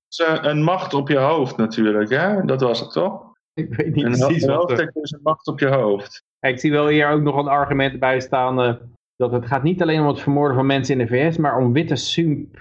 Ja, 0.09 0.45
een 0.45 0.63
macht 0.63 0.95
op 0.95 1.09
je 1.09 1.19
hoofd 1.19 1.57
natuurlijk, 1.57 2.11
hè? 2.11 2.45
Dat 2.45 2.61
was 2.61 2.81
het 2.81 2.93
toch? 2.93 3.35
Ik 3.55 3.75
weet 3.75 3.95
niet 3.95 4.05
een 4.05 4.11
precies 4.11 4.43
Een 4.43 4.55
hoofddeksel 4.55 5.03
is 5.03 5.11
een 5.11 5.21
macht 5.23 5.47
op 5.47 5.59
je 5.59 5.69
hoofd. 5.69 6.25
ik 6.41 6.61
zie 6.61 6.71
wel 6.71 6.89
hier 6.89 7.09
ook 7.09 7.23
nog 7.23 7.37
een 7.37 7.49
argument 7.49 7.99
bij 7.99 8.21
staan... 8.21 8.61
Uh, 8.61 8.75
dat 9.21 9.33
het 9.33 9.47
gaat 9.47 9.63
niet 9.63 9.83
alleen 9.83 10.01
om 10.01 10.07
het 10.07 10.21
vermoorden 10.21 10.57
van 10.57 10.67
mensen 10.67 10.99
in 10.99 11.07
de 11.07 11.13
VS, 11.13 11.37
maar 11.37 11.59
om 11.59 11.73
witte 11.73 11.97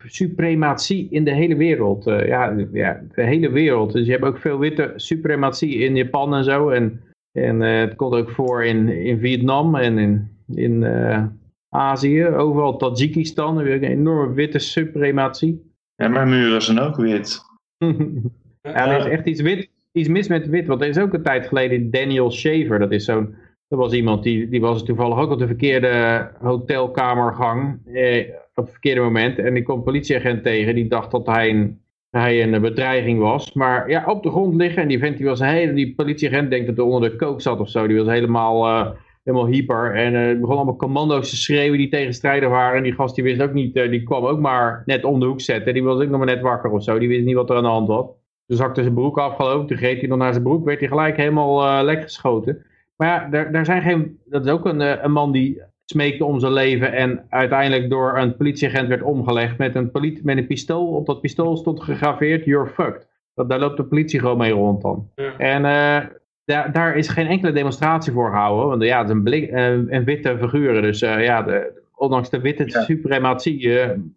suprematie 0.05 1.07
in 1.09 1.23
de 1.23 1.33
hele 1.33 1.55
wereld. 1.55 2.07
Uh, 2.07 2.27
ja, 2.27 2.55
ja, 2.71 3.01
de 3.15 3.23
hele 3.23 3.49
wereld. 3.49 3.91
Dus 3.91 4.05
je 4.05 4.11
hebt 4.11 4.23
ook 4.23 4.37
veel 4.37 4.59
witte 4.59 4.93
suprematie 4.95 5.75
in 5.75 5.95
Japan 5.95 6.35
en 6.35 6.43
zo. 6.43 6.69
En, 6.69 7.01
en 7.31 7.61
uh, 7.61 7.79
het 7.79 7.95
komt 7.95 8.13
ook 8.13 8.29
voor 8.29 8.65
in, 8.65 8.87
in 8.87 9.19
Vietnam 9.19 9.75
en 9.75 9.97
in, 9.97 10.29
in 10.55 10.81
uh, 10.81 11.25
Azië. 11.69 12.25
Overal 12.25 12.77
Tajikistan 12.77 13.57
heb 13.57 13.67
je 13.67 13.73
een 13.73 13.83
enorme 13.83 14.33
witte 14.33 14.59
suprematie. 14.59 15.73
Ja, 15.95 16.07
maar 16.07 16.27
muren 16.27 16.61
zijn 16.61 16.79
ook 16.79 16.95
wit. 16.95 17.41
ja, 18.61 18.87
er 18.87 18.99
is 18.99 19.11
echt 19.11 19.25
iets, 19.25 19.41
wit, 19.41 19.69
iets 19.91 20.07
mis 20.07 20.27
met 20.27 20.47
wit. 20.47 20.67
Want 20.67 20.81
er 20.81 20.87
is 20.87 20.99
ook 20.99 21.13
een 21.13 21.23
tijd 21.23 21.47
geleden 21.47 21.91
Daniel 21.91 22.31
Shaver. 22.31 22.79
Dat 22.79 22.91
is 22.91 23.05
zo'n 23.05 23.35
er 23.69 23.77
was 23.77 23.93
iemand 23.93 24.23
die, 24.23 24.49
die 24.49 24.61
was 24.61 24.83
toevallig 24.83 25.17
ook 25.17 25.31
op 25.31 25.39
de 25.39 25.47
verkeerde 25.47 26.27
hotelkamergang 26.41 27.79
eh, 27.93 28.27
op 28.55 28.63
het 28.63 28.71
verkeerde 28.71 29.01
moment. 29.01 29.39
En 29.39 29.53
die 29.53 29.63
kwam 29.63 29.83
politieagent 29.83 30.43
tegen 30.43 30.75
die 30.75 30.87
dacht 30.87 31.11
dat 31.11 31.25
hij 31.25 31.49
een, 31.49 31.81
hij 32.09 32.43
een 32.43 32.61
bedreiging 32.61 33.19
was. 33.19 33.53
Maar 33.53 33.89
ja, 33.89 34.03
op 34.05 34.23
de 34.23 34.29
grond 34.29 34.55
liggen 34.55 34.81
en 34.81 34.87
die 34.87 34.99
vent 34.99 35.17
die 35.17 35.25
was 35.25 35.39
heel, 35.39 35.75
die 35.75 35.95
politieagent 35.95 36.49
denkt 36.49 36.67
dat 36.67 36.77
hij 36.77 36.85
onder 36.85 37.09
de 37.09 37.15
kook 37.15 37.41
zat 37.41 37.59
of 37.59 37.69
zo. 37.69 37.87
Die 37.87 37.97
was 37.97 38.07
helemaal, 38.07 38.67
uh, 38.67 38.91
helemaal 39.23 39.47
hyper 39.47 39.95
en 39.95 40.13
uh, 40.13 40.39
begon 40.39 40.55
allemaal 40.55 40.75
commando's 40.75 41.29
te 41.29 41.35
schreeuwen 41.35 41.77
die 41.77 41.89
tegenstrijdig 41.89 42.49
waren. 42.49 42.77
En 42.77 42.83
die 42.83 42.93
gast 42.93 43.15
die 43.15 43.23
wist 43.23 43.41
ook 43.41 43.53
niet, 43.53 43.75
uh, 43.75 43.89
die 43.89 44.03
kwam 44.03 44.25
ook 44.25 44.39
maar 44.39 44.83
net 44.85 45.03
om 45.03 45.19
de 45.19 45.25
hoek 45.25 45.41
zetten. 45.41 45.73
Die 45.73 45.83
was 45.83 46.01
ook 46.01 46.09
nog 46.09 46.17
maar 46.17 46.35
net 46.35 46.41
wakker 46.41 46.71
of 46.71 46.83
zo. 46.83 46.99
Die 46.99 47.07
wist 47.07 47.25
niet 47.25 47.35
wat 47.35 47.49
er 47.49 47.55
aan 47.55 47.63
de 47.63 47.69
hand 47.69 47.87
was. 47.87 48.05
Toen 48.47 48.57
zakte 48.57 48.81
zijn 48.81 48.93
broek 48.93 49.17
afgelopen, 49.17 49.67
toen 49.67 49.77
greep 49.77 49.99
hij 49.99 50.09
nog 50.09 50.17
naar 50.17 50.31
zijn 50.31 50.43
broek, 50.43 50.65
werd 50.65 50.79
hij 50.79 50.87
gelijk 50.87 51.17
helemaal 51.17 51.83
lek 51.83 52.01
geschoten. 52.01 52.65
Maar 52.99 53.07
ja, 53.07 53.29
daar, 53.29 53.51
daar 53.51 53.65
zijn 53.65 53.81
geen, 53.81 54.19
dat 54.25 54.45
is 54.45 54.51
ook 54.51 54.65
een, 54.65 54.81
eh, 54.81 55.03
een 55.03 55.11
man 55.11 55.31
die 55.31 55.61
smeekte 55.85 56.25
om 56.25 56.39
zijn 56.39 56.53
leven 56.53 56.93
en 56.93 57.25
uiteindelijk 57.29 57.89
door 57.89 58.17
een 58.17 58.35
politieagent 58.35 58.87
werd 58.87 59.01
omgelegd 59.01 59.57
met 59.57 59.75
een, 59.75 59.89
met 60.23 60.37
een 60.37 60.47
pistool. 60.47 60.87
Op 60.87 61.05
dat 61.05 61.21
pistool 61.21 61.57
stond 61.57 61.83
gegraveerd, 61.83 62.45
you're 62.45 62.69
fucked. 62.69 63.07
Dat, 63.33 63.49
daar 63.49 63.59
loopt 63.59 63.77
de 63.77 63.83
politie 63.83 64.19
gewoon 64.19 64.37
mee 64.37 64.51
rond 64.51 64.81
dan. 64.81 65.09
En 65.37 65.63
uh, 65.63 66.09
daar, 66.45 66.71
daar 66.71 66.95
is 66.95 67.07
geen 67.07 67.27
enkele 67.27 67.51
demonstratie 67.51 68.11
voor 68.11 68.29
gehouden. 68.29 68.67
Want 68.67 68.83
ja, 68.83 68.97
het 68.97 69.07
is 69.07 69.13
een, 69.13 69.23
blik, 69.23 69.51
uh, 69.51 69.67
een 69.67 70.03
witte 70.03 70.37
figuren. 70.37 70.81
Dus 70.81 71.01
uh, 71.01 71.23
ja, 71.23 71.41
de, 71.41 71.81
ondanks 71.95 72.29
de 72.29 72.39
witte 72.39 72.63
ja. 72.65 72.81
suprematie 72.81 73.71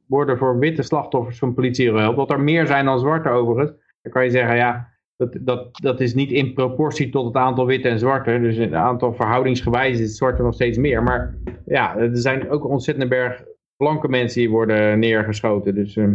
worden 0.06 0.38
voor 0.38 0.58
witte 0.58 0.82
slachtoffers 0.82 1.38
van 1.38 1.54
politie 1.54 1.90
gehelpt. 1.90 2.16
Wat 2.16 2.30
er 2.30 2.40
meer 2.40 2.66
zijn 2.66 2.84
dan 2.84 2.98
zwarte 2.98 3.28
overigens. 3.28 3.72
dan 4.02 4.12
kan 4.12 4.24
je 4.24 4.30
zeggen, 4.30 4.56
ja, 4.56 4.91
dat, 5.22 5.46
dat, 5.46 5.68
dat 5.72 6.00
is 6.00 6.14
niet 6.14 6.30
in 6.30 6.52
proportie 6.52 7.10
tot 7.10 7.24
het 7.24 7.36
aantal 7.36 7.66
witte 7.66 7.88
en 7.88 7.98
zwarte. 7.98 8.38
Dus 8.40 8.56
het 8.56 8.72
aantal 8.72 9.14
verhoudingsgewijs 9.14 9.98
is 9.98 10.06
het 10.06 10.16
zwarte 10.16 10.42
nog 10.42 10.54
steeds 10.54 10.78
meer. 10.78 11.02
Maar 11.02 11.34
ja, 11.66 11.96
er 11.96 12.10
zijn 12.12 12.50
ook 12.50 12.68
ontzettend 12.68 13.08
berg 13.08 13.44
blanke 13.76 14.08
mensen 14.08 14.40
die 14.40 14.50
worden 14.50 14.98
neergeschoten. 14.98 15.74
Dus 15.74 15.96
uh, 15.96 16.08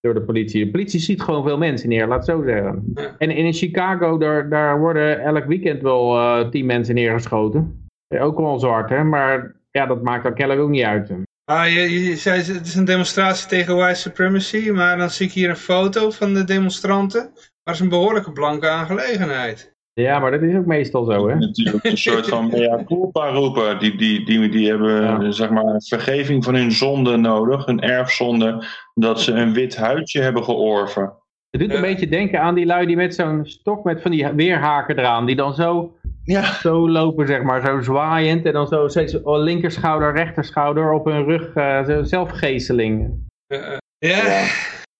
door 0.00 0.14
de 0.14 0.22
politie. 0.22 0.64
De 0.64 0.70
politie 0.70 1.00
ziet 1.00 1.22
gewoon 1.22 1.44
veel 1.44 1.58
mensen 1.58 1.88
neer, 1.88 2.06
laat 2.06 2.26
het 2.26 2.36
zo 2.36 2.42
zeggen. 2.42 2.94
En, 3.18 3.30
in 3.30 3.52
Chicago, 3.52 4.18
daar, 4.18 4.48
daar 4.48 4.78
worden 4.78 5.20
elk 5.20 5.44
weekend 5.44 5.82
wel 5.82 6.16
uh, 6.16 6.48
tien 6.48 6.66
mensen 6.66 6.94
neergeschoten. 6.94 7.88
Ook 8.18 8.38
wel 8.38 8.58
zwart, 8.58 8.90
hè? 8.90 9.04
Maar 9.04 9.56
ja, 9.70 9.86
dat 9.86 10.02
maakt 10.02 10.22
dan 10.22 10.34
kennelijk 10.34 10.64
ook 10.64 10.70
niet 10.70 10.82
uit. 10.82 11.12
Ah, 11.44 11.72
je, 11.72 12.04
je 12.04 12.16
zei 12.16 12.42
het 12.42 12.66
is 12.66 12.74
een 12.74 12.84
demonstratie 12.84 13.48
tegen 13.48 13.76
white 13.76 14.00
supremacy, 14.00 14.70
maar 14.70 14.96
dan 14.96 15.10
zie 15.10 15.26
ik 15.26 15.32
hier 15.32 15.48
een 15.48 15.56
foto 15.56 16.10
van 16.10 16.34
de 16.34 16.44
demonstranten. 16.44 17.32
Maar 17.64 17.74
is 17.74 17.80
een 17.80 17.88
behoorlijke 17.88 18.32
blanke 18.32 18.68
aangelegenheid. 18.68 19.74
Ja, 19.92 20.18
maar 20.18 20.30
dat 20.30 20.42
is 20.42 20.56
ook 20.56 20.66
meestal 20.66 21.04
zo, 21.04 21.28
hè? 21.28 21.34
Natuurlijk 21.34 21.84
een 21.84 21.98
soort 21.98 22.28
van 22.28 22.48
mea 22.48 22.84
culpa 22.84 23.28
roepen. 23.28 23.78
Die, 23.78 23.96
die, 23.96 24.24
die, 24.24 24.48
die 24.48 24.68
hebben, 24.68 25.02
ja. 25.02 25.30
zeg 25.30 25.50
maar, 25.50 25.82
vergeving 25.88 26.44
van 26.44 26.54
hun 26.54 26.72
zonde 26.72 27.16
nodig, 27.16 27.66
hun 27.66 27.80
erfzonde, 27.80 28.64
dat 28.94 29.20
ze 29.20 29.32
een 29.32 29.52
wit 29.52 29.76
huidje 29.76 30.20
hebben 30.20 30.44
georven. 30.44 31.12
Het 31.50 31.60
doet 31.60 31.74
een 31.74 31.80
beetje 31.80 32.08
denken 32.08 32.40
aan 32.40 32.54
die 32.54 32.66
lui 32.66 32.86
die 32.86 32.96
met 32.96 33.14
zo'n 33.14 33.40
stok 33.46 33.84
met 33.84 34.02
van 34.02 34.10
die 34.10 34.28
weerhaken 34.28 34.98
eraan, 34.98 35.26
die 35.26 35.36
dan 35.36 35.54
zo, 35.54 35.96
ja. 36.22 36.42
zo 36.42 36.88
lopen, 36.90 37.26
zeg 37.26 37.42
maar, 37.42 37.66
zo 37.66 37.80
zwaaiend 37.80 38.44
en 38.44 38.52
dan 38.52 38.66
zo 38.66 38.88
steeds 38.88 39.16
linkerschouder, 39.24 40.12
rechterschouder 40.12 40.92
op 40.92 41.04
hun 41.04 41.24
rug, 41.24 41.54
uh, 41.54 42.02
zelfgeesteling. 42.02 43.10
Uh, 43.48 43.76
ja. 43.98 44.44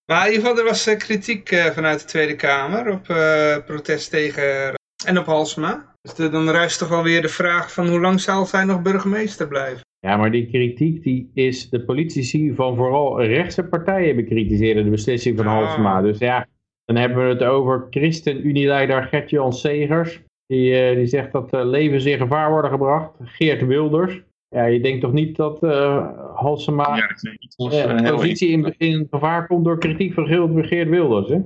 Maar 0.05 0.25
in 0.25 0.33
ieder 0.33 0.47
geval, 0.47 0.63
er 0.63 0.69
was 0.69 0.87
uh, 0.87 0.97
kritiek 0.97 1.51
uh, 1.51 1.65
vanuit 1.65 1.99
de 1.99 2.05
Tweede 2.05 2.35
Kamer 2.35 2.91
op 2.91 3.07
uh, 3.07 3.57
protest 3.65 4.09
tegen 4.09 4.73
en 5.05 5.17
op 5.17 5.25
Halsma. 5.25 5.95
Dus 6.01 6.13
de, 6.13 6.29
dan 6.29 6.49
ruist 6.49 6.79
toch 6.79 6.89
wel 6.89 7.03
weer 7.03 7.21
de 7.21 7.27
vraag 7.27 7.73
van 7.73 7.87
hoe 7.87 7.99
lang 7.99 8.21
zal 8.21 8.45
zij 8.45 8.63
nog 8.63 8.81
burgemeester 8.81 9.47
blijven? 9.47 9.83
Ja, 9.99 10.17
maar 10.17 10.31
die 10.31 10.49
kritiek 10.49 11.03
die 11.03 11.31
is 11.33 11.69
de 11.69 11.85
politici 11.85 12.53
van 12.55 12.75
vooral 12.75 13.23
rechtse 13.23 13.63
partijen 13.63 14.15
bekritiseerde 14.15 14.83
de 14.83 14.89
beslissing 14.89 15.37
van 15.37 15.47
ah. 15.47 15.53
Halsma. 15.53 16.01
Dus 16.01 16.17
ja, 16.17 16.47
dan 16.85 16.95
hebben 16.95 17.23
we 17.23 17.33
het 17.33 17.43
over 17.43 17.87
Christen-Unieleider 17.89 19.03
Gert-Jan 19.03 19.53
Segers. 19.53 20.21
Die, 20.47 20.95
die 20.95 21.07
zegt 21.07 21.31
dat 21.31 21.51
levens 21.51 22.05
in 22.05 22.17
gevaar 22.17 22.49
worden 22.49 22.71
gebracht. 22.71 23.11
Geert 23.21 23.65
Wilders. 23.65 24.21
Ja, 24.55 24.65
je 24.65 24.79
denkt 24.79 25.01
toch 25.01 25.13
niet 25.13 25.35
dat 25.35 25.63
uh, 25.63 26.07
Halsema 26.35 26.95
ja, 26.95 28.01
uh, 28.01 28.09
positie 28.09 28.49
in, 28.49 28.73
in 28.77 29.07
gevaar 29.09 29.47
komt 29.47 29.65
door 29.65 29.79
kritiek 29.79 30.13
van 30.13 30.27
Geert 30.65 30.89
Wilders, 30.89 31.29
hè? 31.29 31.39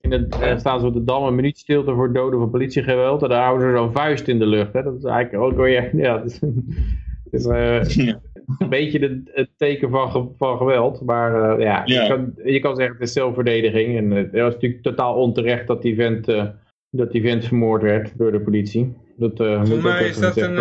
In 0.00 0.12
het, 0.12 0.38
uh, 0.42 0.56
staan 0.58 0.80
ze 0.80 0.86
op 0.86 0.94
de 0.94 1.04
Dam 1.04 1.24
een 1.24 1.34
minuut 1.34 1.58
stilte 1.58 1.94
voor 1.94 2.12
doden 2.12 2.38
van 2.38 2.50
politiegeweld 2.50 3.22
en 3.22 3.28
dan 3.28 3.38
houden 3.38 3.70
ze 3.70 3.76
zo'n 3.76 3.92
vuist 3.92 4.28
in 4.28 4.38
de 4.38 4.46
lucht, 4.46 4.72
hè? 4.72 4.82
Dat 4.82 4.96
is 4.96 5.04
eigenlijk 5.04 5.44
ook 5.44 5.56
weer, 5.56 5.96
ja, 5.96 6.16
dat 6.18 6.24
is, 6.24 6.40
is 7.30 7.44
ja. 7.94 8.20
een 8.58 8.68
beetje 8.68 8.98
de, 8.98 9.22
het 9.24 9.50
teken 9.56 9.90
van, 9.90 10.34
van 10.36 10.56
geweld, 10.56 11.02
maar 11.04 11.60
ja, 11.60 11.82
ja. 11.84 12.02
Je, 12.02 12.08
kan, 12.08 12.32
je 12.44 12.60
kan 12.60 12.76
zeggen 12.76 12.94
het 12.94 13.06
is 13.06 13.12
zelfverdediging 13.12 13.96
en 13.96 14.10
het 14.10 14.32
was 14.32 14.54
natuurlijk 14.54 14.82
totaal 14.82 15.14
onterecht 15.14 15.66
dat 15.66 15.82
die 15.82 15.94
vent, 15.94 16.26
dat 16.90 17.12
die 17.12 17.22
vent 17.22 17.44
vermoord 17.44 17.82
werd 17.82 18.18
door 18.18 18.32
de 18.32 18.40
politie. 18.40 18.94
Dat 19.16 19.38
moet 19.38 19.82
mij 19.82 20.08
is 20.08 20.18
dat 20.18 20.36
een, 20.36 20.56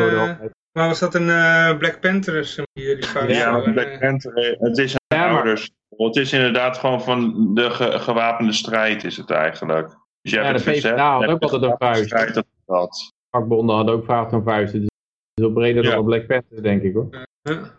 maar 0.79 0.87
was 0.87 0.99
dat 0.99 1.15
een 1.15 1.27
uh, 1.27 1.77
Black 1.77 1.99
Panther? 1.99 2.55
Die, 2.73 2.95
die 2.95 3.27
ja, 3.27 3.59
Black 3.59 3.99
Panther, 3.99 4.55
het 4.59 4.77
is 4.77 4.93
een 4.93 5.17
ja, 5.17 5.29
ouders. 5.29 5.71
Het 5.97 6.15
is 6.15 6.33
inderdaad 6.33 6.77
gewoon 6.77 7.01
van 7.01 7.53
de 7.53 7.71
ge 7.71 7.99
gewapende 7.99 8.53
strijd 8.53 9.03
is 9.03 9.17
het 9.17 9.29
eigenlijk. 9.29 9.97
Dus 10.21 10.31
ja, 10.31 10.53
de 10.53 10.59
PvdA 10.59 11.17
had 11.17 11.27
ook 11.27 11.41
altijd 11.41 11.63
een 11.63 11.75
vuist. 11.77 12.09
Dat 12.33 12.45
dat. 12.65 13.13
Vakbonden 13.29 13.75
hadden 13.75 13.95
ook 13.95 14.05
vaak 14.05 14.31
een 14.31 14.43
vuist. 14.43 14.73
Het 14.73 14.81
is 14.81 14.89
veel 15.33 15.51
breder 15.51 15.83
ja. 15.83 15.89
dan 15.89 16.05
Black 16.05 16.27
Panther, 16.27 16.63
denk 16.63 16.81
ik 16.81 16.93
hoor. 16.93 17.07
Ja. 17.41 17.77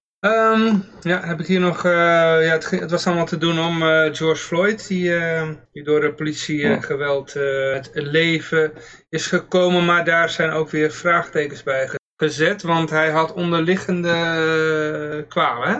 Um, 0.54 0.84
ja, 1.00 1.20
heb 1.20 1.40
ik 1.40 1.46
hier 1.46 1.60
nog, 1.60 1.84
uh, 1.84 1.92
ja, 1.92 2.52
het, 2.52 2.70
het, 2.70 2.90
was 2.90 3.06
allemaal 3.06 3.26
te 3.26 3.38
doen 3.38 3.58
om 3.60 3.82
uh, 3.82 4.14
George 4.14 4.42
Floyd, 4.42 4.88
die, 4.88 5.08
uh, 5.08 5.48
die 5.72 5.84
door 5.84 6.00
de 6.00 6.12
politiegeweld 6.12 7.32
het 7.32 7.90
leven 7.92 8.72
is 9.08 9.26
gekomen, 9.26 9.84
maar 9.84 10.04
daar 10.04 10.30
zijn 10.30 10.50
ook 10.50 10.70
weer 10.70 10.90
vraagtekens 10.90 11.62
bij 11.62 11.88
gezet, 12.20 12.62
want 12.62 12.90
hij 12.90 13.10
had 13.10 13.32
onderliggende 13.32 15.24
kwalen. 15.28 15.68
Hè? 15.68 15.78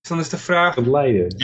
Dus 0.00 0.08
dan 0.08 0.18
is 0.18 0.28
de 0.28 0.38
vraag. 0.38 0.74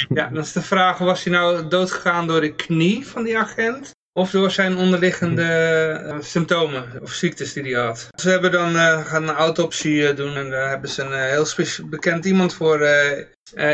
Ja, 0.09 0.29
dan 0.29 0.43
is 0.43 0.53
de 0.53 0.63
vraag: 0.63 0.99
was 0.99 1.25
hij 1.25 1.33
nou 1.33 1.69
doodgegaan 1.69 2.27
door 2.27 2.41
de 2.41 2.55
knie 2.55 3.07
van 3.07 3.23
die 3.23 3.39
agent? 3.39 3.91
Of 4.13 4.31
door 4.31 4.51
zijn 4.51 4.77
onderliggende 4.77 5.43
uh, 6.05 6.17
symptomen 6.21 6.85
of 7.03 7.13
ziektes 7.13 7.53
die 7.53 7.63
hij 7.63 7.85
had. 7.85 8.09
Ze 8.17 8.31
hebben 8.31 8.51
dan 8.53 8.75
uh, 8.75 9.07
gaan 9.07 9.23
een 9.23 9.35
autopsie 9.35 9.95
uh, 9.95 10.17
doen 10.17 10.35
en 10.35 10.51
daar 10.51 10.69
hebben 10.69 10.91
ze 10.91 11.03
een 11.03 11.31
heel 11.31 11.47
bekend 11.87 12.25
iemand 12.25 12.55
voor 12.55 12.87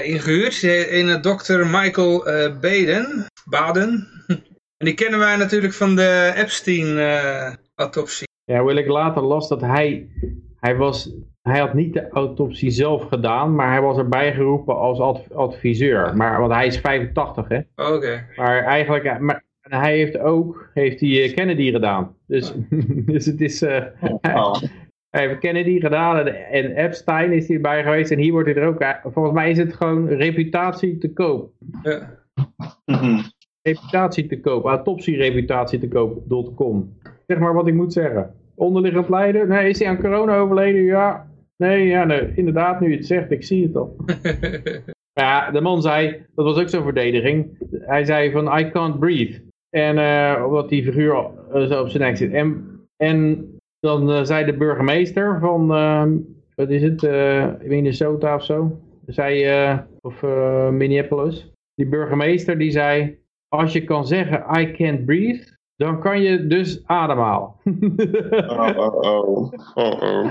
ingehuurd. 0.02 0.62
Een 0.62 1.20
dokter 1.20 1.66
Michael 1.66 2.24
Baden. 2.60 3.26
Baden. 3.44 4.08
en 4.80 4.86
die 4.86 4.94
kennen 4.94 5.18
wij 5.18 5.36
natuurlijk 5.36 5.74
van 5.74 5.96
de 5.96 6.32
Epstein-autopsie. 6.34 8.25
Ja, 8.46 8.64
wil 8.64 8.76
ik 8.76 8.86
later 8.86 9.22
las 9.22 9.48
dat 9.48 9.60
hij, 9.60 10.08
hij 10.60 10.76
was, 10.76 11.14
hij 11.42 11.60
had 11.60 11.74
niet 11.74 11.92
de 11.92 12.08
autopsie 12.08 12.70
zelf 12.70 13.02
gedaan, 13.02 13.54
maar 13.54 13.70
hij 13.70 13.80
was 13.80 13.98
erbij 13.98 14.32
geroepen 14.32 14.76
als 14.76 15.00
adviseur. 15.34 16.16
Maar, 16.16 16.40
want 16.40 16.52
hij 16.52 16.66
is 16.66 16.78
85, 16.78 17.48
hè. 17.48 17.60
Oké. 17.94 18.26
Maar 18.36 18.62
eigenlijk, 18.64 19.20
maar, 19.20 19.44
hij 19.60 19.96
heeft 19.96 20.18
ook, 20.18 20.70
heeft 20.74 21.00
hij 21.00 21.22
eh, 21.22 21.34
Kennedy 21.34 21.70
gedaan. 21.70 22.16
Dus, 22.26 22.54
dus 23.12 23.26
het 23.26 23.40
is, 23.40 23.62
uh, 23.62 23.84
oh. 24.22 24.54
hij 25.16 25.26
heeft 25.26 25.38
Kennedy 25.38 25.80
gedaan 25.80 26.18
en, 26.18 26.34
en 26.34 26.84
Epstein 26.84 27.32
is 27.32 27.46
hij 27.46 27.56
erbij 27.56 27.82
geweest 27.82 28.10
en 28.10 28.18
hier 28.18 28.32
wordt 28.32 28.48
hij 28.48 28.56
er 28.56 28.68
ook, 28.68 28.84
volgens 29.12 29.34
mij 29.34 29.50
is 29.50 29.58
het 29.58 29.74
gewoon 29.74 30.08
reputatie 30.08 30.98
te 30.98 31.12
koop. 31.12 31.52
Ja. 31.82 32.24
Mhm. 32.84 33.20
reputatie 33.62 34.26
te 34.26 34.40
koop, 34.40 34.64
autopsiereputatie 34.64 35.78
te 35.78 35.88
koop.com 35.88 36.94
zeg 37.26 37.38
maar 37.38 37.54
wat 37.54 37.66
ik 37.66 37.74
moet 37.74 37.92
zeggen. 37.92 38.34
Onderliggend 38.54 39.08
lijden? 39.08 39.48
Nee, 39.48 39.68
is 39.68 39.78
hij 39.78 39.88
aan 39.88 40.00
corona 40.00 40.38
overleden? 40.38 40.82
Ja. 40.82 41.26
Nee, 41.56 41.86
ja, 41.86 42.04
nee, 42.04 42.32
inderdaad, 42.34 42.80
nu 42.80 42.90
je 42.90 42.96
het 42.96 43.06
zegt, 43.06 43.30
ik 43.30 43.44
zie 43.44 43.66
het 43.66 43.76
al. 43.76 43.96
ja, 45.20 45.50
de 45.50 45.60
man 45.60 45.82
zei, 45.82 46.26
dat 46.34 46.44
was 46.44 46.58
ook 46.58 46.68
zo'n 46.68 46.82
verdediging. 46.82 47.58
Hij 47.80 48.04
zei 48.04 48.30
van, 48.30 48.58
I 48.58 48.70
can't 48.70 48.98
breathe. 48.98 49.42
En 49.70 49.96
uh, 49.96 50.44
omdat 50.46 50.68
die 50.68 50.84
figuur 50.84 51.30
uh, 51.54 51.66
zo 51.66 51.82
op 51.82 51.88
zijn 51.88 52.02
nek 52.02 52.16
zit. 52.16 52.32
En, 52.32 52.80
en 52.96 53.48
dan 53.80 54.10
uh, 54.10 54.24
zei 54.24 54.44
de 54.44 54.56
burgemeester 54.56 55.38
van, 55.40 55.74
ehm, 55.74 56.16
wat 56.54 56.70
is 56.70 56.82
het, 56.82 57.02
Minnesota 57.66 58.34
of 58.34 58.44
zo? 58.44 58.80
Zei, 59.06 59.48
of 60.00 60.22
Minneapolis. 60.70 61.52
Die 61.74 61.86
burgemeester 61.86 62.58
die 62.58 62.70
zei, 62.70 63.18
als 63.48 63.72
je 63.72 63.84
kan 63.84 64.06
zeggen, 64.06 64.60
I 64.60 64.70
can't 64.70 65.04
breathe, 65.04 65.55
dan 65.76 66.00
kan 66.00 66.20
je 66.22 66.46
dus 66.46 66.82
ademhalen. 66.86 67.52
oh, 68.48 68.76
oh, 68.76 68.94
oh. 68.94 69.52
oh, 69.74 70.02
oh. 70.02 70.30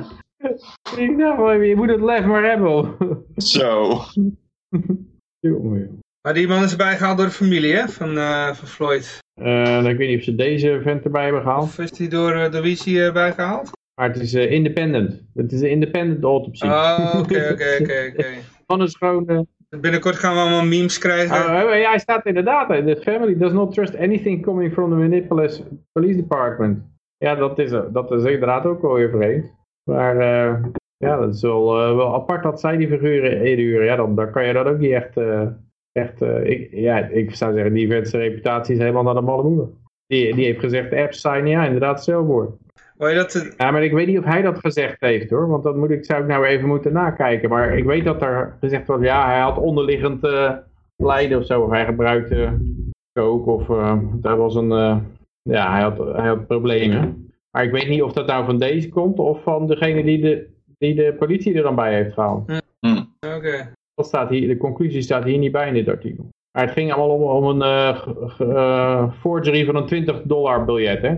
Ik 0.98 1.18
dacht, 1.18 1.66
je 1.66 1.74
moet 1.76 1.90
het 1.90 2.02
lef 2.02 2.26
maar 2.26 2.44
hebben. 2.44 2.96
Zo. 3.36 4.02
Maar 6.22 6.34
die 6.34 6.48
man 6.48 6.64
is 6.64 6.72
erbij 6.72 6.98
gehaald 6.98 7.18
door 7.18 7.26
de 7.26 7.32
familie 7.32 7.74
hè? 7.74 7.88
Van, 7.88 8.18
uh, 8.18 8.54
van 8.54 8.68
Floyd. 8.68 9.20
Uh, 9.42 9.86
ik 9.86 9.98
weet 9.98 10.10
niet 10.10 10.18
of 10.18 10.24
ze 10.24 10.36
deze 10.36 10.80
vent 10.84 11.04
erbij 11.04 11.24
hebben 11.24 11.42
gehaald. 11.42 11.64
Of 11.64 11.80
is 11.80 11.92
die 11.92 12.10
door 12.10 12.36
uh, 12.36 12.52
de 12.52 12.62
Wici 12.62 13.00
erbij 13.00 13.34
gehaald? 13.34 13.72
Maar 13.96 14.08
het 14.08 14.20
is 14.20 14.34
independent. 14.34 15.22
Het 15.34 15.52
is 15.52 15.62
een 15.62 15.70
independent 15.70 16.24
autopsie. 16.24 16.70
Oh, 16.70 17.14
oké, 17.18 17.50
oké, 17.52 18.12
oké. 18.12 18.28
Man 18.68 18.82
is 18.82 18.96
gewoon 18.96 19.48
Binnenkort 19.82 20.16
gaan 20.16 20.34
we 20.34 20.40
allemaal 20.40 20.66
memes 20.66 20.98
krijgen. 20.98 21.36
Uh, 21.36 21.80
ja, 21.82 21.90
hij 21.90 22.00
staat 22.00 22.26
inderdaad. 22.26 22.68
The 22.68 23.02
family 23.02 23.38
does 23.38 23.52
not 23.52 23.74
trust 23.74 23.98
anything 23.98 24.42
coming 24.44 24.74
from 24.74 24.90
the 24.90 24.96
Minneapolis 24.96 25.64
Police 25.92 26.16
Department. 26.16 26.84
Ja, 27.18 27.36
dat 27.36 27.60
is, 27.60 27.70
dat 27.70 28.12
is 28.12 28.24
inderdaad 28.24 28.66
ook 28.66 28.82
wel 28.82 28.94
weer 28.94 29.10
vreemd. 29.10 29.54
Maar 29.90 30.16
uh, 30.16 30.64
ja, 30.98 31.18
dat 31.18 31.34
is 31.34 31.42
wel, 31.42 31.90
uh, 31.90 31.96
wel 31.96 32.14
apart 32.14 32.44
dat 32.44 32.60
zij 32.60 32.78
die 32.78 32.88
figuren 32.88 33.46
inhuren. 33.46 33.86
Ja, 33.86 33.96
dan, 33.96 34.16
dan 34.16 34.32
kan 34.32 34.48
je 34.48 34.54
dat 34.54 34.68
ook 34.68 34.80
niet 34.80 34.92
echt... 34.92 35.18
echt 35.92 36.22
ik, 36.44 36.68
ja, 36.72 36.98
ik 36.98 37.36
zou 37.36 37.54
zeggen, 37.54 37.74
die 37.74 37.90
ventse 37.90 38.18
reputatie 38.18 38.74
is 38.74 38.82
helemaal 38.82 39.04
naar 39.04 39.14
de 39.14 39.22
malle 39.22 39.44
moeder. 39.44 39.68
Die, 40.08 40.36
die 40.36 40.46
heeft 40.46 40.60
gezegd, 40.60 40.94
apps 40.94 41.22
zijn 41.22 41.48
ja, 41.48 41.66
inderdaad 41.66 42.04
Dat... 42.98 43.54
Ja, 43.58 43.72
maar 43.72 43.84
ik 43.84 43.92
weet 43.92 44.08
niet 44.08 44.18
of 44.18 44.26
hij 44.26 44.42
dat 44.42 44.60
gezegd 44.60 45.00
heeft 45.00 45.30
hoor, 45.30 45.48
want 45.48 45.64
dat 45.64 45.76
moet 45.76 45.90
ik, 45.90 46.06
zou 46.06 46.22
ik 46.22 46.28
nou 46.28 46.46
even 46.46 46.68
moeten 46.68 46.94
nakijken. 46.94 47.50
Maar 47.50 47.78
ik 47.78 47.84
weet 47.84 48.06
dat 48.06 48.22
er 48.22 48.58
gezegd 48.60 48.88
wordt, 48.88 49.04
ja, 49.04 49.26
hij 49.26 49.40
had 49.40 49.58
onderliggend 49.58 50.24
uh, 50.24 50.52
lijden 50.96 51.38
of 51.38 51.46
zo. 51.46 51.62
Of 51.62 51.70
hij 51.70 51.86
gebruikte 51.86 52.58
coke 53.14 53.50
of 53.50 53.70
uh, 53.70 53.98
daar 54.14 54.38
was 54.38 54.56
een, 54.56 54.72
uh, 54.72 54.98
ja, 55.42 55.72
hij 55.72 55.82
had, 55.82 55.98
hij 55.98 56.28
had 56.28 56.48
problemen. 56.48 57.30
Maar 57.52 57.64
ik 57.64 57.72
weet 57.72 57.88
niet 57.88 58.02
of 58.02 58.14
dat 58.14 58.28
nou 58.28 58.46
van 58.46 58.60
deze 58.60 58.90
komt 58.90 59.20
of 59.20 59.44
van 59.44 59.68
degene 59.68 60.04
die 60.04 60.22
de, 60.22 60.48
die 60.78 60.96
de 60.96 61.16
politie 61.20 61.56
er 61.56 61.64
dan 61.64 61.76
bij 61.76 61.94
heeft 61.94 62.14
gehaald. 62.14 62.46
Hm. 62.80 63.04
Oké. 63.20 63.36
Okay. 63.36 63.70
staat 63.96 64.30
hier, 64.30 64.48
de 64.48 64.58
conclusie 64.58 65.02
staat 65.02 65.24
hier 65.24 65.38
niet 65.38 65.52
bij 65.52 65.68
in 65.68 65.74
dit 65.74 65.90
artikel. 65.90 66.30
Maar 66.52 66.64
het 66.64 66.74
ging 66.74 66.94
allemaal 66.94 67.10
om, 67.10 67.24
om 67.24 67.62
een 67.62 67.68
uh, 68.42 69.12
forgery 69.14 69.66
van 69.66 69.76
een 69.76 69.86
20 69.86 70.22
dollar 70.22 70.66
biljet. 70.66 71.02
Hè? 71.02 71.16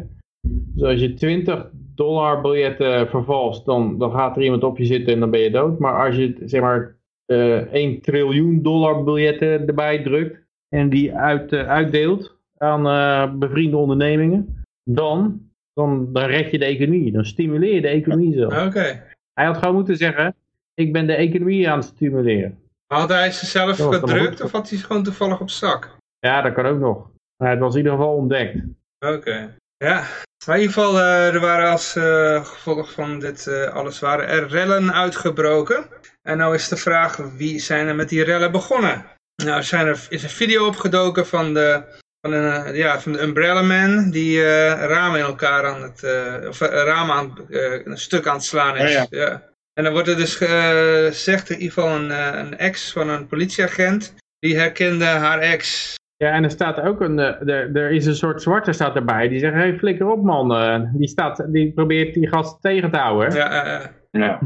Dus 0.49 0.83
als 0.83 0.99
je 0.99 1.13
20 1.13 1.69
dollar 1.95 2.41
biljetten 2.41 3.07
vervalst, 3.07 3.65
dan, 3.65 3.97
dan 3.97 4.11
gaat 4.11 4.35
er 4.35 4.43
iemand 4.43 4.63
op 4.63 4.77
je 4.77 4.85
zitten 4.85 5.13
en 5.13 5.19
dan 5.19 5.31
ben 5.31 5.39
je 5.39 5.51
dood. 5.51 5.79
Maar 5.79 6.05
als 6.05 6.15
je 6.15 6.35
zeg 6.45 6.61
maar 6.61 6.95
uh, 7.25 7.73
1 7.73 8.01
triljoen 8.01 8.61
dollar 8.61 9.03
biljetten 9.03 9.67
erbij 9.67 10.03
drukt 10.03 10.45
en 10.69 10.89
die 10.89 11.15
uit, 11.15 11.53
uitdeelt 11.53 12.35
aan 12.57 13.39
bevriende 13.39 13.77
ondernemingen, 13.77 14.63
dan, 14.83 15.49
dan, 15.73 16.13
dan 16.13 16.23
red 16.23 16.51
je 16.51 16.59
de 16.59 16.65
economie. 16.65 17.11
Dan 17.11 17.25
stimuleer 17.25 17.73
je 17.73 17.81
de 17.81 17.87
economie 17.87 18.33
zo. 18.33 18.45
Oké. 18.45 19.03
Hij 19.33 19.45
had 19.45 19.57
gewoon 19.57 19.75
moeten 19.75 19.97
zeggen, 19.97 20.35
ik 20.73 20.93
ben 20.93 21.07
de 21.07 21.15
economie 21.15 21.69
aan 21.69 21.77
het 21.77 21.87
stimuleren. 21.87 22.59
Had 22.85 23.09
hij 23.09 23.31
ze 23.31 23.45
zelf 23.45 23.77
gedrukt 23.77 24.41
of 24.41 24.51
had 24.51 24.69
hij 24.69 24.77
ze 24.77 24.85
gewoon 24.85 25.03
toevallig 25.03 25.41
op 25.41 25.49
zak? 25.49 25.97
Ja, 26.19 26.41
dat 26.41 26.53
kan 26.53 26.65
ook 26.65 26.79
nog. 26.79 27.09
Maar 27.37 27.49
het 27.49 27.59
was 27.59 27.71
in 27.71 27.77
ieder 27.77 27.91
geval 27.91 28.15
ontdekt. 28.15 28.63
Oké. 28.99 29.56
Ja, 29.77 30.07
in 30.45 30.53
ieder 30.53 30.73
geval, 30.73 30.97
uh, 30.97 31.33
er 31.33 31.39
waren 31.39 31.69
als 31.69 31.95
uh, 31.95 32.45
gevolg 32.45 32.91
van 32.91 33.19
dit 33.19 33.45
uh, 33.45 33.63
alles 33.63 33.99
waren 33.99 34.27
er 34.27 34.47
rellen 34.47 34.93
uitgebroken. 34.93 35.85
En 36.21 36.37
nou 36.37 36.55
is 36.55 36.67
de 36.67 36.77
vraag, 36.77 37.15
wie 37.15 37.59
zijn 37.59 37.87
er 37.87 37.95
met 37.95 38.09
die 38.09 38.23
rellen 38.23 38.51
begonnen? 38.51 39.05
Nou, 39.43 39.63
zijn 39.63 39.87
er, 39.87 40.05
is 40.09 40.23
een 40.23 40.29
video 40.29 40.65
opgedoken 40.65 41.27
van 41.27 41.53
de, 41.53 41.83
van, 42.21 42.33
een, 42.33 42.75
ja, 42.75 43.01
van 43.01 43.11
de 43.11 43.21
Umbrella 43.21 43.61
Man, 43.61 44.09
die 44.09 44.43
ramen 44.73 45.19
in 45.19 45.25
elkaar 45.25 45.65
aan 45.65 45.81
het, 45.81 46.03
of 46.47 46.59
ramen 46.59 47.15
aan, 47.15 47.45
een 47.49 47.97
stuk 47.97 48.27
aan 48.27 48.35
het 48.35 48.43
slaan 48.43 48.77
is. 48.77 48.83
Oh 48.83 48.89
ja. 48.91 49.05
ja. 49.09 49.43
En 49.73 49.83
dan 49.83 49.93
wordt 49.93 50.07
er 50.07 50.17
dus 50.17 50.35
gezegd, 50.35 51.49
in 51.49 51.59
ieder 51.59 51.73
geval 51.73 51.95
een, 51.95 52.09
een 52.39 52.57
ex 52.57 52.91
van 52.91 53.09
een 53.09 53.27
politieagent, 53.27 54.13
die 54.39 54.57
herkende 54.57 55.05
haar 55.05 55.39
ex. 55.39 55.95
Ja, 56.17 56.31
en 56.31 56.43
er 56.43 56.51
staat 56.51 56.81
ook 56.81 57.01
een, 57.01 57.19
er, 57.19 57.75
er 57.75 57.91
is 57.91 58.05
een 58.05 58.15
soort 58.15 58.41
zwarte 58.41 58.71
staat 58.71 58.95
erbij, 58.95 59.27
die 59.27 59.39
zegt, 59.39 59.53
hé, 59.53 59.59
hey, 59.59 59.77
flikker 59.77 60.11
op 60.11 60.23
man, 60.23 60.49
die, 60.93 61.07
staat, 61.07 61.53
die 61.53 61.73
probeert 61.73 62.13
die 62.13 62.27
gast 62.27 62.61
tegen 62.61 62.91
te 62.91 62.97
houden. 62.97 63.35
Ja, 63.35 63.79
uh, 63.79 63.85
ja. 64.11 64.39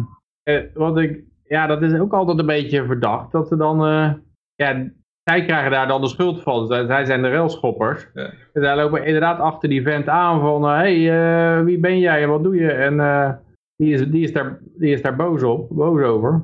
Uh, 0.43 0.61
wat 0.73 0.97
ik, 0.97 1.23
ja, 1.43 1.67
dat 1.67 1.81
is 1.81 1.99
ook 1.99 2.13
altijd 2.13 2.39
een 2.39 2.45
beetje 2.45 2.85
verdacht, 2.85 3.31
dat 3.31 3.47
ze 3.47 3.55
dan, 3.55 3.87
uh, 3.87 4.13
ja, 4.55 4.89
zij 5.23 5.45
krijgen 5.45 5.71
daar 5.71 5.87
dan 5.87 6.01
de 6.01 6.07
schuld 6.07 6.41
van, 6.41 6.67
zij 6.67 7.05
zijn 7.05 7.21
de 7.21 7.29
railschoppers. 7.29 8.07
Ja. 8.13 8.31
En 8.53 8.63
zij 8.63 8.75
lopen 8.75 9.05
inderdaad 9.05 9.39
achter 9.39 9.69
die 9.69 9.83
vent 9.83 10.07
aan 10.07 10.39
van, 10.39 10.63
hé, 10.63 11.03
hey, 11.03 11.63
wie 11.63 11.79
ben 11.79 11.99
jij 11.99 12.23
en 12.23 12.29
wat 12.29 12.43
doe 12.43 12.55
je? 12.55 12.71
En 12.71 12.97
die, 13.75 13.93
is, 13.93 14.09
die, 14.09 14.23
is 14.23 14.33
daar, 14.33 14.59
die 14.77 14.93
is 14.93 15.01
daar 15.01 15.15
boos 15.15 15.43
op, 15.43 15.69
boos 15.69 16.01
over. 16.01 16.43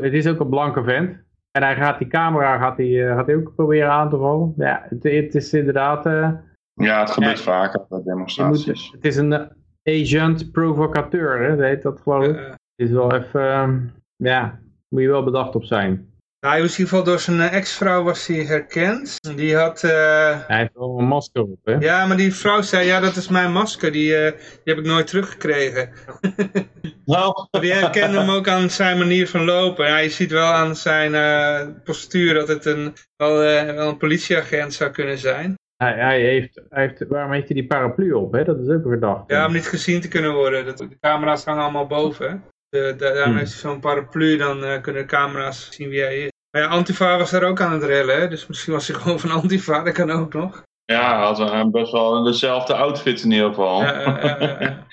Het 0.00 0.12
is 0.12 0.26
ook 0.26 0.40
een 0.40 0.48
blanke 0.48 0.84
vent. 0.84 1.28
En 1.50 1.62
hij 1.62 1.76
gaat 1.76 1.98
die 1.98 2.08
camera 2.08 2.58
gaat 2.58 2.76
hij, 2.76 2.86
uh, 2.86 3.16
gaat 3.16 3.26
hij 3.26 3.36
ook 3.36 3.54
proberen 3.54 3.90
aan 3.90 4.10
te 4.10 4.16
vallen. 4.16 4.54
Ja, 4.56 4.86
het, 4.88 5.02
het 5.02 5.34
is 5.34 5.52
inderdaad... 5.52 6.06
Uh, 6.06 6.30
ja, 6.74 7.00
het 7.00 7.10
gebeurt 7.10 7.38
ja, 7.38 7.44
vaker 7.44 7.86
bij 7.88 8.02
demonstraties. 8.04 8.66
Moet, 8.66 8.92
het 8.92 9.04
is 9.04 9.16
een 9.16 9.48
agent 9.84 10.52
provocateur, 10.52 11.40
hè, 11.42 11.56
dat 11.56 11.66
heet 11.66 11.82
dat 11.82 12.00
geloof 12.00 12.24
ik. 12.24 12.36
Het 12.36 12.88
is 12.88 12.90
wel 12.90 13.14
even... 13.14 13.92
ja, 14.16 14.60
moet 14.88 15.02
je 15.02 15.08
wel 15.08 15.24
bedacht 15.24 15.54
op 15.54 15.64
zijn. 15.64 16.08
Nou, 16.40 16.54
hij 16.54 16.62
was 16.62 16.72
in 16.72 16.78
ieder 16.78 16.88
geval 16.88 17.04
door 17.04 17.20
zijn 17.20 17.40
ex-vrouw 17.40 18.02
was 18.02 18.26
hij 18.26 18.44
herkend. 18.44 19.36
Die 19.36 19.56
had... 19.56 19.80
Hij 19.80 20.44
heeft 20.46 20.74
wel 20.74 20.98
een 20.98 21.06
masker 21.06 21.42
op, 21.42 21.58
hè? 21.64 21.74
Ja, 21.74 22.06
maar 22.06 22.16
die 22.16 22.34
vrouw 22.34 22.60
zei, 22.60 22.86
ja, 22.86 23.00
dat 23.00 23.16
is 23.16 23.28
mijn 23.28 23.52
masker. 23.52 23.92
Die, 23.92 24.08
die 24.08 24.34
heb 24.64 24.78
ik 24.78 24.84
nooit 24.84 25.06
teruggekregen. 25.06 25.90
Nou. 27.10 27.60
Die 27.60 27.72
herkende 27.72 28.18
hem 28.18 28.30
ook 28.30 28.48
aan 28.48 28.70
zijn 28.70 28.98
manier 28.98 29.28
van 29.28 29.44
lopen. 29.44 29.86
Ja, 29.86 29.98
je 29.98 30.10
ziet 30.10 30.30
wel 30.30 30.52
aan 30.52 30.76
zijn 30.76 31.12
uh, 31.12 31.74
postuur 31.84 32.34
dat 32.34 32.48
het 32.48 32.64
een, 32.64 32.94
wel, 33.16 33.44
uh, 33.44 33.74
wel 33.74 33.88
een 33.88 33.96
politieagent 33.96 34.74
zou 34.74 34.90
kunnen 34.90 35.18
zijn. 35.18 35.54
Hij, 35.76 35.92
hij, 35.92 36.20
heeft, 36.20 36.62
hij 36.68 36.82
heeft, 36.82 37.08
waarom 37.08 37.32
heeft 37.32 37.48
hij 37.48 37.56
die 37.56 37.66
paraplu 37.66 38.12
op? 38.12 38.32
Hè? 38.32 38.44
Dat 38.44 38.58
is 38.58 38.68
ook 38.68 38.82
verdacht. 38.82 39.30
Ja, 39.30 39.46
om 39.46 39.52
niet 39.52 39.68
gezien 39.68 40.00
te 40.00 40.08
kunnen 40.08 40.34
worden. 40.34 40.64
Dat, 40.64 40.78
de 40.78 40.98
camera's 41.00 41.44
hangen 41.44 41.62
allemaal 41.62 41.86
boven. 41.86 42.44
De, 42.68 42.94
de, 42.96 42.96
daarom 42.96 43.22
hmm. 43.22 43.36
heeft 43.36 43.52
hij 43.52 43.60
zo'n 43.60 43.80
paraplu, 43.80 44.36
dan 44.36 44.64
uh, 44.64 44.80
kunnen 44.80 45.02
de 45.02 45.08
camera's 45.08 45.68
zien 45.70 45.88
wie 45.88 46.00
hij 46.00 46.18
is. 46.18 46.30
Maar 46.50 46.62
ja, 46.62 46.68
Antifa 46.68 47.18
was 47.18 47.30
daar 47.30 47.42
ook 47.42 47.60
aan 47.60 47.72
het 47.72 47.82
rellen, 47.82 48.20
hè? 48.20 48.28
dus 48.28 48.46
misschien 48.46 48.72
was 48.72 48.88
hij 48.88 48.96
gewoon 48.96 49.20
van 49.20 49.30
Antifa, 49.30 49.82
dat 49.82 49.94
kan 49.94 50.10
ook 50.10 50.32
nog. 50.32 50.62
Ja, 50.84 51.16
hij 51.16 51.26
had 51.26 51.38
een, 51.38 51.70
best 51.70 51.92
wel 51.92 52.22
dezelfde 52.22 52.74
outfit 52.74 53.22
in 53.22 53.30
ieder 53.30 53.48
geval. 53.48 53.82
Ja, 53.82 54.00
ja, 54.00 54.56
ja. 54.60 54.86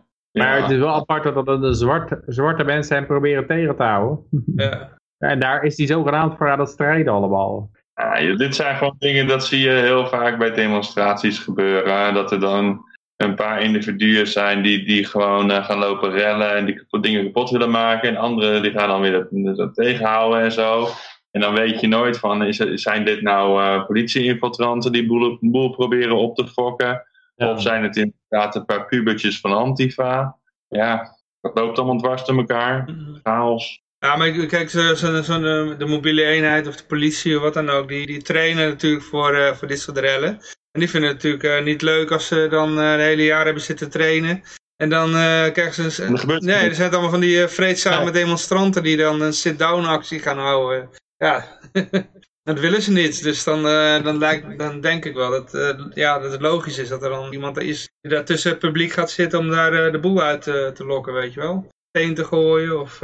Maar 0.38 0.62
het 0.62 0.70
is 0.70 0.78
wel 0.78 0.94
apart 0.94 1.34
dat 1.34 1.46
dat 1.46 1.62
de 1.62 1.74
zwarte, 1.74 2.22
zwarte 2.26 2.64
mensen 2.64 2.96
hem 2.96 3.06
proberen 3.06 3.46
tegen 3.46 3.76
te 3.76 3.82
houden. 3.82 4.24
Ja. 4.56 4.88
En 5.18 5.40
daar 5.40 5.62
is 5.62 5.76
hij 5.76 5.86
zogenaamd 5.86 6.36
voor 6.36 6.50
aan 6.50 6.58
het 6.58 6.68
strijden 6.68 7.12
allemaal. 7.12 7.70
Ja, 7.94 8.36
dit 8.36 8.54
zijn 8.54 8.76
gewoon 8.76 8.96
dingen 8.98 9.26
dat 9.26 9.46
zie 9.46 9.60
je 9.60 9.70
heel 9.70 10.06
vaak 10.06 10.38
bij 10.38 10.50
demonstraties 10.50 11.38
gebeuren. 11.38 12.14
Dat 12.14 12.32
er 12.32 12.40
dan 12.40 12.84
een 13.16 13.34
paar 13.34 13.62
individuen 13.62 14.26
zijn 14.26 14.62
die, 14.62 14.84
die 14.84 15.04
gewoon 15.04 15.50
uh, 15.50 15.64
gaan 15.64 15.78
lopen 15.78 16.10
rellen 16.10 16.56
en 16.56 16.64
die 16.64 16.86
dingen 17.00 17.24
kapot 17.24 17.50
willen 17.50 17.70
maken. 17.70 18.08
En 18.08 18.16
anderen 18.16 18.62
die 18.62 18.70
gaan 18.70 18.88
dan 18.88 19.00
weer 19.00 19.12
dat, 19.12 19.56
dat 19.56 19.74
tegenhouden 19.74 20.40
en 20.40 20.52
zo. 20.52 20.88
En 21.30 21.40
dan 21.40 21.54
weet 21.54 21.80
je 21.80 21.86
nooit 21.86 22.18
van, 22.18 22.42
is, 22.42 22.56
zijn 22.56 23.04
dit 23.04 23.22
nou 23.22 23.62
uh, 23.62 23.86
politie-infiltranten 23.86 24.92
die 24.92 25.06
boel, 25.06 25.38
boel 25.40 25.70
proberen 25.70 26.16
op 26.16 26.36
te 26.36 26.46
fokken? 26.46 27.02
Ja. 27.34 27.50
Of 27.50 27.62
zijn 27.62 27.82
het 27.82 27.96
inderdaad 27.96 28.54
een 28.54 28.64
paar 28.64 28.86
pubertjes 28.86 29.40
van 29.40 29.52
Antifa? 29.52 30.38
Ja, 30.68 31.18
dat 31.40 31.54
loopt 31.54 31.78
allemaal 31.78 31.98
dwars 31.98 32.24
door 32.24 32.36
elkaar. 32.36 32.88
Chaos. 33.22 33.82
Ja, 33.98 34.16
maar 34.16 34.30
kijk, 34.30 34.70
zo, 34.70 34.94
zo, 34.94 35.22
zo 35.22 35.40
de, 35.40 35.74
de, 35.78 35.86
mobiele 35.86 36.24
eenheid 36.24 36.66
of 36.66 36.76
de 36.76 36.84
politie 36.84 37.36
of 37.36 37.42
wat 37.42 37.54
dan 37.54 37.70
ook, 37.70 37.88
die, 37.88 38.06
die 38.06 38.22
trainen 38.22 38.68
natuurlijk 38.68 39.04
voor, 39.04 39.34
uh, 39.34 39.52
voor 39.52 39.68
dit 39.68 39.80
soort 39.80 39.98
rellen. 39.98 40.40
En 40.70 40.80
die 40.80 40.90
vinden 40.90 41.10
het 41.10 41.22
natuurlijk 41.22 41.60
uh, 41.60 41.64
niet 41.64 41.82
leuk 41.82 42.10
als 42.10 42.26
ze 42.26 42.46
dan 42.50 42.78
uh, 42.78 42.92
een 42.92 43.00
hele 43.00 43.24
jaar 43.24 43.44
hebben 43.44 43.62
zitten 43.62 43.90
trainen. 43.90 44.42
En 44.76 44.88
dan 44.88 45.10
krijgen 45.52 45.92
ze... 45.92 46.04
Een, 46.04 46.44
nee, 46.44 46.68
er 46.68 46.74
zijn 46.74 46.90
allemaal 46.92 47.10
van 47.10 47.20
die 47.20 47.46
vreedzame 47.48 48.04
ja. 48.04 48.10
demonstranten 48.10 48.82
die 48.82 48.96
dan 48.96 49.20
een 49.20 49.32
sit-down 49.32 49.84
actie 49.84 50.18
gaan 50.18 50.38
houden. 50.38 50.90
Ja, 51.16 51.46
Dat 52.44 52.60
willen 52.60 52.82
ze 52.82 52.92
niet, 52.92 53.22
dus 53.22 53.44
dan, 53.44 53.58
uh, 53.66 54.02
dan, 54.02 54.18
lijkt, 54.18 54.58
dan 54.58 54.80
denk 54.80 55.04
ik 55.04 55.14
wel 55.14 55.30
dat, 55.30 55.54
uh, 55.54 55.70
ja, 55.94 56.18
dat 56.18 56.32
het 56.32 56.40
logisch 56.40 56.78
is 56.78 56.88
dat 56.88 57.02
er 57.02 57.10
dan 57.10 57.32
iemand 57.32 57.58
is 57.58 57.88
die 58.00 58.10
daar 58.10 58.24
tussen 58.24 58.50
het 58.50 58.58
publiek 58.58 58.92
gaat 58.92 59.10
zitten 59.10 59.38
om 59.38 59.50
daar 59.50 59.86
uh, 59.86 59.92
de 59.92 60.00
boel 60.00 60.22
uit 60.22 60.42
te 60.42 60.84
lokken, 60.86 61.12
weet 61.12 61.34
je 61.34 61.40
wel. 61.40 61.66
Steen 61.88 62.14
te 62.14 62.24
gooien 62.24 62.80
of 62.80 63.02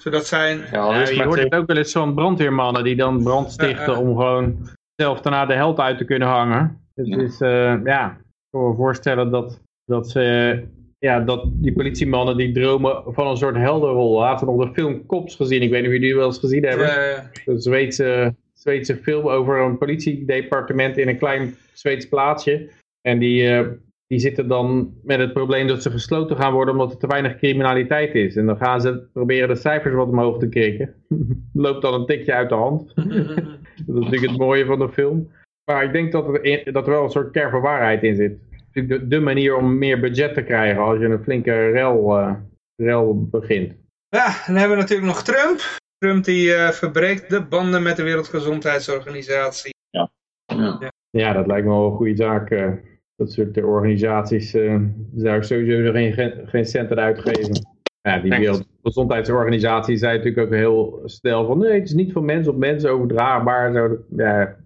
zodat 0.00 0.26
zijn... 0.26 0.58
Ja, 0.72 1.00
ja 1.00 1.08
je 1.08 1.24
hoort 1.24 1.38
het 1.38 1.54
ook 1.54 1.66
wel 1.66 1.76
eens 1.76 1.90
zo'n 1.90 2.14
brandweermannen 2.14 2.84
die 2.84 2.96
dan 2.96 3.22
brand 3.22 3.52
stichten 3.52 3.96
om 3.96 4.06
gewoon 4.06 4.68
zelf 4.96 5.20
daarna 5.20 5.46
de 5.46 5.54
held 5.54 5.78
uit 5.78 5.98
te 5.98 6.04
kunnen 6.04 6.28
hangen. 6.28 6.80
Het 6.94 7.06
ja. 7.06 7.16
is, 7.16 7.38
ja, 7.84 8.10
ik 8.10 8.50
kan 8.50 8.68
me 8.68 8.74
voorstellen 8.74 9.30
dat, 9.30 9.60
dat 9.84 10.10
ze 10.10 10.62
ja, 10.98 11.20
dat 11.20 11.44
die 11.46 11.72
politiemannen 11.72 12.36
die 12.36 12.52
dromen 12.52 13.02
van 13.06 13.26
een 13.26 13.36
soort 13.36 13.56
heldenrol. 13.56 14.18
Laten 14.18 14.46
we 14.46 14.52
nog 14.52 14.66
de 14.66 14.74
film 14.74 15.06
Cops 15.06 15.34
gezien. 15.34 15.62
Ik 15.62 15.70
weet 15.70 15.80
niet 15.80 15.88
of 15.88 15.94
jullie 15.94 16.08
die 16.08 16.16
wel 16.16 16.26
eens 16.26 16.38
gezien 16.38 16.64
hebben. 16.64 16.86
Ja, 16.86 17.04
ja. 17.04 17.30
De 17.44 17.60
Zweedse, 17.60 18.34
Zweedse 18.66 18.96
film 18.96 19.28
over 19.28 19.60
een 19.60 19.78
politiedepartement 19.78 20.96
in 20.96 21.08
een 21.08 21.18
klein 21.18 21.54
Zweeds 21.72 22.08
plaatsje. 22.08 22.70
En 23.00 23.18
die, 23.18 23.42
uh, 23.42 23.68
die 24.06 24.18
zitten 24.18 24.48
dan 24.48 24.94
met 25.02 25.18
het 25.18 25.32
probleem 25.32 25.66
dat 25.66 25.82
ze 25.82 25.90
gesloten 25.90 26.36
gaan 26.36 26.52
worden 26.52 26.74
omdat 26.74 26.92
er 26.92 26.98
te 26.98 27.06
weinig 27.06 27.36
criminaliteit 27.36 28.14
is. 28.14 28.36
En 28.36 28.46
dan 28.46 28.56
gaan 28.56 28.80
ze 28.80 29.08
proberen 29.12 29.48
de 29.48 29.56
cijfers 29.56 29.94
wat 29.94 30.08
omhoog 30.08 30.38
te 30.38 30.48
krikken. 30.48 30.94
Loopt 31.52 31.82
dan 31.82 31.94
een 31.94 32.06
tikje 32.06 32.32
uit 32.32 32.48
de 32.48 32.54
hand. 32.54 32.92
dat 32.94 33.06
is 33.06 33.84
natuurlijk 33.86 34.26
het 34.26 34.38
mooie 34.38 34.64
van 34.64 34.78
de 34.78 34.88
film. 34.88 35.30
Maar 35.70 35.84
ik 35.84 35.92
denk 35.92 36.12
dat 36.12 36.28
er, 36.28 36.44
in, 36.44 36.72
dat 36.72 36.86
er 36.86 36.92
wel 36.92 37.04
een 37.04 37.10
soort 37.10 37.30
kern 37.30 37.60
waarheid 37.60 38.02
in 38.02 38.16
zit 38.16 38.38
de, 38.84 39.06
de 39.06 39.20
manier 39.20 39.56
om 39.56 39.78
meer 39.78 40.00
budget 40.00 40.34
te 40.34 40.42
krijgen 40.42 40.82
als 40.82 40.98
je 40.98 41.04
een 41.04 41.22
flinke 41.22 41.70
rel, 41.70 42.18
uh, 42.18 42.34
rel 42.76 43.28
begint. 43.30 43.74
Ja, 44.08 44.42
dan 44.46 44.56
hebben 44.56 44.76
we 44.76 44.82
natuurlijk 44.82 45.08
nog 45.08 45.22
Trump. 45.22 45.60
Trump 45.98 46.24
die 46.24 46.48
uh, 46.48 46.70
verbreekt 46.70 47.30
de 47.30 47.46
banden 47.46 47.82
met 47.82 47.96
de 47.96 48.02
Wereldgezondheidsorganisatie. 48.02 49.74
Ja, 49.90 50.10
ja. 50.46 50.92
ja. 51.10 51.32
dat 51.32 51.46
lijkt 51.46 51.66
me 51.66 51.72
wel 51.72 51.86
een 51.86 51.96
goede 51.96 52.16
zaak. 52.16 52.50
Uh, 52.50 52.72
dat 53.16 53.32
soort 53.32 53.62
organisaties 53.62 54.54
uh, 54.54 54.80
zou 55.16 55.36
ik 55.36 55.42
sowieso 55.42 55.92
geen, 55.92 56.32
geen 56.46 56.64
centen 56.64 56.98
uitgeven. 56.98 57.66
Ja, 58.02 58.18
die 58.18 58.30
Wereldgezondheidsorganisatie 58.30 59.96
zei 59.96 60.16
natuurlijk 60.16 60.46
ook 60.46 60.54
heel 60.54 61.00
snel 61.04 61.46
van 61.46 61.58
nee, 61.58 61.72
het 61.72 61.84
is 61.84 61.94
niet 61.94 62.12
van 62.12 62.24
mens 62.24 62.48
op 62.48 62.56
mens 62.56 62.84
overdraagbaar. 62.84 63.72
Zo, 63.72 63.96
ja, 64.16 64.56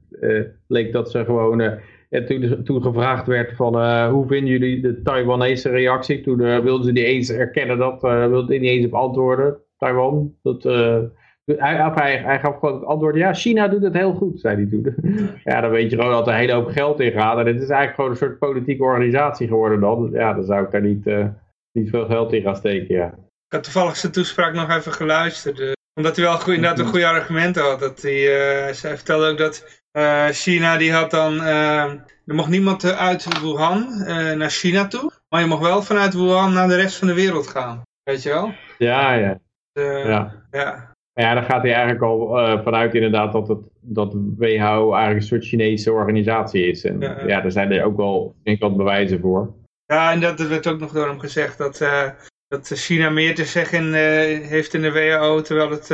leek 0.67 0.93
dat 0.93 1.11
ze 1.11 1.25
gewoon 1.25 1.81
en 2.11 2.27
toen, 2.27 2.63
toen 2.65 2.83
gevraagd 2.83 3.27
werd 3.27 3.57
van 3.57 3.77
uh, 3.77 4.09
hoe 4.09 4.27
vinden 4.27 4.51
jullie 4.51 4.81
de 4.81 5.03
Taiwanese 5.03 5.69
reactie, 5.69 6.21
toen 6.21 6.41
uh, 6.41 6.59
wilden 6.59 6.85
ze 6.85 6.93
niet 6.93 7.05
eens 7.05 7.31
erkennen 7.31 7.79
dat, 7.79 8.05
uh, 8.05 8.27
wilden 8.27 8.61
niet 8.61 8.71
eens 8.71 8.87
op 8.87 8.95
antwoorden, 8.95 9.57
Taiwan. 9.79 10.35
Dat, 10.43 10.65
hij, 11.59 11.91
hij, 11.95 12.17
hij, 12.17 12.39
gaf 12.39 12.59
gewoon 12.59 12.75
het 12.75 12.85
antwoord, 12.85 13.17
ja, 13.17 13.35
China 13.35 13.69
doet 13.69 13.83
het 13.83 13.95
heel 13.95 14.13
goed, 14.15 14.41
zei 14.41 14.57
hij 14.57 14.67
toen. 14.67 14.95
ja, 15.45 15.61
dan 15.61 15.71
weet 15.71 15.91
je 15.91 15.97
gewoon 15.97 16.13
dat 16.13 16.27
er 16.27 16.33
een 16.33 16.39
hele 16.39 16.53
hoop 16.53 16.71
geld 16.71 17.01
in 17.01 17.13
gaat. 17.13 17.39
En 17.39 17.47
het 17.47 17.63
is 17.63 17.69
eigenlijk 17.69 17.95
gewoon 17.95 18.11
een 18.11 18.17
soort 18.17 18.39
politieke 18.39 18.83
organisatie 18.83 19.49
geworden 19.49 19.81
dan. 19.81 20.09
Ja, 20.13 20.33
dan 20.33 20.45
zou 20.45 20.65
ik 20.65 20.71
daar 20.71 20.81
niet, 20.81 21.05
niet 21.73 21.91
veel 21.91 22.07
geld 22.07 22.33
in 22.33 22.43
gaan 22.43 22.57
steken, 22.57 22.95
ja. 22.95 23.07
Ik 23.47 23.57
had 23.57 23.63
toevallig 23.63 23.97
zijn 23.97 24.13
toespraak 24.13 24.55
nog 24.55 24.77
even 24.77 24.93
geluisterd. 24.93 25.77
Omdat 25.95 26.17
hij 26.17 26.25
wel 26.25 26.39
goed, 26.39 26.55
inderdaad 26.55 26.79
een 26.79 26.87
goede 26.87 27.07
argumenten 27.07 27.63
had. 27.63 27.81
Dat 27.81 28.03
hij, 28.03 28.21
uh, 28.69 28.73
zij 28.73 28.97
vertelde 28.97 29.31
ook 29.31 29.39
dat 29.39 29.83
China 30.31 30.77
die 30.77 30.93
had 30.93 31.11
dan... 31.11 31.41
Er 32.27 32.37
mocht 32.37 32.49
niemand 32.49 32.85
uit 32.85 33.41
Wuhan 33.41 34.05
naar 34.39 34.51
China 34.51 34.87
toe. 34.87 35.11
Maar 35.29 35.41
je 35.41 35.47
mag 35.47 35.59
wel 35.59 35.83
vanuit 35.83 36.15
Wuhan 36.15 36.53
naar 36.53 36.69
de 36.69 36.77
rest 36.77 36.97
van 36.97 37.09
de 37.09 37.15
wereld 37.15 37.47
gaan. 37.47 37.83
Weet 38.03 38.23
je 38.23 38.29
wel? 38.29 38.55
Ja, 38.79 39.13
ja. 39.13 39.41
ja. 39.73 40.33
ja. 40.51 40.90
Ja, 41.13 41.35
dan 41.35 41.45
gaat 41.45 41.63
hij 41.63 41.73
eigenlijk 41.73 42.03
al 42.03 42.39
uh, 42.39 42.63
vanuit 42.63 42.95
inderdaad 42.95 43.33
dat, 43.33 43.49
het, 43.49 43.59
dat 43.81 44.15
WHO 44.37 44.93
eigenlijk 44.93 45.15
een 45.15 45.23
soort 45.23 45.47
Chinese 45.47 45.93
organisatie 45.93 46.67
is. 46.67 46.85
En 46.85 47.01
ja, 47.01 47.27
ja 47.27 47.41
daar 47.41 47.51
zijn 47.51 47.73
er 47.73 47.85
ook 47.85 47.97
wel, 47.97 48.35
denk 48.43 48.57
ik, 48.57 48.63
wat 48.63 48.77
bewijzen 48.77 49.21
voor. 49.21 49.55
Ja, 49.85 50.13
en 50.13 50.21
dat 50.21 50.41
werd 50.41 50.67
ook 50.67 50.81
nog 50.81 50.93
door 50.93 51.07
hem 51.07 51.19
gezegd 51.19 51.59
dat, 51.59 51.81
uh, 51.81 52.11
dat 52.49 52.69
China 52.69 53.11
meer 53.11 53.35
te 53.35 53.45
zeggen 53.45 53.85
uh, 53.85 53.95
heeft 54.49 54.75
in 54.75 54.83
de 54.83 54.93
WHO, 54.93 55.41
terwijl 55.41 55.71
het 55.71 55.91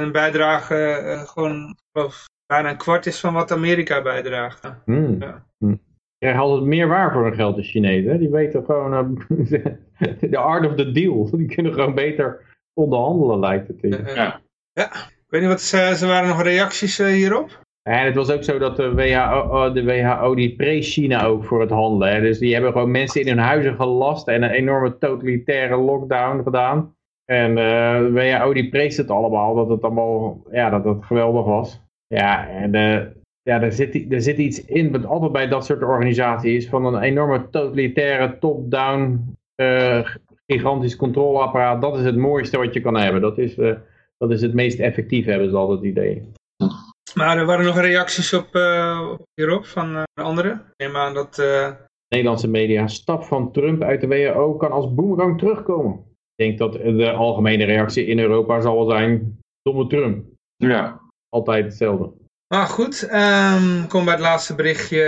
een 0.00 0.12
bijdrage 0.12 1.22
gewoon 1.26 1.76
geloof, 1.92 2.24
bijna 2.46 2.70
een 2.70 2.76
kwart 2.76 3.06
is 3.06 3.20
van 3.20 3.34
wat 3.34 3.52
Amerika 3.52 4.02
bijdraagt. 4.02 4.72
Hmm. 4.84 5.16
Ja. 5.18 5.46
Hmm. 5.58 5.80
krijgen 6.18 6.42
altijd 6.42 6.68
meer 6.68 6.88
waar 6.88 7.12
voor 7.12 7.24
hun 7.24 7.34
geld, 7.34 7.56
de 7.56 7.62
Chinezen. 7.62 8.18
Die 8.18 8.30
weten 8.30 8.64
gewoon 8.64 9.18
de 10.20 10.36
art 10.36 10.66
of 10.66 10.74
the 10.74 10.92
deal. 10.92 11.30
Die 11.30 11.54
kunnen 11.54 11.72
gewoon 11.72 11.94
beter 11.94 12.40
onderhandelen, 12.72 13.38
lijkt 13.38 13.68
het. 13.68 14.14
Ja. 14.14 14.40
Ja, 14.80 14.90
ik 14.94 15.26
weet 15.28 15.40
niet 15.40 15.50
wat 15.50 15.60
ze, 15.60 16.06
waren 16.06 16.28
nog 16.28 16.42
reacties 16.42 17.00
uh, 17.00 17.06
hierop. 17.06 17.64
En 17.82 18.04
het 18.04 18.14
was 18.14 18.30
ook 18.30 18.44
zo 18.44 18.58
dat 18.58 18.76
de 18.76 18.94
WHO, 18.94 19.72
de 19.72 19.84
WHO 19.84 20.34
die 20.34 20.56
prees 20.56 20.92
China 20.92 21.24
ook 21.24 21.44
voor 21.44 21.60
het 21.60 21.70
handelen. 21.70 22.22
Dus 22.22 22.38
die 22.38 22.52
hebben 22.52 22.72
gewoon 22.72 22.90
mensen 22.90 23.20
in 23.20 23.28
hun 23.28 23.38
huizen 23.38 23.74
gelast 23.74 24.28
en 24.28 24.42
een 24.42 24.50
enorme 24.50 24.98
totalitaire 24.98 25.76
lockdown 25.76 26.42
gedaan. 26.42 26.94
En 27.24 27.50
uh, 27.50 27.98
de 27.98 28.10
WHO 28.12 28.52
die 28.52 28.68
prees 28.68 28.96
het 28.96 29.10
allemaal, 29.10 29.54
dat 29.54 29.68
het 29.68 29.82
allemaal, 29.82 30.42
ja, 30.50 30.70
dat 30.70 30.84
het 30.84 31.04
geweldig 31.04 31.44
was. 31.44 31.82
Ja, 32.06 32.48
en 32.48 32.74
uh, 32.74 33.00
ja, 33.42 33.62
er, 33.62 33.72
zit, 33.72 34.12
er 34.12 34.22
zit 34.22 34.38
iets 34.38 34.64
in, 34.64 34.92
wat 34.92 35.06
altijd 35.06 35.32
bij 35.32 35.48
dat 35.48 35.64
soort 35.64 35.82
organisaties, 35.82 36.68
van 36.68 36.84
een 36.84 37.02
enorme 37.02 37.50
totalitaire 37.50 38.38
top-down 38.38 39.34
gigantisch 40.46 40.96
controleapparaat. 40.96 41.82
Dat 41.82 41.98
is 41.98 42.04
het 42.04 42.16
mooiste 42.16 42.58
wat 42.58 42.74
je 42.74 42.80
kan 42.80 42.96
hebben. 42.96 43.20
Dat 43.20 43.38
is 43.38 43.56
dat 44.16 44.30
is 44.30 44.42
het 44.42 44.54
meest 44.54 44.78
effectief, 44.78 45.24
hebben 45.24 45.50
ze 45.50 45.56
altijd 45.56 45.78
het 45.78 45.88
idee. 45.88 46.32
Maar 47.14 47.38
er 47.38 47.46
waren 47.46 47.64
nog 47.64 47.80
reacties 47.80 48.32
op 48.32 48.54
uh, 48.54 49.14
hierop 49.34 49.66
van 49.66 49.96
uh, 49.96 50.02
anderen. 50.14 50.64
Neem 50.76 50.96
aan 50.96 51.14
dat... 51.14 51.38
Uh... 51.38 51.70
Nederlandse 52.08 52.48
media, 52.48 52.86
stap 52.86 53.24
van 53.24 53.52
Trump 53.52 53.82
uit 53.82 54.00
de 54.00 54.06
WHO 54.06 54.54
kan 54.54 54.70
als 54.70 54.94
boemerang 54.94 55.38
terugkomen. 55.38 55.92
Ik 56.36 56.44
denk 56.44 56.58
dat 56.58 56.72
de 56.72 57.12
algemene 57.12 57.64
reactie 57.64 58.06
in 58.06 58.18
Europa 58.18 58.60
zal 58.60 58.76
wel 58.76 58.90
zijn, 58.90 59.38
domme 59.62 59.86
Trump. 59.86 60.24
Ja. 60.56 61.00
Altijd 61.28 61.64
hetzelfde. 61.64 62.12
Maar 62.54 62.66
goed, 62.66 63.08
um, 63.12 63.88
kom 63.88 64.04
bij 64.04 64.14
het 64.14 64.22
laatste 64.22 64.54
berichtje. 64.54 65.02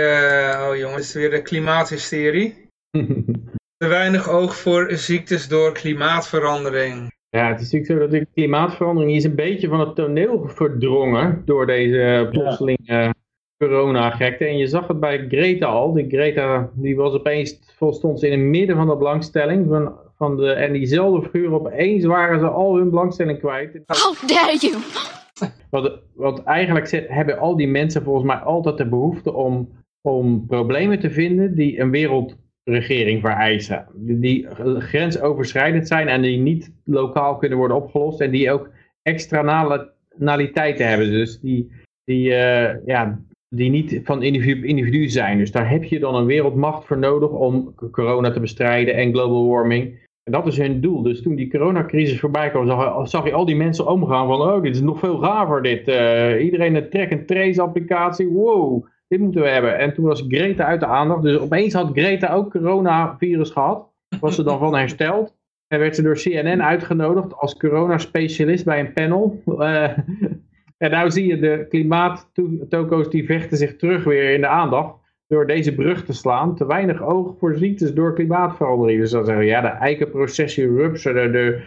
Oh 0.69 0.77
jongens, 0.77 1.13
weer 1.13 1.29
de 1.29 1.41
klimaathysterie. 1.41 2.67
Te 3.77 3.87
weinig 3.87 4.29
oog 4.29 4.55
voor 4.55 4.91
ziektes 4.91 5.47
door 5.47 5.71
klimaatverandering. 5.71 7.11
Ja, 7.31 7.47
het 7.47 7.61
is 7.61 7.71
natuurlijk 7.71 7.91
zo 7.91 8.07
dat 8.07 8.11
de 8.11 8.27
klimaatverandering 8.33 9.15
is 9.15 9.23
een 9.23 9.35
beetje 9.35 9.67
van 9.67 9.79
het 9.79 9.95
toneel 9.95 10.47
verdrongen 10.47 11.41
door 11.45 11.65
deze 11.65 12.27
plotseling 12.31 12.79
ja. 12.83 13.13
corona-gekte. 13.57 14.45
En 14.45 14.57
je 14.57 14.67
zag 14.67 14.87
het 14.87 14.99
bij 14.99 15.27
Greta 15.27 15.65
al. 15.65 15.93
Die 15.93 16.09
Greta 16.09 16.69
die 16.73 16.95
was 16.95 17.13
opeens, 17.13 17.59
stond 17.89 18.19
ze 18.19 18.27
in 18.27 18.39
het 18.39 18.49
midden 18.49 18.75
van 18.75 18.87
de 18.87 18.95
belangstelling. 18.95 19.67
Van, 19.67 19.93
van 20.17 20.37
de, 20.37 20.51
en 20.51 20.73
diezelfde 20.73 21.29
figuur 21.29 21.53
opeens 21.53 22.05
waren 22.05 22.39
ze 22.39 22.47
al 22.47 22.75
hun 22.75 22.89
belangstelling 22.89 23.39
kwijt. 23.39 23.79
How 23.85 24.29
dare 24.29 24.57
you! 24.59 24.77
Want, 25.69 25.91
want 26.15 26.43
eigenlijk 26.43 27.05
hebben 27.07 27.39
al 27.39 27.55
die 27.55 27.67
mensen 27.67 28.03
volgens 28.03 28.25
mij 28.25 28.35
altijd 28.35 28.77
de 28.77 28.87
behoefte 28.87 29.33
om, 29.33 29.69
om 30.01 30.45
problemen 30.47 30.99
te 30.99 31.11
vinden 31.11 31.55
die 31.55 31.79
een 31.79 31.91
wereld 31.91 32.37
regering 32.69 33.21
vereisen. 33.21 33.85
Die 33.95 34.47
grensoverschrijdend 34.79 35.87
zijn 35.87 36.07
en 36.07 36.21
die 36.21 36.37
niet 36.37 36.71
lokaal 36.83 37.37
kunnen 37.37 37.57
worden 37.57 37.77
opgelost. 37.77 38.21
En 38.21 38.31
die 38.31 38.51
ook 38.51 38.69
externaliteiten 39.01 40.87
hebben. 40.87 41.11
Dus 41.11 41.39
die, 41.39 41.71
die, 42.03 42.29
uh, 42.29 42.85
ja, 42.85 43.19
die 43.49 43.69
niet 43.69 43.99
van 44.03 44.23
individu, 44.23 44.67
individu 44.67 45.07
zijn. 45.07 45.37
Dus 45.37 45.51
daar 45.51 45.69
heb 45.69 45.83
je 45.83 45.99
dan 45.99 46.15
een 46.15 46.25
wereldmacht 46.25 46.85
voor 46.85 46.97
nodig 46.97 47.29
om 47.29 47.75
corona 47.91 48.31
te 48.31 48.39
bestrijden 48.39 48.95
en 48.95 49.13
global 49.13 49.47
warming. 49.47 50.07
En 50.23 50.31
dat 50.31 50.47
is 50.47 50.57
hun 50.57 50.81
doel. 50.81 51.01
Dus 51.01 51.21
toen 51.21 51.35
die 51.35 51.49
coronacrisis 51.49 52.19
voorbij 52.19 52.49
kwam, 52.49 52.67
zag, 52.67 53.09
zag 53.09 53.25
je 53.25 53.33
al 53.33 53.45
die 53.45 53.55
mensen 53.55 53.87
omgaan 53.87 54.27
van, 54.27 54.41
oh, 54.41 54.61
dit 54.61 54.75
is 54.75 54.81
nog 54.81 54.99
veel 54.99 55.17
gaver 55.17 55.61
dit. 55.61 55.87
Uh, 55.87 56.43
iedereen 56.43 56.75
een 56.75 56.89
track-and-trace 56.89 57.61
applicatie, 57.61 58.27
wow 58.27 58.85
dit 59.09 59.19
moeten 59.19 59.41
we 59.41 59.47
hebben. 59.47 59.77
En 59.77 59.93
toen 59.93 60.05
was 60.05 60.25
Greta 60.27 60.65
uit 60.65 60.79
de 60.79 60.85
aandacht. 60.85 61.21
Dus 61.21 61.37
opeens 61.37 61.73
had 61.73 61.91
Greta 61.93 62.33
ook 62.33 62.51
coronavirus 62.51 63.49
gehad. 63.49 63.87
Was 64.19 64.35
ze 64.35 64.43
dan 64.43 64.59
van 64.59 64.75
hersteld. 64.75 65.37
En 65.67 65.79
werd 65.79 65.95
ze 65.95 66.01
door 66.01 66.15
CNN 66.15 66.63
uitgenodigd 66.63 67.35
als 67.35 67.57
corona-specialist 67.57 68.65
bij 68.65 68.79
een 68.79 68.93
panel. 68.93 69.41
Uh, 69.45 69.97
en 70.77 70.91
nou 70.91 71.11
zie 71.11 71.27
je 71.27 71.39
de 71.39 71.65
klimaattoko's 71.69 73.09
die 73.09 73.25
vechten 73.25 73.57
zich 73.57 73.75
terug 73.75 74.03
weer 74.03 74.33
in 74.33 74.41
de 74.41 74.47
aandacht. 74.47 74.95
Door 75.27 75.47
deze 75.47 75.75
brug 75.75 76.05
te 76.05 76.13
slaan. 76.13 76.55
Te 76.55 76.65
weinig 76.65 77.01
oog 77.01 77.35
voor 77.39 77.55
ziektes 77.55 77.93
door 77.93 78.13
klimaatverandering. 78.13 78.99
Dus 78.99 79.11
dan 79.11 79.25
zeggen 79.25 79.43
we, 79.43 79.49
ja, 79.49 79.61
de 79.61 79.67
eikenprocessie 79.67 80.67
rupsen. 80.67 81.13
De, 81.13 81.29
de, 81.29 81.61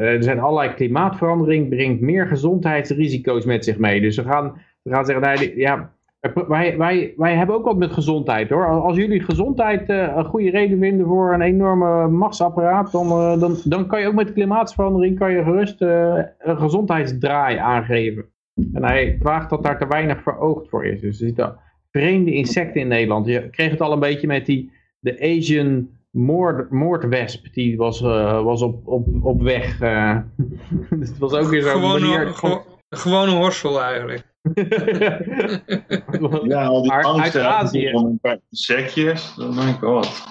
er 0.00 0.22
zijn 0.22 0.40
allerlei 0.40 0.74
klimaatverandering. 0.74 1.68
Brengt 1.68 2.00
meer 2.00 2.26
gezondheidsrisico's 2.26 3.44
met 3.44 3.64
zich 3.64 3.78
mee. 3.78 4.00
Dus 4.00 4.16
we 4.16 4.22
gaan, 4.22 4.60
we 4.82 4.90
gaan 4.90 5.04
zeggen, 5.04 5.56
ja, 5.58 5.94
wij, 6.32 6.78
wij, 6.78 7.14
wij 7.16 7.34
hebben 7.34 7.56
ook 7.56 7.64
wat 7.64 7.76
met 7.76 7.92
gezondheid 7.92 8.50
hoor. 8.50 8.66
Als 8.66 8.96
jullie 8.96 9.20
gezondheid 9.20 9.88
uh, 9.88 10.12
een 10.16 10.24
goede 10.24 10.50
reden 10.50 10.78
vinden 10.78 11.06
voor 11.06 11.34
een 11.34 11.40
enorme 11.40 12.08
machtsapparaat, 12.08 12.92
dan, 12.92 13.06
uh, 13.06 13.40
dan, 13.40 13.56
dan 13.64 13.86
kan 13.86 14.00
je 14.00 14.06
ook 14.06 14.14
met 14.14 14.32
klimaatverandering 14.32 15.18
kan 15.18 15.32
je 15.32 15.42
gerust 15.42 15.82
uh, 15.82 16.18
een 16.38 16.58
gezondheidsdraai 16.58 17.56
aangeven. 17.56 18.24
En 18.72 18.84
hij 18.84 19.16
vraagt 19.20 19.50
dat 19.50 19.62
daar 19.62 19.78
te 19.78 19.86
weinig 19.86 20.22
veroogd 20.22 20.68
voor 20.68 20.86
is. 20.86 21.00
Dus 21.00 21.20
er 21.20 21.26
zitten 21.26 21.56
vreemde 21.90 22.34
insecten 22.34 22.80
in 22.80 22.88
Nederland. 22.88 23.26
Je 23.26 23.50
kreeg 23.50 23.70
het 23.70 23.80
al 23.80 23.92
een 23.92 24.00
beetje 24.00 24.26
met 24.26 24.46
die 24.46 24.72
de 24.98 25.20
Asian 25.20 25.88
moord, 26.10 26.70
moordwesp. 26.70 27.52
Die 27.52 27.76
was, 27.76 28.00
was 28.00 28.62
op, 28.62 28.86
op, 28.86 29.06
op 29.22 29.42
weg. 29.42 29.78
dus 30.98 31.08
het 31.08 31.18
was 31.18 31.32
ook 31.32 31.48
weer 31.48 31.62
zo'n 31.62 31.80
manier... 31.80 32.26
Een 32.88 32.98
gewone 32.98 33.30
horsel 33.30 33.82
eigenlijk. 33.82 34.33
ja, 36.44 36.64
al 36.64 36.82
die 36.82 36.92
uit 36.92 37.36
Azië. 37.36 37.88
Een 37.88 38.18
paar 38.20 38.38
insectjes, 38.50 39.36
oh 39.38 39.56
my 39.56 39.72
god. 39.72 40.22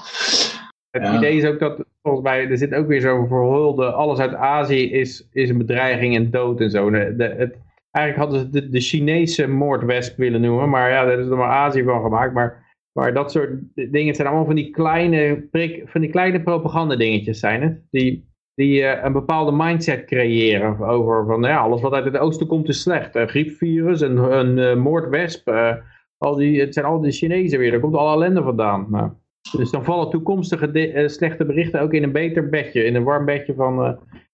Het 0.90 1.16
idee 1.16 1.38
is 1.38 1.46
ook 1.46 1.60
dat, 1.60 1.86
volgens 2.02 2.24
mij, 2.24 2.50
er 2.50 2.58
zit 2.58 2.74
ook 2.74 2.88
weer 2.88 3.02
zo'n 3.02 3.28
verhulde, 3.28 3.92
alles 3.92 4.20
uit 4.20 4.34
Azië 4.34 4.92
is, 4.92 5.28
is 5.32 5.50
een 5.50 5.58
bedreiging 5.58 6.16
en 6.16 6.32
dood 6.32 6.62
en 6.62 6.70
zo. 6.70 6.90
De, 6.90 7.36
het, 7.38 7.58
eigenlijk 7.92 8.18
hadden 8.18 8.40
ze 8.40 8.50
de, 8.50 8.70
de 8.70 8.80
Chinese 8.80 9.48
moordwesp 9.48 10.18
willen 10.18 10.42
noemen, 10.42 10.70
maar 10.70 10.90
ja, 10.90 11.06
daar 11.06 11.20
is 11.20 11.28
er 11.28 11.38
maar 11.38 11.50
Azië 11.50 11.84
van 11.84 12.02
gemaakt. 12.02 12.34
Maar, 12.34 12.76
maar 12.92 13.14
dat 13.14 13.32
soort 13.32 13.52
dingen 13.74 14.16
zijn 14.16 14.28
allemaal 14.28 14.46
van 14.46 14.56
die 14.56 14.72
kleine, 14.72 15.48
van 15.86 16.02
die 16.02 16.10
kleine 16.10 16.42
propaganda 16.42 16.96
dingetjes 16.96 17.40
zijn 17.40 17.62
het. 17.62 17.82
Die, 17.92 18.26
die 18.56 18.82
uh, 18.82 19.04
een 19.04 19.14
bepaalde 19.14 19.52
mindset 19.52 20.06
creëren 20.06 20.80
over 20.80 21.26
van 21.26 21.42
ja, 21.42 21.58
alles 21.58 21.82
wat 21.82 21.94
uit 21.94 22.06
het 22.06 22.18
oosten 22.18 22.48
komt 22.48 22.70
is 22.70 22.82
slecht. 22.82 23.16
Een 23.16 23.30
griepvirus, 23.30 24.02
een, 24.02 24.18
een 24.18 24.58
uh, 24.58 24.76
moordwesp, 24.76 25.50
uh, 25.50 25.74
al 26.18 26.36
die, 26.36 26.60
het 26.60 26.74
zijn 26.74 26.86
al 26.86 27.02
die 27.02 27.12
Chinezen 27.12 27.60
weer, 27.60 27.72
daar 27.72 27.80
komt 27.80 27.96
alle 27.96 28.14
ellende 28.14 28.44
vandaan. 28.44 28.88
Nou, 28.90 29.10
dus 29.58 29.72
dan 29.72 29.84
vallen 29.84 30.10
toekomstige 30.10 31.04
slechte 31.06 31.46
berichten 31.46 31.82
ook 31.82 31.94
in 31.94 32.04
een 32.04 32.12
beter 32.12 32.50
bedje, 32.50 32.84
in 32.84 32.96
een 32.96 33.04
warm 33.04 33.26
bedje 33.26 33.54
van, 33.54 33.86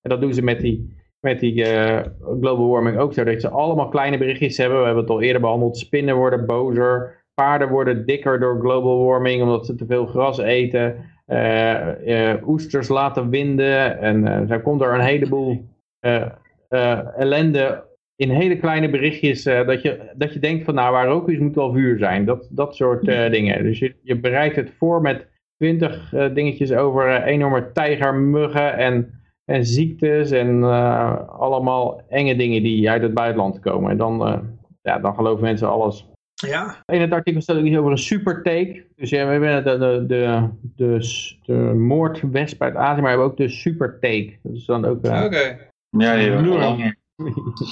en 0.01 0.09
dat 0.09 0.21
doen 0.21 0.33
ze 0.33 0.41
met 0.41 0.59
die, 0.59 0.97
met 1.19 1.39
die 1.39 1.63
global 2.41 2.69
warming 2.69 2.97
ook 2.97 3.13
zo, 3.13 3.23
dat 3.23 3.41
ze 3.41 3.49
allemaal 3.49 3.89
kleine 3.89 4.17
berichtjes 4.17 4.57
hebben, 4.57 4.79
we 4.79 4.85
hebben 4.85 5.03
het 5.03 5.11
al 5.11 5.21
eerder 5.21 5.41
behandeld, 5.41 5.77
spinnen 5.77 6.15
worden 6.15 6.45
bozer, 6.45 7.23
paarden 7.33 7.69
worden 7.69 8.05
dikker 8.05 8.39
door 8.39 8.59
global 8.59 9.05
warming 9.05 9.41
omdat 9.41 9.65
ze 9.65 9.75
te 9.75 9.85
veel 9.85 10.05
gras 10.05 10.37
eten, 10.37 10.95
oesters 12.45 12.87
laten 12.87 13.29
winden. 13.29 13.99
En 13.99 14.21
uh, 14.21 14.51
er 14.51 14.61
komt 14.61 14.81
er 14.81 14.93
een 14.93 15.05
heleboel 15.05 15.65
ellende 17.17 17.87
in 18.15 18.29
hele 18.29 18.57
kleine 18.57 18.89
berichtjes. 18.89 19.43
dat, 19.43 19.81
je, 19.81 20.11
dat 20.15 20.33
je 20.33 20.39
denkt 20.39 20.65
van 20.65 20.73
nou 20.73 20.91
waar 20.91 21.07
ook 21.07 21.29
is 21.29 21.37
moet 21.37 21.55
wel 21.55 21.73
vuur 21.73 21.97
zijn. 21.97 22.25
Dat, 22.25 22.47
dat 22.51 22.75
soort 22.75 23.05
dingen. 23.05 23.63
Dus 23.63 23.79
je, 23.79 23.95
je 24.03 24.19
bereidt 24.19 24.55
het 24.55 24.71
voor 24.77 25.01
met 25.01 25.27
twintig 25.57 26.13
dingetjes 26.33 26.73
over 26.73 27.23
enorme 27.23 27.71
tijgermuggen 27.71 28.77
en, 28.77 29.21
en 29.45 29.65
ziektes. 29.65 30.31
En 30.31 30.63
allemaal 31.29 32.01
enge 32.09 32.35
dingen 32.35 32.63
die 32.63 32.89
uit 32.89 33.01
het 33.01 33.13
buitenland 33.13 33.59
komen. 33.59 33.91
En 33.91 33.97
dan, 33.97 34.41
ja, 34.81 34.99
dan 34.99 35.15
geloven 35.15 35.43
mensen 35.43 35.69
alles. 35.69 36.08
Ja. 36.47 36.83
In 36.85 37.01
het 37.01 37.11
artikel 37.11 37.41
staat 37.41 37.57
ook 37.57 37.63
iets 37.63 37.77
over 37.77 37.91
een 37.91 37.97
supertake. 37.97 38.85
Dus 38.95 39.09
ja, 39.09 39.25
we 39.25 39.31
hebben 39.31 39.63
de, 39.63 39.77
de, 39.77 40.05
de, 40.07 40.49
de, 40.75 41.37
de 41.45 41.53
moordwesp 41.73 42.61
uit 42.61 42.75
Azië, 42.75 43.01
maar 43.01 43.01
we 43.01 43.07
hebben 43.09 43.25
ook 43.25 43.37
de 43.37 43.49
supertake. 43.49 44.37
Dat 44.43 44.55
is 44.55 44.65
dan 44.65 44.85
ook... 44.85 45.05
Uh, 45.05 45.23
Oké. 45.23 45.69
Ja. 45.89 46.15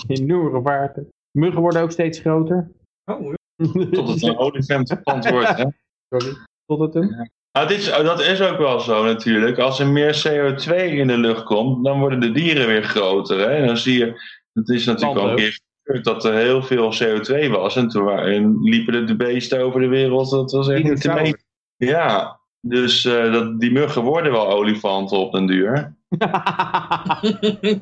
Enorme 0.08 0.62
vaarten. 0.64 1.08
Muggen 1.32 1.62
worden 1.62 1.82
ook 1.82 1.92
steeds 1.92 2.20
groter. 2.20 2.72
Oh, 3.12 3.34
Tot 3.92 4.08
het 4.10 4.24
een 4.24 4.38
olifantplant 4.38 5.30
wordt. 5.30 5.58
Hè? 5.58 5.66
Sorry. 6.10 6.38
Tot 6.66 6.80
het 6.80 6.96
een... 6.96 7.30
Nou, 7.52 7.68
dit 7.68 7.78
is, 7.78 7.86
dat 7.86 8.22
is 8.22 8.42
ook 8.42 8.58
wel 8.58 8.80
zo 8.80 9.04
natuurlijk. 9.04 9.58
Als 9.58 9.80
er 9.80 9.88
meer 9.88 10.24
CO2 10.28 10.76
in 10.76 11.08
de 11.08 11.18
lucht 11.18 11.44
komt, 11.44 11.86
dan 11.86 12.00
worden 12.00 12.20
de 12.20 12.32
dieren 12.32 12.68
weer 12.68 12.84
groter. 12.84 13.40
Hè? 13.40 13.46
En 13.46 13.66
dan 13.66 13.78
zie 13.78 13.98
je, 13.98 14.22
het 14.54 14.70
is 14.70 14.86
natuurlijk 14.86 15.20
al 15.20 15.30
een 15.30 15.36
keer 15.36 15.60
dat 16.02 16.26
er 16.26 16.34
heel 16.34 16.64
veel 16.64 16.94
CO2 17.04 17.50
was. 17.50 17.76
En 17.76 17.88
toen 17.88 18.04
wa- 18.04 18.24
en 18.26 18.60
liepen 18.62 18.94
de, 18.94 19.04
de 19.04 19.16
beesten 19.16 19.60
over 19.62 19.82
de 19.82 19.88
wereld. 19.88 20.30
Dat 20.30 20.52
was 20.52 20.68
echt 20.70 20.84
niet 20.84 21.02
te 21.02 21.14
meten. 21.14 21.40
Ja, 21.78 22.40
dus 22.62 23.06
eh, 23.06 23.32
dat, 23.32 23.60
die 23.60 23.72
muggen 23.72 24.02
worden 24.02 24.32
wel 24.32 24.50
olifanten 24.52 25.18
op 25.18 25.32
den 25.32 25.46
duur. 25.48 25.96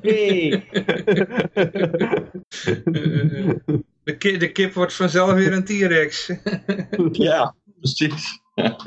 Hey. 0.01 0.63
de, 4.03 4.17
ki- 4.17 4.37
de 4.37 4.51
kip 4.51 4.73
wordt 4.73 4.93
vanzelf 4.93 5.33
weer 5.33 5.53
een 5.53 5.63
T-Rex. 5.65 6.31
Ja, 7.11 7.55
precies. 7.79 8.39
Ja, 8.55 8.77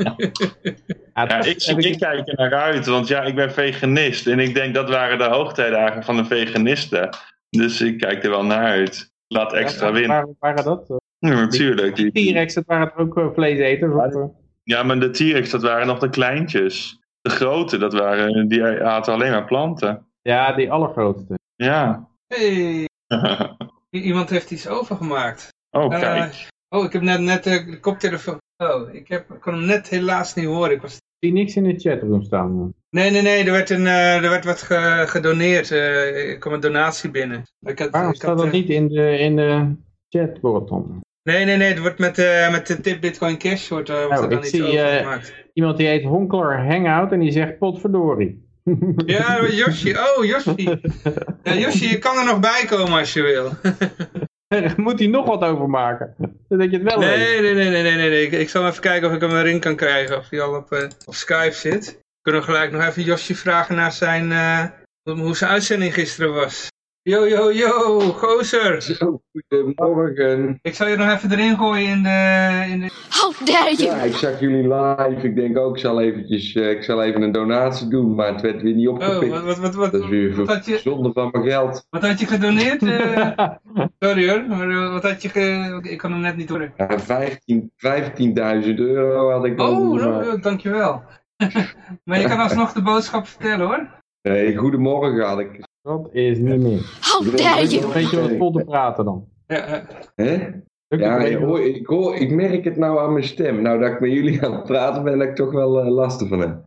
ik 1.45 1.99
kijk 1.99 2.29
er 2.29 2.35
naar 2.37 2.55
uit, 2.55 2.87
want 2.87 3.09
ja, 3.09 3.23
ik 3.23 3.35
ben 3.35 3.53
veganist. 3.53 4.27
En 4.27 4.39
ik 4.39 4.55
denk 4.55 4.75
dat 4.75 4.89
waren 4.89 5.19
de 5.19 5.25
hoogtijdagen 5.25 6.05
van 6.05 6.17
de 6.17 6.25
veganisten. 6.25 7.17
Dus 7.51 7.81
ik 7.81 7.99
kijk 7.99 8.25
er 8.25 8.31
wel 8.31 8.45
naar 8.45 8.65
uit. 8.65 9.13
Laat 9.29 9.53
extra 9.53 9.87
Ja, 9.87 9.93
winnen. 9.93 10.11
Waren, 10.11 10.37
waren 10.39 10.65
dat? 10.65 10.87
Ja, 11.19 11.29
natuurlijk. 11.35 11.97
Die- 11.97 12.11
T-Rex, 12.31 12.55
dat 12.55 12.65
waren 12.67 12.89
toch 12.89 12.99
ook 12.99 13.17
eh, 13.17 13.29
vleeseters? 13.35 13.93
Of, 13.93 14.15
eh? 14.15 14.25
Ja, 14.63 14.83
maar 14.83 15.01
de 15.01 15.11
T-Rex, 15.11 15.51
dat 15.51 15.63
waren 15.63 15.87
nog 15.87 15.99
de 15.99 16.11
kleintjes. 16.11 16.99
De 17.21 17.31
grote, 17.31 17.79
dat 17.79 17.93
waren, 17.93 18.49
die 18.49 18.65
aten 18.65 19.13
alleen 19.13 19.31
maar 19.31 19.45
planten. 19.45 20.07
Ja, 20.23 20.53
die 20.53 20.73
allergrootste. 20.73 21.35
Ja. 21.57 22.09
Hey, 22.27 22.89
iemand 23.91 24.31
heeft 24.31 24.51
iets 24.51 24.69
overgemaakt. 24.69 25.49
oh, 25.71 25.95
Eh, 25.95 26.01
kijk. 26.01 26.49
oh, 26.69 26.85
ik 26.85 26.93
heb 26.93 27.03
net, 27.03 27.21
net 27.21 27.45
de 27.45 27.79
koptelefoon. 27.81 28.39
Oh, 28.57 28.95
ik, 28.95 29.09
heb, 29.09 29.31
ik 29.33 29.41
kon 29.41 29.53
hem 29.55 29.65
net 29.65 29.89
helaas 29.89 30.35
niet 30.35 30.47
horen. 30.47 30.73
Ik 30.73 30.81
was... 30.83 30.95
Ik 30.95 31.01
zie 31.29 31.33
niks 31.33 31.57
in 31.57 31.63
de 31.65 31.79
chatroom 31.79 32.23
staan. 32.23 32.75
Nee, 32.91 33.11
nee, 33.11 33.23
nee, 33.23 33.45
er 33.45 33.53
werd, 33.53 33.71
een, 33.71 33.87
eh, 33.87 34.15
er 34.25 34.31
werd 34.31 34.45
wat 34.45 34.63
ge- 34.63 35.05
gedoneerd. 35.07 35.71
eh, 35.71 36.29
er 36.31 36.39
kwam 36.39 36.53
een 36.53 36.61
donatie 36.61 37.11
binnen. 37.11 37.43
Ik 37.61 37.79
had, 37.79 37.91
Waarom 37.91 38.11
ik 38.11 38.17
staat 38.17 38.29
had, 38.29 38.39
dat 38.39 38.47
eh, 38.47 38.53
niet 38.53 38.69
in 38.69 38.89
de, 38.89 39.19
in 39.19 39.37
de 39.37 39.75
chat, 40.09 40.41
Boroton? 40.41 41.01
Nee, 41.23 41.45
nee, 41.45 41.57
nee, 41.57 41.69
het 41.69 41.79
wordt 41.79 41.99
met, 41.99 42.17
met 42.51 42.67
de 42.67 42.81
tip 42.81 43.01
Bitcoin 43.01 43.39
Cash 43.39 43.69
wordt, 43.69 43.89
wordt 43.89 44.19
Oh, 44.19 44.23
er 44.25 44.31
dan 44.31 44.39
ik 44.39 44.45
zie. 44.45 44.81
Iemand 45.53 45.77
die 45.77 45.87
heet 45.87 46.05
Honkler 46.05 46.67
Hangout 46.67 47.13
en 47.13 47.21
die 47.21 47.33
zegt 47.33 47.59
potverdorie. 47.59 48.47
Ja, 49.07 49.47
Yoshi. 49.51 49.91
Oh, 49.97 50.25
Yoshi. 50.25 50.79
Ja, 51.43 51.55
Yoshi, 51.55 51.89
je 51.91 51.99
kan 51.99 52.17
er 52.19 52.25
nog 52.25 52.41
bij 52.41 52.65
komen 52.67 52.99
als 52.99 53.13
je 53.13 53.23
wil. 53.23 53.51
Daar 54.49 54.75
moet 54.85 54.99
hij 54.99 55.09
nog 55.09 55.27
wat 55.27 55.43
over 55.45 55.69
maken. 55.69 56.15
Dat 56.49 56.71
je 56.71 56.79
het 56.79 56.83
wel 56.83 56.99
weet. 56.99 57.17
Nee, 57.17 57.41
nee, 57.41 57.55
nee, 57.55 57.71
nee, 57.71 57.83
nee, 57.83 58.09
nee. 58.11 58.23
Ik, 58.27 58.33
ik 58.33 58.49
zal 58.49 58.67
even 58.67 58.81
kijken 58.83 59.09
of 59.09 59.15
ik 59.15 59.21
hem 59.21 59.31
erin 59.37 59.61
kan 59.61 59.77
krijgen. 59.77 60.17
Of 60.19 60.31
hij 60.31 60.41
al 60.41 60.57
op, 60.57 60.89
op 61.07 61.15
Skype 61.15 61.55
zit. 61.55 62.01
We 62.23 62.31
kunnen 62.31 62.43
gelijk 62.43 62.73
nog 62.73 62.85
even 62.85 63.03
Yoshi 63.03 63.35
vragen 63.35 63.75
naar 63.77 63.93
zijn, 63.93 64.33
eh, 64.33 64.65
hoe 65.03 65.19
hoe 65.19 65.37
zijn 65.37 65.51
uitzending 65.51 65.95
gisteren 65.95 66.35
was. 66.35 66.69
Yo, 67.03 67.29
yo, 67.29 67.53
yo, 67.53 68.01
gozer. 68.01 68.83
Zo, 68.83 69.21
goedemorgen. 69.33 70.59
Ik 70.63 70.75
zal 70.75 70.89
je 70.89 70.97
nog 70.97 71.13
even 71.13 71.33
erin 71.33 71.57
gooien 71.57 71.89
in 71.89 72.03
de... 72.03 72.65
In 72.71 72.81
de... 72.81 72.91
How 73.21 73.47
dare 73.47 73.75
you! 73.77 73.97
Ja, 73.97 74.03
ik 74.03 74.15
zag 74.15 74.41
jullie 74.41 74.63
live. 74.75 75.27
Ik 75.27 75.37
denk 75.37 75.59
ook, 75.59 75.75
ik 75.75 75.81
zal, 75.81 76.01
eventjes, 76.01 76.55
eh, 76.55 76.71
ik 76.71 76.83
zal 76.85 77.03
even 77.03 77.23
een 77.23 77.33
donatie 77.33 77.89
doen, 77.89 78.15
maar 78.15 78.33
het 78.33 78.41
werd 78.41 78.63
weer 78.63 78.75
niet 78.75 78.89
Oh, 78.89 78.95
opgepikt. 78.95 79.31
wat, 79.33 79.43
wat, 79.45 79.59
wat, 79.59 79.75
wat, 79.75 79.93
Dat 79.93 80.03
is 80.03 80.09
weer 80.09 80.45
wat, 80.45 80.67
je, 80.67 80.79
zonde 80.79 81.13
van 81.13 81.29
mijn 81.33 81.45
geld. 81.45 81.87
wat 81.91 82.03
had 82.07 82.21
je 82.21 82.27
gedoneerd? 82.27 82.83
eh? 82.83 83.49
sorry 83.99 84.29
hoor, 84.31 84.45
maar 84.47 84.91
wat 84.91 85.03
had 85.03 85.23
je 85.23 85.29
ge... 85.29 85.79
Ik 85.83 85.99
kan 85.99 86.13
hem 86.13 86.21
net 86.21 86.37
niet 86.37 86.49
horen. 86.49 86.73
Ja, 86.77 86.99
15 86.99 87.73
15.000 87.77 88.75
euro 88.75 89.31
had 89.31 89.45
ik 89.45 89.61
Oh, 89.61 89.95
nou, 89.95 90.41
dankjewel. 90.41 91.03
Maar 92.05 92.21
je 92.21 92.29
kan 92.29 92.39
alsnog 92.39 92.73
de 92.73 92.83
boodschap 92.83 93.27
vertellen 93.27 93.67
hoor. 93.67 94.03
Nee, 94.23 94.57
goedemorgen 94.57 95.27
had 95.27 95.39
ik. 95.39 95.67
Dat 95.83 96.09
is 96.13 96.39
niet 96.39 96.61
meer. 96.61 96.99
How 97.01 97.37
dare 97.37 97.67
you! 97.67 97.93
weet 97.93 98.11
je 98.11 98.21
wat 98.21 98.37
vol 98.39 98.53
te 98.53 98.65
praten 98.65 99.05
dan. 99.05 99.29
Ja, 99.47 99.65
eh. 99.67 99.83
Hè? 100.15 100.51
Ja, 100.89 101.19
ik, 101.19 101.37
hoor, 101.37 101.61
ik, 101.61 101.87
hoor, 101.87 102.17
ik 102.17 102.31
merk 102.31 102.65
het 102.65 102.77
nou 102.77 102.99
aan 102.99 103.13
mijn 103.13 103.25
stem. 103.25 103.63
Nou, 103.63 103.81
dat 103.81 103.91
ik 103.91 104.01
met 104.01 104.13
jullie 104.13 104.45
aan 104.45 104.53
het 104.53 104.65
praten 104.65 105.05
ben, 105.05 105.19
dat 105.19 105.29
ik 105.29 105.35
toch 105.35 105.53
wel 105.53 105.81
eh, 105.81 105.89
last 105.89 106.29
van 106.29 106.41
heb. 106.41 106.63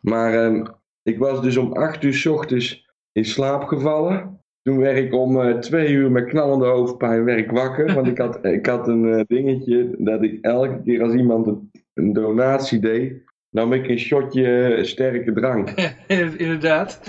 Maar 0.00 0.44
ehm, 0.44 0.64
ik 1.02 1.18
was 1.18 1.42
dus 1.42 1.56
om 1.56 1.72
8 1.72 2.02
uur 2.02 2.14
's 2.14 2.26
ochtends 2.26 2.88
in 3.12 3.24
slaap 3.24 3.64
gevallen. 3.64 4.40
Toen 4.62 4.78
werd 4.78 4.96
ik 4.96 5.14
om 5.14 5.40
eh, 5.40 5.58
twee 5.58 5.92
uur 5.92 6.10
met 6.10 6.24
knallende 6.24 6.66
hoofdpijn 6.66 7.24
werd 7.24 7.38
ik 7.38 7.50
wakker. 7.50 7.92
Want 7.94 8.06
ik 8.06 8.18
had, 8.18 8.44
ik 8.44 8.66
had 8.66 8.88
een 8.88 9.12
eh, 9.14 9.24
dingetje 9.26 9.94
dat 9.98 10.22
ik 10.22 10.38
elke 10.40 10.82
keer 10.84 11.02
als 11.02 11.12
iemand 11.12 11.46
een, 11.46 11.70
een 11.94 12.12
donatie 12.12 12.78
deed, 12.78 13.22
nam 13.50 13.72
ik 13.72 13.88
een 13.88 13.98
shotje 13.98 14.64
eh, 14.64 14.84
sterke 14.84 15.32
drank. 15.32 15.70
inderdaad. 16.36 17.00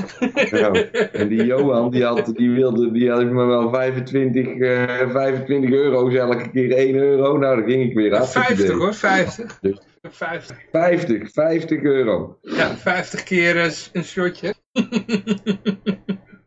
Ja. 0.51 0.71
En 1.11 1.27
die 1.27 1.45
Johan, 1.45 1.91
die, 1.91 2.03
had, 2.03 2.31
die 2.35 2.51
wilde, 2.51 2.91
die 2.91 3.09
had 3.11 3.25
me 3.25 3.45
wel 3.45 3.69
25, 3.69 4.47
eh 4.57 5.09
25 5.09 5.69
euro's 5.71 6.13
elke 6.13 6.49
keer 6.51 6.71
1 6.71 6.95
euro. 6.95 7.37
Nou, 7.37 7.55
dan 7.61 7.69
ging 7.69 7.83
ik 7.89 7.93
weer 7.93 8.15
af. 8.15 8.31
50 8.31 8.77
hoor, 8.77 8.93
50. 8.93 9.59
Dus- 9.59 9.79
50. 10.01 10.57
50, 10.71 11.31
50 11.31 11.81
euro. 11.81 12.37
Ja, 12.41 12.75
50 12.75 13.23
keer 13.23 13.57
eh, 13.57 13.71
een 13.93 14.03
shotje. 14.03 14.53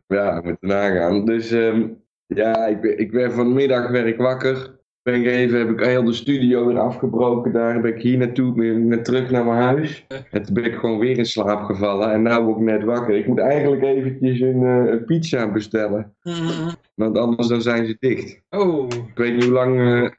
Ja, 0.07 0.41
moet 0.43 0.57
er 0.59 0.67
nagaan. 0.67 1.25
Dus 1.25 1.51
ehm, 1.51 1.87
ja, 2.27 2.65
ik, 2.67 2.81
ben- 2.81 2.97
ik 2.99 3.11
werd 3.11 3.33
vanmiddag 3.33 3.89
werd 3.89 4.07
ik 4.07 4.17
wakker. 4.17 4.79
Ben 5.03 5.13
ik 5.13 5.25
even, 5.25 5.59
heb 5.59 5.69
ik 5.69 5.79
heel 5.85 6.03
de 6.03 6.13
studio 6.13 6.65
weer 6.67 6.79
afgebroken. 6.79 7.51
Daar 7.53 7.81
ben 7.81 7.95
ik 7.95 8.01
hier 8.01 8.17
naartoe, 8.17 8.53
weer 8.55 8.79
net 8.79 9.05
terug 9.05 9.31
naar 9.31 9.45
mijn 9.45 9.61
huis. 9.61 10.05
En 10.31 10.43
toen 10.43 10.53
ben 10.53 10.63
ik 10.63 10.75
gewoon 10.75 10.99
weer 10.99 11.17
in 11.17 11.25
slaap 11.25 11.63
gevallen. 11.63 12.11
En 12.11 12.21
nu 12.23 12.39
word 12.39 12.57
ik 12.57 12.63
net 12.63 12.83
wakker. 12.83 13.15
Ik 13.15 13.27
moet 13.27 13.39
eigenlijk 13.39 13.83
eventjes 13.83 14.39
een, 14.39 14.63
eh, 14.63 15.05
pizza 15.05 15.51
bestellen. 15.51 16.15
Mhm. 16.23 16.69
Want 16.95 17.17
anders 17.17 17.47
dan 17.47 17.61
zijn 17.61 17.85
ze 17.85 17.95
dicht. 17.99 18.41
Oh, 18.49 18.87
Ik 18.87 19.17
weet 19.17 19.33
niet 19.33 19.43
hoe 19.43 19.53
lang, 19.53 19.75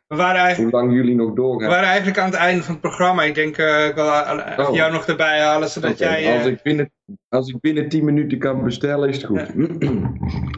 we 0.06 0.16
waren, 0.16 0.40
eigenlijk, 0.40 0.72
hoe 0.74 0.80
lang 0.82 0.94
jullie 0.96 1.14
nog 1.14 1.28
we 1.28 1.34
doorgaan. 1.34 1.68
waren 1.70 1.88
eigenlijk 1.88 2.18
aan 2.18 2.26
het 2.30 2.34
einde 2.34 2.62
van 2.62 2.72
het 2.72 2.82
programma. 2.82 3.22
Ik 3.22 3.34
denk, 3.34 3.56
eh, 3.56 3.86
ik 3.86 3.94
wil 3.94 4.04
Oh. 4.66 4.74
jou 4.74 4.92
nog 4.92 5.06
erbij 5.06 5.40
halen, 5.40 5.68
zodat 5.68 5.98
jij... 5.98 6.36
als, 6.38 6.46
ik 6.46 6.62
binnen, 6.62 6.90
als 7.28 7.48
ik 7.48 7.60
binnen 7.60 7.88
10 7.88 8.04
minuten 8.04 8.38
kan 8.38 8.64
bestellen, 8.64 9.08
is 9.08 9.16
het 9.16 9.24
goed. 9.26 9.54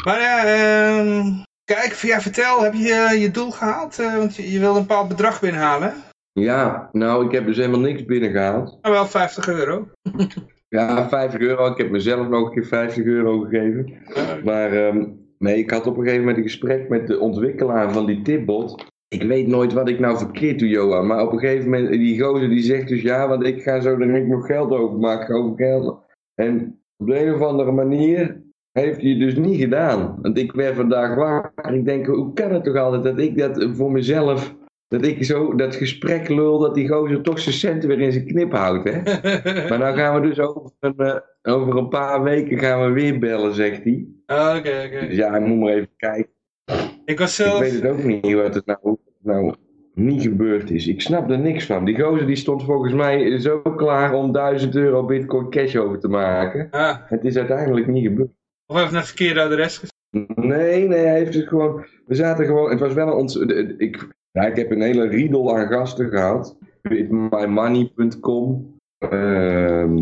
Maar 0.04 0.20
ja, 0.20 0.44
ehm, 0.44 1.26
kijk, 1.66 1.92
ja, 1.92 2.20
vertel, 2.20 2.62
heb 2.62 2.74
je 2.74 2.92
eh, 2.92 3.22
je 3.22 3.30
doel 3.30 3.50
gehaald? 3.50 3.98
Eh, 3.98 4.16
want 4.16 4.36
je, 4.36 4.52
je 4.52 4.58
wilde 4.58 4.78
een 4.78 4.86
bepaald 4.86 5.08
bedrag 5.08 5.40
binnenhalen. 5.40 5.94
Ja, 6.32 6.88
nou, 6.92 7.24
ik 7.24 7.32
heb 7.32 7.46
dus 7.46 7.56
helemaal 7.56 7.80
niks 7.80 8.04
binnengehaald. 8.04 8.78
Nou, 8.82 8.94
wel 8.94 9.06
50 9.06 9.48
euro. 9.48 9.88
Ja, 10.68 11.08
50 11.08 11.40
euro. 11.40 11.66
Ik 11.66 11.76
heb 11.76 11.90
mezelf 11.90 12.28
nog 12.28 12.46
een 12.46 12.52
keer 12.52 12.66
50 12.66 13.04
euro 13.04 13.40
gegeven. 13.40 13.92
Maar 14.44 14.72
ehm, 14.72 15.06
nee, 15.38 15.58
ik 15.58 15.70
had 15.70 15.86
op 15.86 15.96
een 15.96 16.02
gegeven 16.02 16.20
moment 16.20 16.36
een 16.36 16.50
gesprek 16.50 16.88
met 16.88 17.06
de 17.06 17.18
ontwikkelaar 17.18 17.92
van 17.92 18.06
die 18.06 18.22
tipbot. 18.22 18.84
Ik 19.08 19.22
weet 19.22 19.46
nooit 19.46 19.72
wat 19.72 19.88
ik 19.88 19.98
nou 19.98 20.18
verkeerd 20.18 20.58
doe, 20.58 20.68
Johan. 20.68 21.06
Maar 21.06 21.22
op 21.22 21.32
een 21.32 21.38
gegeven 21.38 21.70
moment, 21.70 21.90
die 21.90 22.22
gozer 22.22 22.48
die 22.48 22.62
zegt 22.62 22.88
dus 22.88 23.02
ja, 23.02 23.28
want 23.28 23.46
ik 23.46 23.62
ga 23.62 23.80
zo 23.80 23.96
direct 23.96 24.26
nog 24.26 24.46
geld 24.46 24.70
overmaken 24.70 25.34
over 25.34 25.56
geld. 25.56 26.00
En 26.34 26.80
op 26.96 27.06
de 27.06 27.20
een 27.20 27.34
of 27.34 27.40
andere 27.40 27.72
manier 27.72 28.42
heeft 28.84 29.02
hij 29.02 29.18
dus 29.18 29.34
niet 29.36 29.60
gedaan. 29.60 30.18
Want 30.22 30.38
ik 30.38 30.52
werd 30.52 30.74
vandaag 30.76 31.14
wakker. 31.14 31.74
Ik 31.74 31.84
denk, 31.84 32.06
hoe 32.06 32.32
kan 32.32 32.52
het 32.52 32.64
toch 32.64 32.76
altijd 32.76 33.04
dat 33.04 33.18
ik 33.18 33.38
dat 33.38 33.68
voor 33.72 33.92
mezelf, 33.92 34.54
dat 34.88 35.04
ik 35.04 35.24
zo 35.24 35.54
dat 35.54 35.74
gesprek 35.74 36.28
lul, 36.28 36.58
dat 36.58 36.74
die 36.74 36.88
gozer 36.88 37.22
toch 37.22 37.38
zijn 37.38 37.54
centen 37.54 37.88
weer 37.88 38.00
in 38.00 38.12
zijn 38.12 38.26
knip 38.26 38.52
houdt, 38.52 38.90
hè? 38.90 39.00
Maar 39.68 39.78
nou 39.78 39.96
gaan 39.96 40.20
we 40.20 40.28
dus 40.28 40.40
over 40.40 40.70
een, 40.80 40.96
eh, 40.96 41.16
over 41.54 41.76
een 41.76 41.88
paar 41.88 42.22
weken 42.22 42.58
gaan 42.58 42.84
we 42.86 42.90
weer 42.90 43.18
bellen, 43.18 43.54
zegt 43.54 43.84
hij. 43.84 44.06
Ah, 44.26 44.56
Oké, 44.58 44.70
oké. 44.86 45.06
Dus 45.06 45.16
ja, 45.16 45.36
ik 45.36 45.46
moet 45.46 45.58
maar 45.60 45.72
even 45.72 45.88
kijken. 45.96 46.30
Ik 47.04 47.18
was 47.18 47.38
Ik 47.40 47.46
zelf... 47.46 47.58
weet 47.58 47.72
het 47.72 47.86
ook 47.86 48.04
niet 48.04 48.32
wat 48.34 48.54
het 48.54 48.66
nou, 48.66 48.96
nou 49.22 49.54
niet 49.94 50.22
gebeurd 50.22 50.70
is. 50.70 50.86
Ik 50.86 51.00
snap 51.00 51.30
er 51.30 51.38
niks 51.38 51.66
van. 51.66 51.84
Die 51.84 52.00
gozer 52.00 52.26
die 52.26 52.36
stond 52.36 52.64
volgens 52.64 52.92
mij 52.92 53.38
zo 53.38 53.60
klaar 53.62 54.14
om 54.14 54.32
1000 54.32 54.74
euro 54.74 55.04
bitcoin 55.04 55.50
cash 55.50 55.76
over 55.76 55.98
te 55.98 56.08
maken. 56.08 56.68
Ah, 56.70 56.96
Het 57.06 57.24
is 57.24 57.36
uiteindelijk 57.36 57.86
niet 57.86 58.06
gebeurd. 58.06 58.30
Of 58.66 58.76
even 58.76 58.92
naar 58.92 59.00
het 59.00 59.06
verkeerde 59.06 59.42
adres. 59.42 59.82
Nee, 60.34 60.88
nee, 60.88 60.98
hij 60.98 61.18
heeft 61.18 61.34
het 61.34 61.48
gewoon... 61.48 61.84
We 62.06 62.14
zaten 62.14 62.46
gewoon... 62.46 62.70
Het 62.70 62.80
was 62.80 62.92
wel 62.92 63.18
een... 63.18 63.26
De- 63.26 63.74
ik, 63.78 64.08
ja, 64.30 64.42
ik 64.46 64.56
heb 64.56 64.70
een 64.70 64.82
hele 64.82 65.08
riedel 65.08 65.56
aan 65.56 65.66
gasten 65.66 66.08
gehad. 66.08 66.56
Mymoney.com. 67.30 68.74
Ehm 68.98 69.96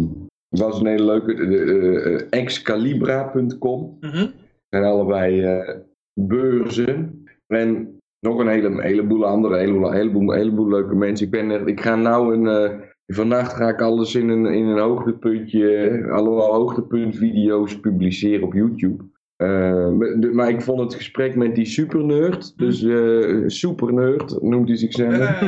was 0.49 0.81
een 0.81 0.87
hele 0.87 1.05
leuke... 1.05 1.35
eh, 1.35 2.41
Excalibra.com. 2.41 3.97
Mhm. 4.01 4.27
zijn 4.69 4.85
allebei 4.85 5.43
eh, 5.43 5.77
beurzen. 6.21 7.25
En 7.47 7.99
nog 8.21 8.39
een 8.39 8.49
hele, 8.49 8.83
heleboel 8.83 9.27
andere, 9.27 9.59
heleboel, 9.59 9.93
heleboel, 9.93 10.33
heleboel 10.33 10.69
leuke 10.69 10.95
mensen. 10.95 11.27
Ik, 11.27 11.33
ben 11.33 11.51
er, 11.51 11.69
ik 11.69 11.81
ga 11.81 11.97
nou 11.97 12.35
een... 12.47 12.83
vannacht 13.07 13.53
ga 13.53 13.69
ik 13.69 13.81
alles 13.81 14.15
in 14.15 14.29
een, 14.29 14.47
in 14.47 14.65
een 14.67 14.79
hoogtepuntje... 14.79 15.91
Allemaal 16.11 16.55
hoogtepuntvideo's 16.55 17.81
publiceren 17.81 18.47
op 18.47 18.53
YouTube. 18.53 19.05
Eh, 19.37 19.89
maar- 19.89 20.15
de- 20.21 20.31
maar 20.33 20.49
ik 20.49 20.63
vond 20.63 20.81
het 20.81 20.95
gesprek 20.95 21.37
met 21.37 21.55
die 21.55 21.65
supernerd, 21.65 22.59
dus 22.59 22.83
eh 22.83 23.43
supernerd 23.47 24.43
noemt 24.43 24.69
hij 24.69 24.77
zichzelf. 24.77 25.41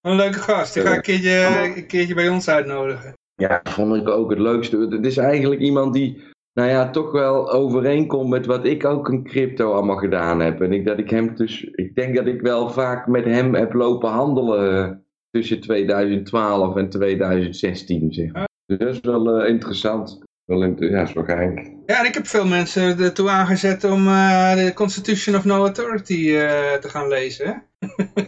Een 0.00 0.16
leuke 0.16 0.38
gast. 0.38 0.74
Die 0.74 0.82
ga 0.82 0.90
ik 0.90 0.96
een 0.96 1.02
keertje, 1.02 1.72
een 1.76 1.86
keertje 1.86 2.14
bij 2.14 2.28
ons 2.28 2.48
uitnodigen. 2.48 3.12
Ja, 3.34 3.60
vond 3.64 3.96
ik 3.96 4.08
ook 4.08 4.30
het 4.30 4.38
leukste. 4.38 4.78
Het 4.90 5.06
is 5.06 5.16
eigenlijk 5.16 5.60
iemand 5.60 5.92
die, 5.94 6.22
nou 6.52 6.68
ja, 6.68 6.90
toch 6.90 7.12
wel 7.12 7.52
overeenkomt 7.52 8.28
met 8.28 8.46
wat 8.46 8.64
ik 8.66 8.84
ook 8.84 9.08
in 9.08 9.24
crypto 9.24 9.72
allemaal 9.72 9.96
gedaan 9.96 10.40
heb. 10.40 10.60
En 10.60 10.72
ik, 10.72 10.84
dat 10.86 10.98
ik 10.98 11.10
hem 11.10 11.34
dus, 11.36 11.62
ik 11.64 11.94
denk 11.94 12.16
dat 12.16 12.26
ik 12.26 12.40
wel 12.40 12.68
vaak 12.70 13.06
met 13.06 13.24
hem 13.24 13.54
heb 13.54 13.72
lopen 13.72 14.10
handelen 14.10 15.04
tussen 15.36 15.60
2012 15.60 16.76
en 16.76 16.88
2016, 16.88 18.12
zeg 18.12 18.32
maar. 18.32 18.48
Dus 18.66 18.78
dat 18.78 18.88
is 18.94 19.00
wel 19.00 19.40
eh, 19.40 19.48
interessant. 19.48 20.18
Wel 20.44 20.62
inter- 20.62 20.90
ja, 20.90 21.02
is 21.02 21.12
wel 21.12 21.24
geinig. 21.24 21.66
Ja, 21.86 21.98
en 22.00 22.04
ik 22.06 22.14
heb 22.14 22.26
veel 22.26 22.46
mensen 22.46 22.98
ertoe 22.98 23.28
aangezet 23.28 23.84
om 23.84 24.06
eh, 24.08 24.54
de 24.54 24.72
Constitution 24.74 25.36
of 25.36 25.44
No 25.44 25.56
Authority 25.56 26.30
eh, 26.30 26.72
te 26.72 26.88
gaan 26.88 27.08
lezen. 27.08 27.62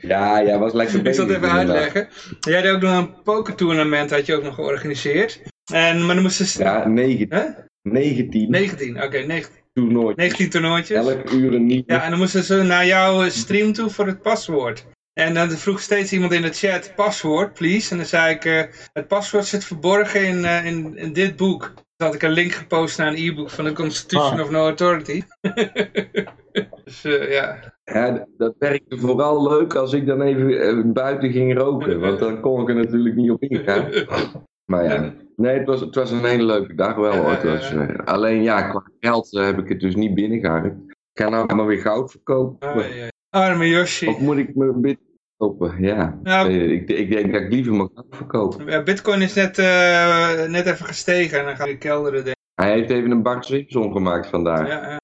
Ja, 0.00 0.38
ja, 0.38 0.58
was 0.58 0.72
lekker 0.72 0.96
Ik 0.96 1.02
bezig. 1.02 1.16
zal 1.24 1.34
het 1.34 1.36
even 1.44 1.56
uitleggen. 1.56 2.08
Jij 2.40 2.62
had 2.62 2.74
ook 2.74 2.80
nog 2.80 2.98
een 2.98 3.22
pokertournament 3.22 4.10
had 4.10 4.26
je 4.26 4.34
ook 4.36 4.42
nog 4.42 4.54
georganiseerd. 4.54 5.40
En, 5.72 6.04
maar 6.06 6.14
dan 6.14 6.22
moesten 6.22 6.46
ze... 6.46 6.62
Ja, 6.62 6.88
19. 6.88 7.26
Hè? 7.30 7.44
19 7.82 8.50
19, 8.50 9.02
oké, 9.02 9.18
19, 9.18 9.54
toernooitjes. 9.72 10.16
19 10.16 10.50
toernooitjes. 10.50 10.96
Elk 11.06 11.30
uur 11.30 11.54
een 11.54 11.66
nieuw. 11.66 11.82
Ja, 11.86 12.02
en 12.02 12.10
dan 12.10 12.18
moesten 12.18 12.42
ze 12.42 12.62
naar 12.62 12.86
jouw 12.86 13.28
stream 13.28 13.72
toe 13.72 13.90
voor 13.90 14.06
het 14.06 14.22
paswoord. 14.22 14.86
En 15.18 15.34
dan 15.34 15.50
vroeg 15.50 15.80
steeds 15.80 16.12
iemand 16.12 16.32
in 16.32 16.42
de 16.42 16.52
chat, 16.52 16.92
paswoord, 16.96 17.52
please. 17.52 17.90
En 17.90 17.96
dan 17.96 18.06
zei 18.06 18.34
ik, 18.34 18.44
eh, 18.44 18.62
het 18.92 19.08
paswoord 19.08 19.44
zit 19.44 19.64
verborgen 19.64 20.26
in, 20.26 20.44
eh, 20.44 20.64
in, 20.64 20.96
in 20.96 21.12
dit 21.12 21.36
boek. 21.36 21.72
Dan 21.96 22.06
had 22.06 22.14
ik 22.14 22.22
een 22.22 22.30
link 22.30 22.52
gepost 22.52 22.98
naar 22.98 23.06
een 23.06 23.28
e-book 23.28 23.50
van 23.50 23.64
de 23.64 23.72
Constitution 23.72 24.32
Ah. 24.38 24.40
of 24.40 24.50
No 24.50 24.58
Authority. 24.64 25.22
dus 26.84 27.04
eh, 27.04 27.32
ja, 27.32 27.74
Ja, 27.84 28.26
dat 28.36 28.54
werkte 28.58 28.98
vooral 28.98 29.48
leuk 29.48 29.74
als 29.74 29.92
ik 29.92 30.06
dan 30.06 30.22
even 30.22 30.60
eh, 30.60 30.92
buiten 30.92 31.30
ging 31.32 31.58
roken. 31.58 32.00
Want 32.00 32.18
dan 32.18 32.40
kon 32.40 32.62
ik 32.62 32.68
er 32.68 32.74
natuurlijk 32.74 33.14
niet 33.16 33.30
op 33.30 33.42
ingaan. 33.42 33.90
Maar 34.72 34.84
ja, 34.84 35.14
nee, 35.36 35.58
het 35.58 35.66
was, 35.66 35.80
het 35.80 35.94
was 35.94 36.10
een 36.10 36.24
hele 36.24 36.42
leuke 36.44 36.74
dag 36.74 36.94
wel 36.94 37.16
hoor. 37.16 37.38
Was, 37.44 37.72
eh, 37.72 37.88
alleen 38.04 38.42
ja, 38.42 38.68
qua 38.68 38.82
geld 39.00 39.36
eh, 39.36 39.44
heb 39.44 39.58
ik 39.58 39.68
het 39.68 39.80
dus 39.80 39.94
niet 39.94 40.14
binnengehaald. 40.14 40.64
Ik 40.64 41.22
ga 41.22 41.28
nou 41.28 41.54
maar 41.54 41.66
weer 41.66 41.80
goud 41.80 42.10
verkopen. 42.10 42.68
Ah, 42.68 42.94
ja. 42.96 43.08
arme 43.30 43.68
Yoshi. 43.68 44.06
Of 44.06 44.20
moet 44.20 44.36
ik 44.36 44.54
mijn 44.54 44.80
bit 44.80 44.98
kopen? 45.36 45.74
Ja, 45.82 46.18
Nou- 46.22 46.48
Eh, 46.48 46.70
ik, 46.70 46.88
ik 46.88 47.10
denk 47.10 47.32
dat 47.32 47.42
ik 47.42 47.52
liever 47.52 47.72
mijn 47.74 47.90
goud 47.94 48.06
verkoop. 48.16 48.62
Ja, 48.66 48.82
Bitcoin 48.82 49.20
is 49.22 49.34
net, 49.34 49.58
eh, 49.58 50.44
net 50.48 50.66
even 50.66 50.86
gestegen 50.86 51.38
en 51.38 51.44
dan 51.44 51.56
gaat 51.56 51.66
hij 51.66 51.76
kelderen. 51.76 52.24
Denk 52.24 52.36
ik. 52.36 52.64
Hij 52.64 52.72
heeft 52.72 52.90
even 52.90 53.10
een 53.10 53.22
Bart 53.22 53.44
Simpson 53.44 53.92
gemaakt 53.92 54.26
vandaag. 54.26 54.68
Ja, 54.68 54.90
ja. 54.90 54.98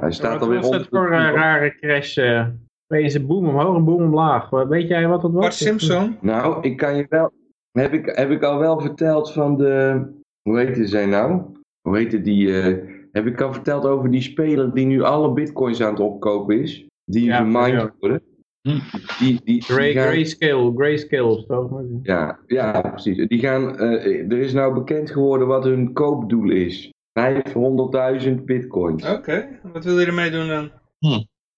Hij 0.00 0.12
staat 0.12 0.32
Wat 0.32 0.42
alweer 0.42 0.60
was 0.60 0.70
dat 0.70 0.78
rond. 0.78 0.88
voor 0.90 1.12
een 1.12 1.32
rare 1.32 1.74
crash? 1.80 2.16
eh 2.16 2.46
Deze 2.86 3.24
boom 3.26 3.48
omhoog 3.48 3.76
en 3.76 3.84
boom 3.84 4.02
omlaag. 4.02 4.50
Maar 4.50 4.68
Weet 4.68 4.88
jij 4.88 5.08
wat 5.08 5.22
dat 5.22 5.30
was? 5.32 5.40
Bart 5.40 5.54
Simpson. 5.54 6.16
Nou, 6.20 6.62
ik 6.62 6.76
kan 6.76 6.96
je 6.96 7.06
wel. 7.08 7.32
Heb 7.72 7.92
ik, 7.92 8.06
heb 8.16 8.30
ik 8.30 8.42
al 8.42 8.58
wel 8.58 8.80
verteld 8.80 9.32
van 9.32 9.56
de. 9.56 10.02
Hoe 10.42 10.58
heette 10.58 10.86
zij 10.86 11.06
nou? 11.06 11.42
Hoe 11.88 11.96
heette 11.96 12.20
die? 12.20 12.60
eh, 12.60 12.76
heb 13.12 13.26
ik 13.26 13.40
al 13.40 13.52
verteld 13.52 13.84
over 13.84 14.10
die 14.10 14.20
speler 14.22 14.74
die 14.74 14.86
nu 14.86 15.02
alle 15.02 15.32
bitcoins 15.32 15.82
aan 15.82 15.90
het 15.90 16.00
opkopen 16.00 16.60
is? 16.60 16.86
Die 17.04 17.24
Ja, 17.24 17.36
gemined 17.36 17.70
ja. 17.80 17.94
worden? 18.00 18.22
Hm. 18.68 18.78
Die, 19.18 19.18
die, 19.18 19.40
die 19.44 19.62
Gray, 19.62 19.92
gaan- 19.92 20.02
grayscale, 20.08 20.72
grayscale 20.76 21.24
of 21.24 21.44
zo. 21.48 21.82
ja, 22.02 22.38
ja, 22.46 22.80
precies. 22.80 23.28
Die 23.28 23.38
gaan, 23.38 23.78
eh, 23.78 24.30
er 24.32 24.38
is 24.38 24.52
nou 24.52 24.74
bekend 24.74 25.10
geworden 25.10 25.46
wat 25.46 25.64
hun 25.64 25.92
koopdoel 25.92 26.50
is. 26.50 26.90
500.000 27.12 28.44
bitcoins. 28.44 29.04
Oké, 29.08 29.48
wat 29.72 29.84
wil 29.84 30.00
je 30.00 30.06
ermee 30.06 30.30
doen 30.30 30.48
dan? 30.48 30.70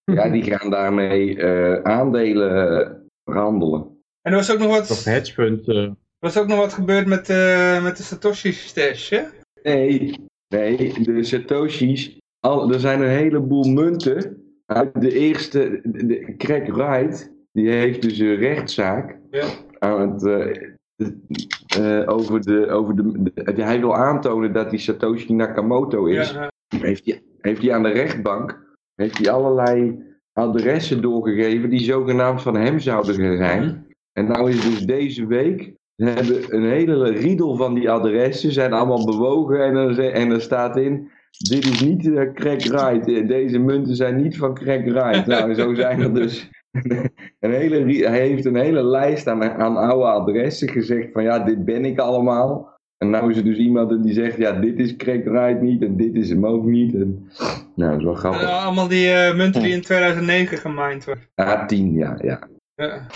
Ja, 0.04 0.28
die 0.28 0.42
gaan 0.42 0.70
daarmee 0.70 1.36
eh, 1.42 1.82
aandelen 1.82 2.80
eh, 2.80 2.90
verhandelen. 3.24 3.80
En 4.22 4.32
er 4.32 4.38
was 4.38 4.52
ook 4.52 4.58
nog 4.58 4.68
wat, 4.68 5.04
eh, 5.06 5.76
er 5.76 5.94
was 6.18 6.38
ook 6.38 6.46
nog 6.46 6.58
wat 6.58 6.72
gebeurd 6.72 7.06
met, 7.06 7.28
eh, 7.28 7.82
met 7.82 7.96
de 7.96 8.02
Satoshi 8.02 8.52
stash, 8.52 9.10
hè? 9.10 9.20
Nee, 9.62 10.14
nee, 10.48 10.92
de 11.02 11.22
Satoshis. 11.22 12.18
Al, 12.40 12.72
er 12.72 12.80
zijn 12.80 13.00
een 13.00 13.08
heleboel 13.16 13.64
munten 13.64 14.45
uit 14.66 15.00
de 15.00 15.18
eerste. 15.18 15.80
De, 15.84 16.34
Craig 16.36 16.74
Wright, 16.74 17.32
die 17.52 17.70
heeft 17.70 18.02
dus 18.02 18.18
een 18.18 18.34
rechtszaak 18.36 19.18
Ja. 19.30 19.46
aan 19.78 20.12
het, 20.12 20.24
eh, 20.26 22.00
eh, 22.00 22.08
over 22.08 22.40
de. 22.40 22.66
Over 22.70 22.96
de, 22.96 23.30
de- 23.34 23.62
hij 23.62 23.80
wil 23.80 23.96
aantonen 23.96 24.52
dat 24.52 24.70
die 24.70 24.78
Satoshi 24.78 25.32
Nakamoto 25.32 26.04
is. 26.04 26.30
Ja, 26.32 26.50
Heeft 26.80 27.04
hij 27.06 27.22
heeft 27.40 27.62
hij 27.62 27.72
aan 27.74 27.82
de 27.82 27.88
rechtbank 27.88 28.64
heeft 28.94 29.18
hij 29.18 29.30
allerlei 29.32 29.98
adressen 30.32 31.02
doorgegeven 31.02 31.70
die 31.70 31.80
zogenaamd 31.80 32.42
van 32.42 32.56
hem 32.56 32.78
zouden 32.78 33.14
zijn. 33.14 33.86
En 34.12 34.26
nou 34.26 34.50
is 34.50 34.62
dus 34.62 34.86
deze 34.86 35.26
week, 35.26 35.72
hebben 35.96 36.54
een 36.54 36.64
hele 36.64 37.10
riedel 37.10 37.56
van 37.56 37.74
die 37.74 37.90
adressen, 37.90 38.52
zijn 38.52 38.72
allemaal 38.72 39.04
bewogen 39.04 39.64
en 39.64 39.76
er, 39.76 39.98
en 40.12 40.30
er 40.30 40.40
staat 40.40 40.76
in, 40.76 41.10
dit 41.38 41.64
is 41.64 41.80
niet 41.80 42.06
eh, 42.06 42.12
Wright, 42.34 43.08
Eh, 43.08 43.28
deze 43.28 43.58
munten 43.58 43.96
zijn 43.96 44.22
niet 44.22 44.36
van 44.36 44.54
Craig 44.54 44.84
Wright. 44.84 45.26
Nou, 45.36 45.54
zo 45.54 45.74
zijn 45.74 46.00
er 46.00 46.14
dus 46.14 46.48
een 47.40 47.52
hele, 47.52 48.06
hij 48.08 48.20
heeft 48.20 48.44
een 48.44 48.56
hele 48.56 48.84
lijst 48.84 49.26
aan, 49.26 49.42
aan 49.42 49.76
oude 49.76 50.04
adressen 50.04 50.68
gezegd 50.68 51.12
van 51.12 51.22
ja, 51.22 51.38
dit 51.38 51.64
ben 51.64 51.84
ik 51.84 51.98
allemaal. 51.98 52.74
En 52.98 53.10
nou 53.10 53.30
is 53.30 53.36
er 53.36 53.44
dus 53.44 53.56
iemand 53.56 54.02
die 54.02 54.12
zegt, 54.12 54.36
ja, 54.36 54.52
dit 54.52 54.78
is 54.78 54.96
Craig 54.96 55.24
Wright 55.24 55.60
niet 55.60 55.82
en 55.82 55.96
dit 55.96 56.14
is 56.14 56.28
hem 56.28 56.46
ook 56.46 56.64
niet. 56.64 56.94
En, 56.94 57.30
nou, 57.74 57.90
dat 57.90 57.98
is 57.98 58.04
wel 58.04 58.14
grappig. 58.14 58.50
allemaal 58.50 58.88
die 58.88 59.10
eh, 59.12 59.36
munten 59.36 59.62
die 59.62 59.72
in 59.72 59.82
2009 59.82 60.58
gemined 60.58 61.04
worden. 61.04 61.24
A10, 61.24 61.92
ja, 61.92 62.18
ja. 62.22 62.48
Ja. 62.74 63.06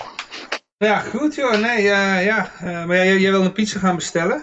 ja, 0.76 0.98
goed 0.98 1.34
joh. 1.34 1.60
Nee, 1.60 1.82
ja, 1.82 2.18
ja. 2.18 2.50
Eh, 2.60 2.86
maar 2.86 2.96
jij, 2.96 3.18
jij 3.18 3.30
wil 3.30 3.44
een 3.44 3.52
pizza 3.52 3.78
gaan 3.78 3.94
bestellen? 3.94 4.42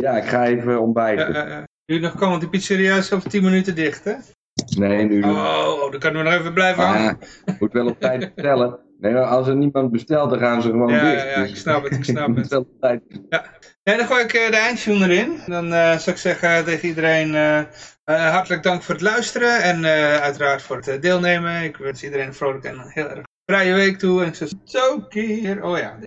Ja, 0.00 0.16
ik 0.16 0.24
ga 0.24 0.46
even 0.46 0.80
ontbijten. 0.80 1.66
Eh, 1.92 1.96
eh. 1.96 2.02
Nu 2.02 2.06
nog 2.06 2.14
kan, 2.14 2.28
want 2.28 2.40
die 2.40 2.50
pizzeria 2.50 2.96
is 2.96 3.12
over 3.12 3.30
10 3.30 3.42
minuten 3.42 3.74
dicht, 3.74 4.04
hè? 4.04 4.12
Nee, 4.76 5.04
nu. 5.04 5.22
Oh, 5.22 5.90
dan 5.90 6.00
kunnen 6.00 6.24
we 6.24 6.30
nog 6.30 6.38
even 6.40 6.52
blijven 6.52 6.84
hangen. 6.84 7.18
Ah, 7.44 7.60
moet 7.60 7.72
wel 7.72 7.86
op 7.86 8.00
tijd 8.00 8.34
bestellen. 8.34 8.78
Nee, 9.00 9.16
als 9.16 9.48
er 9.48 9.56
niemand 9.56 9.90
bestelt, 9.90 10.30
dan 10.30 10.38
gaan 10.38 10.62
ze 10.62 10.70
gewoon 10.70 10.92
Ja, 10.92 11.10
dicht. 11.10 11.24
ja, 11.34 11.40
Dus 11.40 11.50
ik 11.50 11.56
snap 11.56 11.82
het, 11.84 11.92
ik 11.92 12.04
snap 12.04 12.36
het. 12.36 12.52
op 12.54 12.68
tijd. 12.80 13.02
Nee, 13.84 13.96
dan 13.96 14.06
gooi 14.06 14.22
ik 14.24 14.32
eh, 14.32 14.50
de 14.50 14.56
eindtune 14.56 15.04
erin. 15.08 15.38
Dan 15.46 15.72
eh, 15.72 15.90
zou 15.98 16.10
ik 16.10 16.16
zeggen 16.16 16.64
tegen 16.64 16.88
iedereen 16.88 17.34
eh, 17.34 17.58
eh, 17.58 17.66
hartelijk 18.04 18.62
dank 18.62 18.82
voor 18.82 18.94
het 18.94 19.02
luisteren. 19.02 19.62
En 19.62 19.84
eh, 19.84 20.16
uiteraard 20.16 20.62
voor 20.62 20.76
het 20.76 20.88
eh, 20.88 21.00
deelnemen. 21.00 21.62
Ik 21.62 21.76
wens 21.76 22.02
iedereen 22.04 22.26
een 22.26 22.34
vrolijk 22.34 22.64
en 22.64 22.74
een 22.78 22.88
heel 22.90 23.08
erg 23.10 23.22
vrije 23.46 23.74
week 23.74 23.98
toe. 23.98 24.22
En 24.22 24.28
ik 24.28 24.34
zeg 24.34 24.48
zo 24.64 25.00
keer. 25.08 25.62
Oh 25.64 25.78
ja. 25.78 25.98